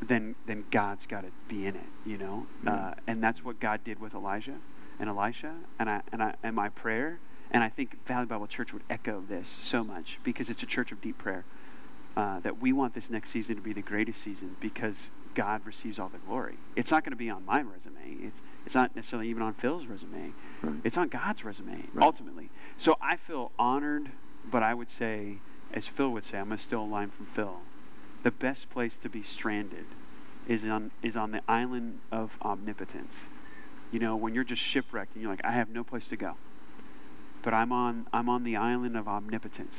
then 0.01 0.33
then 0.47 0.65
God's 0.71 1.05
got 1.05 1.21
to 1.21 1.29
be 1.47 1.67
in 1.67 1.75
it, 1.75 1.89
you 2.07 2.17
know, 2.17 2.47
Yeah. 2.63 2.71
uh, 2.73 2.93
and 3.05 3.21
that's 3.23 3.43
what 3.43 3.59
God 3.59 3.83
did 3.83 3.99
with 3.99 4.15
Elijah 4.15 4.57
and 4.99 5.09
Elisha, 5.09 5.53
and 5.77 5.87
I 5.91 6.01
and 6.11 6.23
I 6.23 6.33
and 6.41 6.55
my 6.55 6.69
prayer, 6.69 7.19
and 7.51 7.63
I 7.63 7.69
think 7.69 8.03
Valley 8.07 8.25
Bible 8.25 8.47
Church 8.47 8.73
would 8.73 8.83
echo 8.89 9.23
this 9.29 9.45
so 9.69 9.83
much 9.83 10.17
because 10.23 10.49
it's 10.49 10.63
a 10.63 10.67
church 10.67 10.91
of 10.91 11.01
deep 11.01 11.19
prayer. 11.19 11.45
Uh, 12.17 12.39
that 12.39 12.61
we 12.61 12.71
want 12.71 12.95
this 12.95 13.09
next 13.09 13.33
season 13.33 13.55
to 13.57 13.61
be 13.61 13.73
the 13.73 13.81
greatest 13.81 14.23
season 14.23 14.55
because 14.61 14.95
God 15.33 15.61
receives 15.65 15.99
all 15.99 16.07
the 16.07 16.17
glory. 16.19 16.57
It's 16.77 16.89
not 16.89 17.03
going 17.03 17.11
to 17.11 17.17
be 17.17 17.29
on 17.29 17.43
my 17.45 17.59
resume. 17.59 18.25
It's 18.27 18.37
it's 18.65 18.73
not 18.73 18.95
necessarily 18.95 19.29
even 19.29 19.43
on 19.43 19.53
Phil's 19.55 19.85
resume. 19.85 20.33
Right. 20.63 20.75
It's 20.85 20.95
on 20.95 21.09
God's 21.09 21.43
resume 21.43 21.89
Right. 21.93 22.03
ultimately. 22.05 22.49
So 22.77 22.95
I 23.01 23.17
feel 23.17 23.51
honored, 23.59 24.09
but 24.49 24.63
I 24.63 24.73
would 24.73 24.87
say, 24.97 25.39
as 25.73 25.85
Phil 25.97 26.09
would 26.11 26.23
say, 26.23 26.37
I'm 26.37 26.47
going 26.47 26.57
to 26.57 26.63
steal 26.63 26.81
a 26.81 26.85
line 26.85 27.11
from 27.15 27.27
Phil. 27.35 27.57
The 28.23 28.31
best 28.31 28.69
place 28.69 28.93
to 29.03 29.09
be 29.09 29.21
stranded 29.21 29.85
is 30.47 30.63
on 30.63 30.91
is 31.03 31.17
on 31.17 31.31
the 31.31 31.41
island 31.49 31.99
of 32.13 32.31
omnipotence. 32.41 33.13
You 33.91 33.99
know, 33.99 34.15
when 34.15 34.33
you're 34.33 34.45
just 34.45 34.61
shipwrecked 34.61 35.13
and 35.15 35.21
you're 35.21 35.31
like, 35.31 35.43
I 35.43 35.51
have 35.51 35.67
no 35.69 35.83
place 35.83 36.07
to 36.07 36.15
go. 36.15 36.35
But 37.43 37.53
I'm 37.53 37.73
on 37.73 38.07
I'm 38.13 38.29
on 38.29 38.45
the 38.45 38.55
island 38.55 38.95
of 38.95 39.07
omnipotence. 39.09 39.75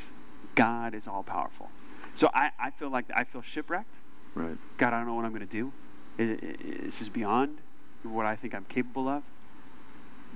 God 0.55 0.95
is 0.95 1.07
all 1.07 1.23
powerful. 1.23 1.71
So 2.17 2.29
I, 2.33 2.51
I 2.59 2.71
feel 2.71 2.91
like 2.91 3.07
I 3.15 3.25
feel 3.25 3.43
shipwrecked. 3.43 3.95
Right. 4.35 4.57
God, 4.79 4.93
I 4.93 4.99
don't 4.99 5.07
know 5.07 5.15
what 5.15 5.25
I'm 5.25 5.33
going 5.33 5.47
to 5.47 5.53
do. 5.53 5.73
I- 6.19 6.23
I- 6.23 6.85
This 6.87 7.01
is 7.01 7.09
beyond 7.09 7.59
what 8.03 8.27
I 8.27 8.37
think 8.37 8.55
I'm 8.55 8.65
capable 8.65 9.09
of. 9.09 9.23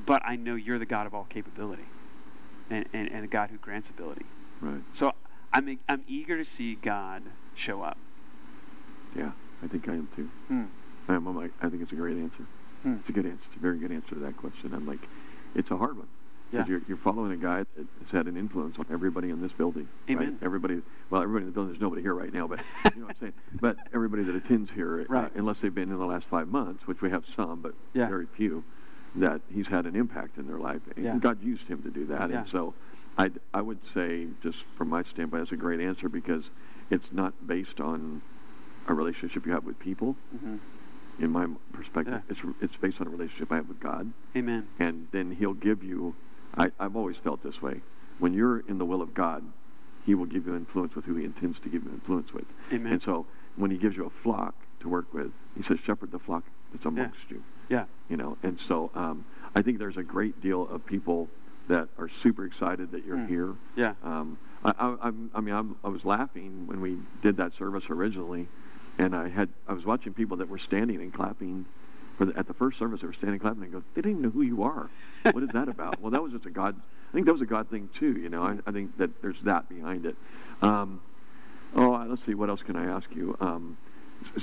But 0.07 0.23
I 0.25 0.37
know 0.37 0.55
you're 0.55 0.79
the 0.79 0.87
God 0.87 1.07
of 1.07 1.15
all 1.15 1.25
capability 1.25 1.85
and, 2.71 2.87
and, 2.93 3.11
and 3.11 3.23
the 3.23 3.29
God 3.29 3.51
who 3.51 3.59
grants 3.59 3.89
ability. 3.91 4.25
Right. 4.61 4.81
So 4.95 5.13
I'm, 5.53 5.79
I'm 5.89 6.03
eager 6.07 6.43
to 6.43 6.51
see 6.57 6.77
God 6.77 7.23
show 7.55 7.83
up. 7.83 7.99
Yeah. 9.15 9.33
I 9.63 9.67
think 9.69 9.89
I 9.89 9.93
am 9.93 10.09
too. 10.17 10.29
I'm, 11.09 11.27
I'm 11.27 11.37
like, 11.37 11.51
I 11.61 11.69
think 11.69 11.83
it's 11.83 11.93
a 11.93 11.97
great 11.97 12.17
answer. 12.17 12.45
Hmm. 12.83 12.95
It's 13.01 13.09
a 13.09 13.13
good 13.13 13.27
answer. 13.27 13.43
It's 13.49 13.57
a 13.57 13.61
very 13.61 13.79
good 13.79 13.93
answer 13.93 14.11
to 14.15 14.21
that 14.21 14.37
question. 14.37 14.73
I'm 14.73 14.87
like, 14.87 15.01
it's 15.55 15.71
a 15.71 15.77
hard 15.77 15.99
one. 15.99 16.09
Yeah. 16.53 16.67
You're, 16.67 16.81
you're 16.89 16.97
following 16.99 17.33
a 17.33 17.37
guy 17.37 17.59
that 17.77 17.87
has 18.03 18.11
had 18.11 18.27
an 18.27 18.37
influence 18.37 18.77
on 18.79 18.87
everybody 18.91 19.31
in 19.31 19.41
this 19.41 19.53
building. 19.53 19.89
Right? 20.09 20.17
Amen. 20.17 20.39
Everybody, 20.43 20.83
well, 21.09 21.23
everybody 21.23 21.45
in 21.45 21.51
the 21.51 21.55
building, 21.55 21.73
there's 21.73 21.81
nobody 21.81 22.03
here 22.03 22.15
right 22.15 22.33
now, 22.33 22.49
but 22.49 22.59
you 22.95 23.01
know 23.01 23.07
what 23.07 23.17
I'm 23.17 23.21
saying? 23.21 23.33
But 23.61 23.77
everybody 23.95 24.25
that 24.25 24.35
attends 24.35 24.71
here, 24.73 25.07
uh, 25.15 25.29
unless 25.37 25.59
they've 25.63 25.75
been 25.75 25.93
in 25.93 25.99
the 25.99 26.05
last 26.05 26.27
five 26.29 26.49
months, 26.49 26.87
which 26.87 27.01
we 27.03 27.11
have 27.11 27.25
some, 27.37 27.61
but 27.61 27.75
Yeah. 27.95 28.09
very 28.09 28.27
few, 28.37 28.65
that 29.17 29.41
he's 29.53 29.67
had 29.69 29.87
an 29.87 29.95
impact 29.95 30.39
in 30.39 30.47
their 30.47 30.59
life. 30.59 30.81
And 30.97 31.05
Yeah. 31.05 31.17
God 31.19 31.43
used 31.43 31.63
him 31.69 31.83
to 31.83 31.91
do 31.91 32.07
that. 32.07 32.31
Yeah. 32.31 32.41
And 32.41 32.49
so 32.49 32.75
I'd, 33.17 33.39
I 33.55 33.61
would 33.63 33.81
say, 33.95 34.27
just 34.43 34.59
from 34.77 34.89
my 34.89 35.03
standpoint, 35.05 35.43
that's 35.43 35.53
a 35.53 35.57
great 35.57 35.81
answer 35.81 36.09
because 36.09 36.45
it's 36.91 37.13
not 37.13 37.33
based 37.47 37.81
on 37.81 38.23
a 38.89 38.95
relationship 38.95 39.47
you 39.47 39.53
have 39.53 39.65
with 39.65 39.79
people. 39.79 40.17
hmm 40.41 40.57
In 41.21 41.31
my 41.31 41.47
perspective, 41.73 42.15
Yeah. 42.15 42.21
it's, 42.37 42.41
it's 42.61 42.77
based 42.77 43.01
on 43.01 43.07
a 43.07 43.11
relationship 43.11 43.53
I 43.53 43.57
have 43.57 43.69
with 43.69 43.79
God 43.81 44.13
Amen. 44.35 44.67
and 44.81 45.07
then 45.13 45.31
he'll 45.39 45.55
give 45.55 45.85
you 45.85 46.15
I, 46.61 46.71
i've 46.79 46.97
always 46.97 47.17
felt 47.25 47.43
this 47.43 47.61
way 47.63 47.81
when 48.19 48.33
you're 48.35 48.61
in 48.61 48.79
the 48.79 48.85
will 48.85 49.03
of 49.03 49.15
god 49.15 49.43
he 50.05 50.15
will 50.15 50.27
give 50.27 50.47
you 50.47 50.55
influence 50.57 50.95
with 50.95 51.05
who 51.05 51.15
he 51.17 51.25
intends 51.25 51.59
to 51.61 51.69
give 51.69 51.83
you 51.85 51.91
influence 51.91 52.33
with 52.33 52.45
Amen. 52.73 52.93
and 52.95 53.03
so 53.03 53.27
when 53.57 53.71
he 53.71 53.79
gives 53.79 53.97
you 53.97 54.07
a 54.07 54.23
flock 54.23 54.55
to 54.81 54.89
work 54.89 55.13
with 55.15 55.31
he 55.57 55.63
says 55.63 55.79
shepherd 55.85 56.13
the 56.13 56.19
flock 56.19 56.45
that's 56.73 56.85
amongst 56.85 57.19
you 57.29 57.43
Yeah. 57.69 57.85
you 58.09 58.17
know 58.17 58.37
and 58.43 58.59
so 58.69 58.91
um, 58.95 59.25
i 59.55 59.63
think 59.63 59.79
there's 59.79 59.97
a 59.97 60.03
great 60.03 60.41
deal 60.43 60.69
of 60.69 60.85
people 60.85 61.29
that 61.69 61.89
are 61.99 62.11
super 62.23 62.45
excited 62.45 62.91
that 62.93 63.05
you're 63.05 63.17
Mm. 63.17 63.29
here 63.29 63.55
Yeah. 63.77 63.95
um, 64.03 64.39
I, 64.65 64.73
I, 64.79 64.97
I'm, 65.05 65.31
I 65.35 65.41
mean, 65.41 65.55
I'm, 65.55 65.77
I 65.83 65.89
was 65.89 66.05
laughing 66.05 66.67
when 66.67 66.83
we 66.83 66.99
did 67.23 67.39
that 67.39 67.53
service 67.59 67.85
originally, 67.89 68.47
and 68.99 69.17
I 69.17 69.31
had 69.31 69.49
I 69.67 69.73
was 69.73 69.87
watching 69.87 70.13
people 70.13 70.37
that 70.39 70.49
were 70.51 70.59
standing 70.59 71.01
and 71.01 71.15
clapping 71.15 71.65
the, 72.19 72.33
at 72.37 72.47
the 72.47 72.55
first 72.55 72.79
service, 72.79 73.01
they 73.01 73.07
were 73.07 73.13
standing 73.15 73.39
clapping. 73.41 73.63
and 73.63 73.73
they 73.73 73.75
go, 73.79 73.83
they 73.95 74.03
didn't 74.03 74.13
even 74.19 74.23
know 74.23 74.31
who 74.31 74.43
you 74.43 74.63
are. 74.63 74.91
What 75.33 75.43
is 75.43 75.51
that 75.55 75.69
about? 75.69 76.01
well, 76.01 76.11
that 76.11 76.23
was 76.23 76.33
just 76.33 76.47
a 76.47 76.51
God. 76.51 76.75
I 77.11 77.13
think 77.13 77.27
that 77.27 77.33
was 77.33 77.43
a 77.43 77.47
God 77.47 77.69
thing 77.71 77.89
too. 77.99 78.13
You 78.19 78.29
know, 78.29 78.43
I, 78.43 78.57
I 78.67 78.73
think 78.73 78.97
that 78.99 79.11
there's 79.23 79.41
that 79.45 79.69
behind 79.69 80.07
it. 80.07 80.17
Um, 80.63 81.01
oh, 81.75 82.05
let's 82.09 82.25
see. 82.25 82.35
What 82.35 82.49
else 82.49 82.61
can 82.63 82.77
I 82.77 82.85
ask 82.87 83.07
you? 83.15 83.37
Um, 83.41 83.77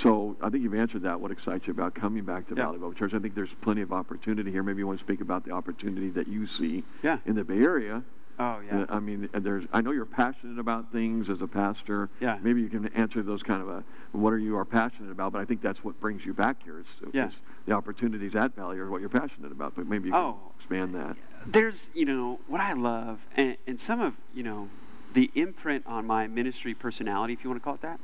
so 0.01 0.35
I 0.41 0.49
think 0.49 0.63
you've 0.63 0.73
answered 0.73 1.03
that. 1.03 1.19
What 1.21 1.31
excites 1.31 1.67
you 1.67 1.71
about 1.71 1.93
coming 1.95 2.23
back 2.23 2.47
to 2.49 2.55
Yeah. 2.55 2.63
Valley 2.63 2.77
Bible 2.79 2.93
Church? 2.93 3.13
I 3.13 3.19
think 3.19 3.35
there's 3.35 3.53
plenty 3.61 3.81
of 3.81 3.91
opportunity 3.93 4.51
here. 4.51 4.63
Maybe 4.63 4.79
you 4.79 4.87
want 4.87 4.99
to 4.99 5.05
speak 5.05 5.21
about 5.21 5.45
the 5.45 5.51
opportunity 5.51 6.09
that 6.09 6.27
you 6.27 6.47
see 6.47 6.83
Yeah. 7.03 7.19
in 7.25 7.35
the 7.35 7.43
Bay 7.43 7.59
Area. 7.59 8.03
Oh 8.39 8.59
yeah. 8.65 8.81
Uh, 8.81 8.85
I 8.89 8.99
mean, 8.99 9.29
uh, 9.33 9.39
there's. 9.39 9.65
I 9.73 9.81
know 9.81 9.91
you're 9.91 10.05
passionate 10.05 10.59
about 10.59 10.91
things 10.91 11.29
as 11.29 11.41
a 11.41 11.47
pastor. 11.47 12.09
Yeah. 12.19 12.37
Maybe 12.41 12.61
you 12.61 12.69
can 12.69 12.87
answer 12.89 13.23
those 13.23 13.41
kind 13.41 13.61
of 13.61 13.69
a 13.69 13.83
what 14.11 14.31
are 14.31 14.37
you 14.37 14.55
are 14.57 14.65
passionate 14.65 15.11
about. 15.11 15.33
But 15.33 15.41
I 15.41 15.45
think 15.45 15.61
that's 15.61 15.83
what 15.83 15.99
brings 15.99 16.23
you 16.25 16.33
back 16.33 16.57
here. 16.63 16.79
Is, 16.79 16.85
Yeah. 17.13 17.29
the 17.65 17.71
opportunities 17.73 18.35
at 18.35 18.55
Valley 18.55 18.77
are 18.77 18.89
what 18.91 19.01
you're 19.01 19.09
passionate 19.09 19.51
about. 19.51 19.73
But 19.75 19.87
maybe 19.87 20.07
you 20.09 20.11
can 20.13 20.21
Oh. 20.21 20.39
expand 20.59 20.93
that. 20.95 21.15
there's 21.47 21.75
you 21.93 22.05
know 22.05 22.39
what 22.47 22.61
I 22.61 22.73
love, 22.73 23.19
and, 23.35 23.57
and 23.65 23.79
some 23.87 24.01
of 24.01 24.13
you 24.33 24.43
know 24.43 24.69
the 25.13 25.31
imprint 25.33 25.85
on 25.87 26.05
my 26.05 26.27
ministry 26.27 26.73
personality, 26.75 27.33
if 27.33 27.43
you 27.43 27.49
want 27.49 27.59
to 27.61 27.63
call 27.63 27.73
it 27.75 27.81
that, 27.81 27.99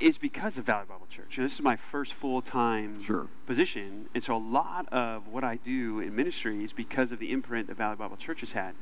is 0.00 0.16
because 0.18 0.56
of 0.56 0.64
Valley 0.64 0.86
Bible 0.88 1.06
Church. 1.14 1.36
And 1.36 1.44
this 1.46 1.52
is 1.52 1.60
my 1.60 1.76
first 1.92 2.14
full 2.14 2.42
time 2.42 3.04
Sure. 3.04 3.28
position, 3.46 4.06
and 4.14 4.24
so 4.24 4.34
a 4.34 4.38
lot 4.38 4.88
of 4.92 5.28
what 5.28 5.44
I 5.44 5.56
do 5.56 6.00
in 6.00 6.16
ministry 6.16 6.64
is 6.64 6.72
because 6.72 7.12
of 7.12 7.20
the 7.20 7.30
imprint 7.30 7.68
that 7.68 7.76
Valley 7.76 7.94
Bible 7.96 8.16
Church 8.16 8.40
has 8.40 8.50
had. 8.50 8.74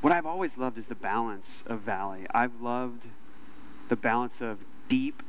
What 0.00 0.12
I've 0.12 0.26
always 0.26 0.52
loved 0.56 0.78
is 0.78 0.84
the 0.88 0.94
balance 0.94 1.46
of 1.66 1.80
Valley. 1.80 2.26
I've 2.32 2.60
loved 2.60 3.02
the 3.88 3.96
balance 3.96 4.34
of 4.40 4.58
deep 4.88 5.22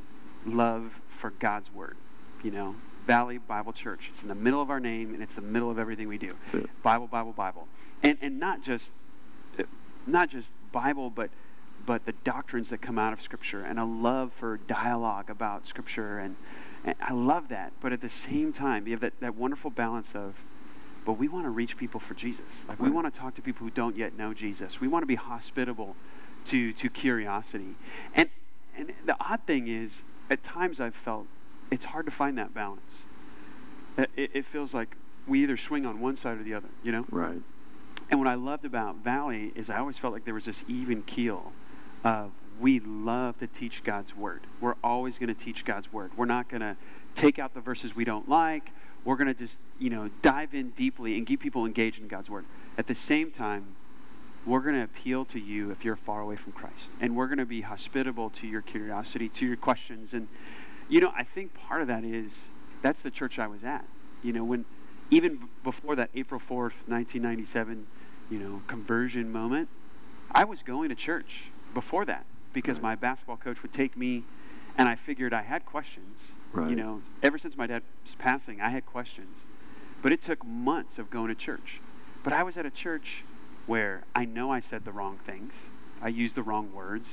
love 0.46 0.92
for 1.20 1.30
God's 1.30 1.70
Word. 1.72 1.96
You 2.42 2.50
know, 2.50 2.74
Valley 3.06 3.38
Bible 3.38 3.72
Church. 3.72 4.00
It's 4.12 4.22
in 4.22 4.28
the 4.28 4.34
middle 4.34 4.62
of 4.62 4.70
our 4.70 4.80
name, 4.80 5.14
and 5.14 5.22
it's 5.22 5.34
the 5.34 5.42
middle 5.42 5.70
of 5.70 5.78
everything 5.78 6.08
we 6.08 6.18
do. 6.18 6.34
It. 6.52 6.70
Bible, 6.82 7.06
Bible, 7.06 7.32
Bible, 7.32 7.68
and 8.02 8.16
and 8.22 8.40
not 8.40 8.62
just 8.62 8.84
not 10.06 10.30
just 10.30 10.48
Bible, 10.72 11.10
but 11.10 11.30
but 11.86 12.06
the 12.06 12.12
doctrines 12.24 12.70
that 12.70 12.80
come 12.80 12.98
out 12.98 13.12
of 13.12 13.20
Scripture, 13.22 13.62
and 13.62 13.78
a 13.78 13.84
love 13.84 14.32
for 14.38 14.56
dialogue 14.56 15.30
about 15.30 15.66
Scripture, 15.66 16.18
and, 16.18 16.36
and 16.84 16.94
I 17.00 17.12
love 17.12 17.48
that. 17.48 17.72
But 17.80 17.92
at 17.92 18.00
the 18.00 18.10
same 18.26 18.52
time, 18.52 18.86
you 18.86 18.92
have 18.92 19.00
that, 19.00 19.14
that 19.20 19.34
wonderful 19.34 19.70
balance 19.70 20.08
of, 20.14 20.34
but 21.04 21.14
we 21.14 21.28
want 21.28 21.44
to 21.46 21.50
reach 21.50 21.76
people 21.76 22.00
for 22.06 22.14
Jesus. 22.14 22.44
Like 22.68 22.80
we 22.80 22.90
want 22.90 23.12
to 23.12 23.18
talk 23.18 23.34
to 23.36 23.42
people 23.42 23.66
who 23.66 23.70
don't 23.70 23.96
yet 23.96 24.16
know 24.16 24.34
Jesus. 24.34 24.80
We 24.80 24.88
want 24.88 25.02
to 25.02 25.06
be 25.06 25.16
hospitable 25.16 25.96
to 26.50 26.72
to 26.74 26.88
curiosity, 26.88 27.76
and 28.14 28.28
and 28.76 28.92
the 29.06 29.16
odd 29.20 29.40
thing 29.46 29.68
is, 29.68 29.90
at 30.30 30.42
times 30.44 30.80
I've 30.80 30.94
felt 31.04 31.26
it's 31.70 31.84
hard 31.84 32.06
to 32.06 32.12
find 32.12 32.38
that 32.38 32.54
balance. 32.54 32.80
It, 33.98 34.10
it 34.16 34.30
it 34.34 34.44
feels 34.52 34.74
like 34.74 34.96
we 35.26 35.42
either 35.42 35.56
swing 35.56 35.86
on 35.86 36.00
one 36.00 36.16
side 36.16 36.38
or 36.38 36.42
the 36.42 36.54
other, 36.54 36.68
you 36.82 36.92
know. 36.92 37.04
Right. 37.10 37.40
And 38.10 38.20
what 38.20 38.28
I 38.28 38.34
loved 38.34 38.64
about 38.64 38.96
Valley 38.96 39.52
is 39.54 39.70
I 39.70 39.78
always 39.78 39.96
felt 39.98 40.12
like 40.12 40.24
there 40.24 40.34
was 40.34 40.44
this 40.44 40.62
even 40.68 41.02
keel 41.02 41.52
of 42.04 42.32
we 42.60 42.80
love 42.80 43.38
to 43.38 43.46
teach 43.46 43.82
God's 43.84 44.14
word. 44.14 44.40
We're 44.60 44.74
always 44.84 45.18
going 45.18 45.34
to 45.34 45.44
teach 45.44 45.64
God's 45.64 45.92
word. 45.92 46.10
We're 46.16 46.26
not 46.26 46.48
going 46.48 46.60
to 46.60 46.76
take 47.16 47.38
out 47.38 47.54
the 47.54 47.60
verses 47.60 47.94
we 47.96 48.04
don't 48.04 48.28
like. 48.28 48.64
We're 49.04 49.16
going 49.16 49.28
to 49.28 49.34
just, 49.34 49.56
you 49.78 49.90
know, 49.90 50.10
dive 50.22 50.54
in 50.54 50.70
deeply 50.70 51.16
and 51.16 51.26
keep 51.26 51.40
people 51.40 51.66
engaged 51.66 51.98
in 51.98 52.08
God's 52.08 52.30
word. 52.30 52.44
At 52.78 52.86
the 52.86 52.94
same 52.94 53.30
time, 53.30 53.76
we're 54.46 54.60
going 54.60 54.74
to 54.74 54.82
appeal 54.82 55.24
to 55.26 55.38
you 55.38 55.70
if 55.70 55.84
you're 55.84 55.96
far 55.96 56.20
away 56.20 56.36
from 56.36 56.52
Christ. 56.52 56.90
And 57.00 57.16
we're 57.16 57.26
going 57.26 57.38
to 57.38 57.46
be 57.46 57.60
hospitable 57.60 58.30
to 58.40 58.46
your 58.46 58.62
curiosity, 58.62 59.28
to 59.28 59.46
your 59.46 59.56
questions. 59.56 60.12
And, 60.12 60.28
you 60.88 61.00
know, 61.00 61.12
I 61.16 61.24
think 61.24 61.54
part 61.54 61.82
of 61.82 61.88
that 61.88 62.04
is 62.04 62.30
that's 62.82 63.00
the 63.02 63.10
church 63.10 63.38
I 63.38 63.46
was 63.46 63.64
at. 63.64 63.84
You 64.22 64.32
know, 64.32 64.44
when 64.44 64.64
even 65.10 65.48
before 65.62 65.96
that 65.96 66.10
April 66.14 66.40
4th, 66.40 66.74
1997, 66.86 67.86
you 68.30 68.38
know, 68.38 68.62
conversion 68.66 69.30
moment, 69.30 69.68
I 70.30 70.44
was 70.44 70.60
going 70.64 70.88
to 70.88 70.94
church 70.94 71.50
before 71.74 72.04
that 72.06 72.24
because 72.52 72.76
Right. 72.76 72.82
my 72.82 72.94
basketball 72.94 73.36
coach 73.36 73.62
would 73.62 73.72
take 73.72 73.96
me 73.96 74.24
and 74.76 74.88
I 74.88 74.96
figured 74.96 75.34
I 75.34 75.42
had 75.42 75.66
questions. 75.66 76.18
Right. 76.52 76.70
You 76.70 76.76
know, 76.76 77.02
ever 77.22 77.38
since 77.38 77.56
my 77.56 77.66
dad's 77.66 77.84
passing, 78.18 78.60
I 78.60 78.70
had 78.70 78.84
questions. 78.86 79.36
But 80.02 80.12
it 80.12 80.22
took 80.24 80.44
months 80.44 80.98
of 80.98 81.10
going 81.10 81.28
to 81.28 81.34
church. 81.34 81.80
But 82.24 82.32
I 82.32 82.42
was 82.42 82.56
at 82.56 82.66
a 82.66 82.70
church 82.70 83.24
where 83.66 84.04
I 84.14 84.24
know 84.24 84.52
I 84.52 84.60
said 84.60 84.84
the 84.84 84.92
wrong 84.92 85.18
things. 85.24 85.52
I 86.00 86.08
used 86.08 86.34
the 86.34 86.42
wrong 86.42 86.72
words. 86.74 87.06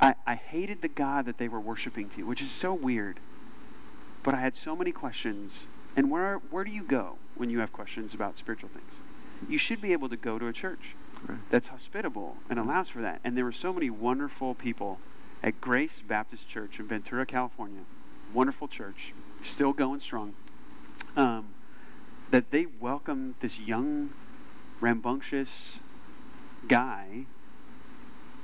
I, 0.00 0.14
I 0.26 0.34
hated 0.34 0.82
the 0.82 0.88
God 0.88 1.26
that 1.26 1.38
they 1.38 1.48
were 1.48 1.60
worshiping 1.60 2.10
to, 2.16 2.24
which 2.24 2.42
is 2.42 2.50
so 2.50 2.74
weird. 2.74 3.20
But 4.24 4.34
I 4.34 4.40
had 4.40 4.54
so 4.62 4.74
many 4.74 4.92
questions. 4.92 5.52
And 5.96 6.10
where 6.10 6.40
where 6.50 6.64
do 6.64 6.70
you 6.70 6.82
go 6.82 7.18
when 7.36 7.50
you 7.50 7.60
have 7.60 7.72
questions 7.72 8.14
about 8.14 8.38
spiritual 8.38 8.70
things? 8.70 8.92
You 9.48 9.58
should 9.58 9.80
be 9.80 9.92
able 9.92 10.08
to 10.08 10.16
go 10.16 10.38
to 10.38 10.46
a 10.46 10.52
church 10.52 10.94
Right. 11.26 11.38
that's 11.50 11.68
hospitable 11.68 12.36
and 12.50 12.58
allows 12.58 12.88
for 12.88 13.00
that. 13.02 13.20
And 13.22 13.36
there 13.36 13.44
were 13.44 13.52
so 13.52 13.72
many 13.72 13.90
wonderful 13.90 14.54
people 14.54 14.98
at 15.42 15.60
Grace 15.60 16.02
Baptist 16.06 16.48
Church 16.48 16.78
in 16.80 16.88
Ventura, 16.88 17.26
California. 17.26 17.82
Wonderful 18.34 18.68
church, 18.68 19.12
still 19.54 19.72
going 19.72 20.00
strong. 20.00 20.34
Um, 21.16 21.48
that 22.30 22.50
they 22.50 22.66
welcomed 22.80 23.34
this 23.42 23.58
young, 23.58 24.10
rambunctious 24.80 25.48
guy, 26.68 27.26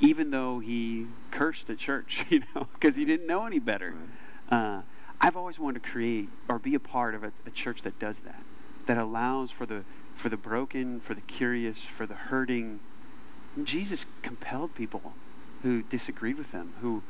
even 0.01 0.31
though 0.31 0.59
he 0.59 1.07
cursed 1.31 1.70
at 1.70 1.79
church, 1.79 2.27
you 2.29 2.42
know, 2.55 2.68
because 2.79 2.96
he 2.96 3.05
didn't 3.05 3.27
know 3.27 3.46
any 3.46 3.59
better. 3.59 3.94
Uh, 4.51 4.83
I've 5.20 5.37
always 5.37 5.59
wanted 5.59 5.83
to 5.83 5.90
create 5.90 6.29
or 6.48 6.59
be 6.59 6.74
a 6.74 6.81
part 6.81 7.14
of 7.14 7.24
a, 7.24 7.33
a 7.46 7.51
church 7.51 7.83
that 7.83 7.98
does 7.98 8.16
that, 8.24 8.42
that 8.87 8.98
allows 8.98 9.51
for 9.51 9.66
the 9.66 9.85
for 10.20 10.29
the 10.29 10.37
broken, 10.37 11.01
for 11.07 11.14
the 11.14 11.20
curious, 11.20 11.79
for 11.96 12.07
the 12.07 12.14
hurting. 12.14 12.81
Jesus 13.62 14.05
compelled 14.22 14.74
people 14.74 15.12
who 15.62 15.83
disagreed 15.83 16.37
with 16.37 16.48
him, 16.48 16.74
who 16.81 17.03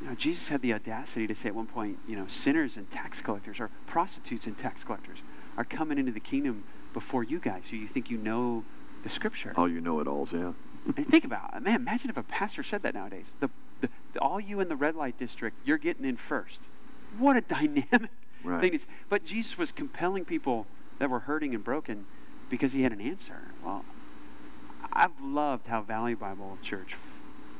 you 0.00 0.08
know, 0.08 0.14
Jesus 0.14 0.46
had 0.48 0.62
the 0.62 0.72
audacity 0.74 1.26
to 1.26 1.34
say 1.34 1.46
at 1.48 1.54
one 1.54 1.66
point, 1.66 1.98
you 2.06 2.16
know, 2.16 2.26
sinners 2.44 2.72
and 2.76 2.90
tax 2.90 3.20
collectors, 3.20 3.58
or 3.60 3.70
prostitutes 3.86 4.46
and 4.46 4.58
tax 4.58 4.84
collectors, 4.84 5.18
are 5.56 5.64
coming 5.64 5.98
into 5.98 6.12
the 6.12 6.20
kingdom 6.20 6.64
before 6.92 7.22
you 7.24 7.38
guys, 7.40 7.62
who 7.70 7.76
you 7.76 7.88
think 7.88 8.10
you 8.10 8.18
know 8.18 8.64
the 9.04 9.08
scripture. 9.10 9.52
All 9.56 9.68
you 9.68 9.80
know 9.80 10.00
it 10.00 10.06
alls, 10.06 10.30
yeah. 10.32 10.52
And 10.96 11.08
think 11.08 11.24
about 11.24 11.54
it, 11.56 11.62
man. 11.62 11.76
Imagine 11.76 12.10
if 12.10 12.16
a 12.16 12.22
pastor 12.22 12.62
said 12.62 12.82
that 12.82 12.94
nowadays. 12.94 13.26
The, 13.40 13.50
the, 13.80 13.88
the 14.14 14.20
all 14.20 14.38
you 14.40 14.60
in 14.60 14.68
the 14.68 14.76
red 14.76 14.94
light 14.94 15.18
district, 15.18 15.56
you're 15.64 15.78
getting 15.78 16.04
in 16.04 16.16
first. 16.28 16.58
What 17.18 17.36
a 17.36 17.40
dynamic 17.48 18.10
Right. 18.44 18.60
thing 18.60 18.74
is. 18.74 18.82
But 19.10 19.24
Jesus 19.24 19.58
was 19.58 19.72
compelling 19.72 20.24
people 20.24 20.66
that 21.00 21.10
were 21.10 21.18
hurting 21.18 21.54
and 21.54 21.64
broken 21.64 22.06
because 22.48 22.70
he 22.70 22.82
had 22.82 22.92
an 22.92 23.00
answer. 23.00 23.40
Well, 23.64 23.84
I've 24.92 25.10
loved 25.20 25.66
how 25.66 25.82
Valley 25.82 26.14
Bible 26.14 26.56
Church, 26.62 26.94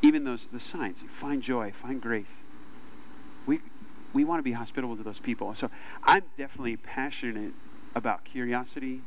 even 0.03 0.25
those 0.25 0.41
the 0.53 0.61
signs, 0.61 0.97
find 1.21 1.43
joy, 1.43 1.73
find 1.83 2.01
grace. 2.01 2.27
We 3.47 3.61
we 4.13 4.25
want 4.25 4.39
to 4.39 4.43
be 4.43 4.53
hospitable 4.53 4.97
to 4.97 5.03
those 5.03 5.19
people. 5.19 5.55
So 5.55 5.69
I'm 6.05 6.23
definitely 6.39 6.77
passionate 6.77 7.53
about 7.95 8.25
curiosity, 8.25 9.03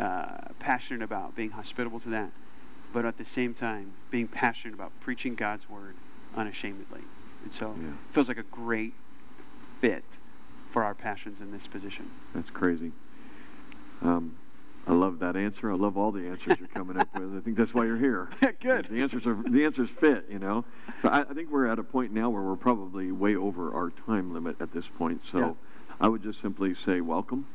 uh, 0.00 0.36
passionate 0.60 1.02
about 1.02 1.36
being 1.36 1.50
hospitable 1.50 2.00
to 2.00 2.10
that, 2.10 2.30
but 2.92 3.04
at 3.04 3.18
the 3.18 3.26
same 3.34 3.54
time 3.54 3.92
being 4.10 4.28
passionate 4.28 4.74
about 4.74 4.92
preaching 5.00 5.34
God's 5.34 5.68
word 5.68 5.94
unashamedly. 6.36 7.02
And 7.44 7.52
so 7.52 7.76
Yeah. 7.80 7.88
it 7.88 8.14
feels 8.14 8.28
like 8.28 8.38
a 8.38 8.42
great 8.44 8.94
fit 9.80 10.04
for 10.72 10.84
our 10.84 10.94
passions 10.94 11.40
in 11.40 11.50
this 11.50 11.66
position. 11.66 12.10
That's 12.34 12.50
crazy. 12.50 12.92
Um, 14.02 14.36
I 14.88 14.92
love 14.92 15.18
that 15.18 15.34
answer. 15.36 15.72
I 15.72 15.74
love 15.74 15.96
all 15.96 16.12
the 16.12 16.26
answers 16.28 16.54
you're 16.58 16.68
coming 16.68 16.96
up 16.96 17.08
with. 17.14 17.36
I 17.36 17.40
think 17.40 17.56
that's 17.56 17.74
why 17.74 17.84
you're 17.86 17.98
here. 17.98 18.28
Good. 18.62 18.86
The 18.88 19.02
answers 19.02 19.26
are 19.26 19.36
the 19.48 19.64
answers 19.64 19.88
fit. 20.00 20.26
You 20.30 20.38
know. 20.38 20.64
So 21.02 21.08
I, 21.08 21.22
I 21.22 21.34
think 21.34 21.50
we're 21.50 21.66
at 21.66 21.78
a 21.78 21.82
point 21.82 22.12
now 22.12 22.30
where 22.30 22.42
we're 22.42 22.54
probably 22.56 23.10
way 23.10 23.34
over 23.34 23.74
our 23.74 23.90
time 24.06 24.32
limit 24.32 24.56
at 24.60 24.72
this 24.72 24.84
point. 24.96 25.20
So 25.32 25.38
Yeah. 25.38 25.52
I 26.00 26.08
would 26.08 26.22
just 26.22 26.40
simply 26.40 26.74
say 26.84 27.00
welcome. 27.00 27.46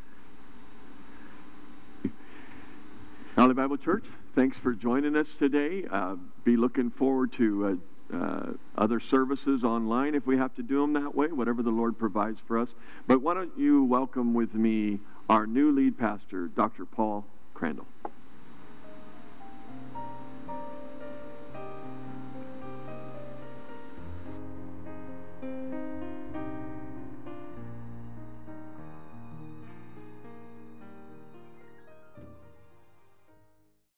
Valley 3.38 3.54
Bible 3.54 3.78
Church, 3.78 4.04
thanks 4.36 4.58
for 4.62 4.74
joining 4.74 5.16
us 5.16 5.28
today. 5.40 5.86
Uh, 5.90 6.16
be 6.44 6.58
looking 6.58 6.92
forward 6.92 7.32
to 7.38 7.80
uh, 8.12 8.16
uh, 8.16 8.50
other 8.78 9.00
services 9.00 9.64
online 9.64 10.16
if 10.16 10.28
we 10.28 10.38
have 10.38 10.54
to 10.56 10.62
do 10.64 10.82
them 10.82 10.94
that 10.94 11.16
way, 11.16 11.28
whatever 11.28 11.64
the 11.64 11.70
Lord 11.70 11.98
provides 11.98 12.40
for 12.46 12.58
us. 12.60 12.68
But 13.08 13.22
why 13.22 13.34
don't 13.34 13.58
you 13.58 13.86
welcome 13.86 14.34
with 14.34 14.54
me 14.54 15.00
our 15.32 15.48
new 15.48 15.72
lead 15.72 15.98
pastor, 15.98 16.50
Dr. 16.50 16.86
Paul 16.86 17.26
Crandell. 17.56 17.86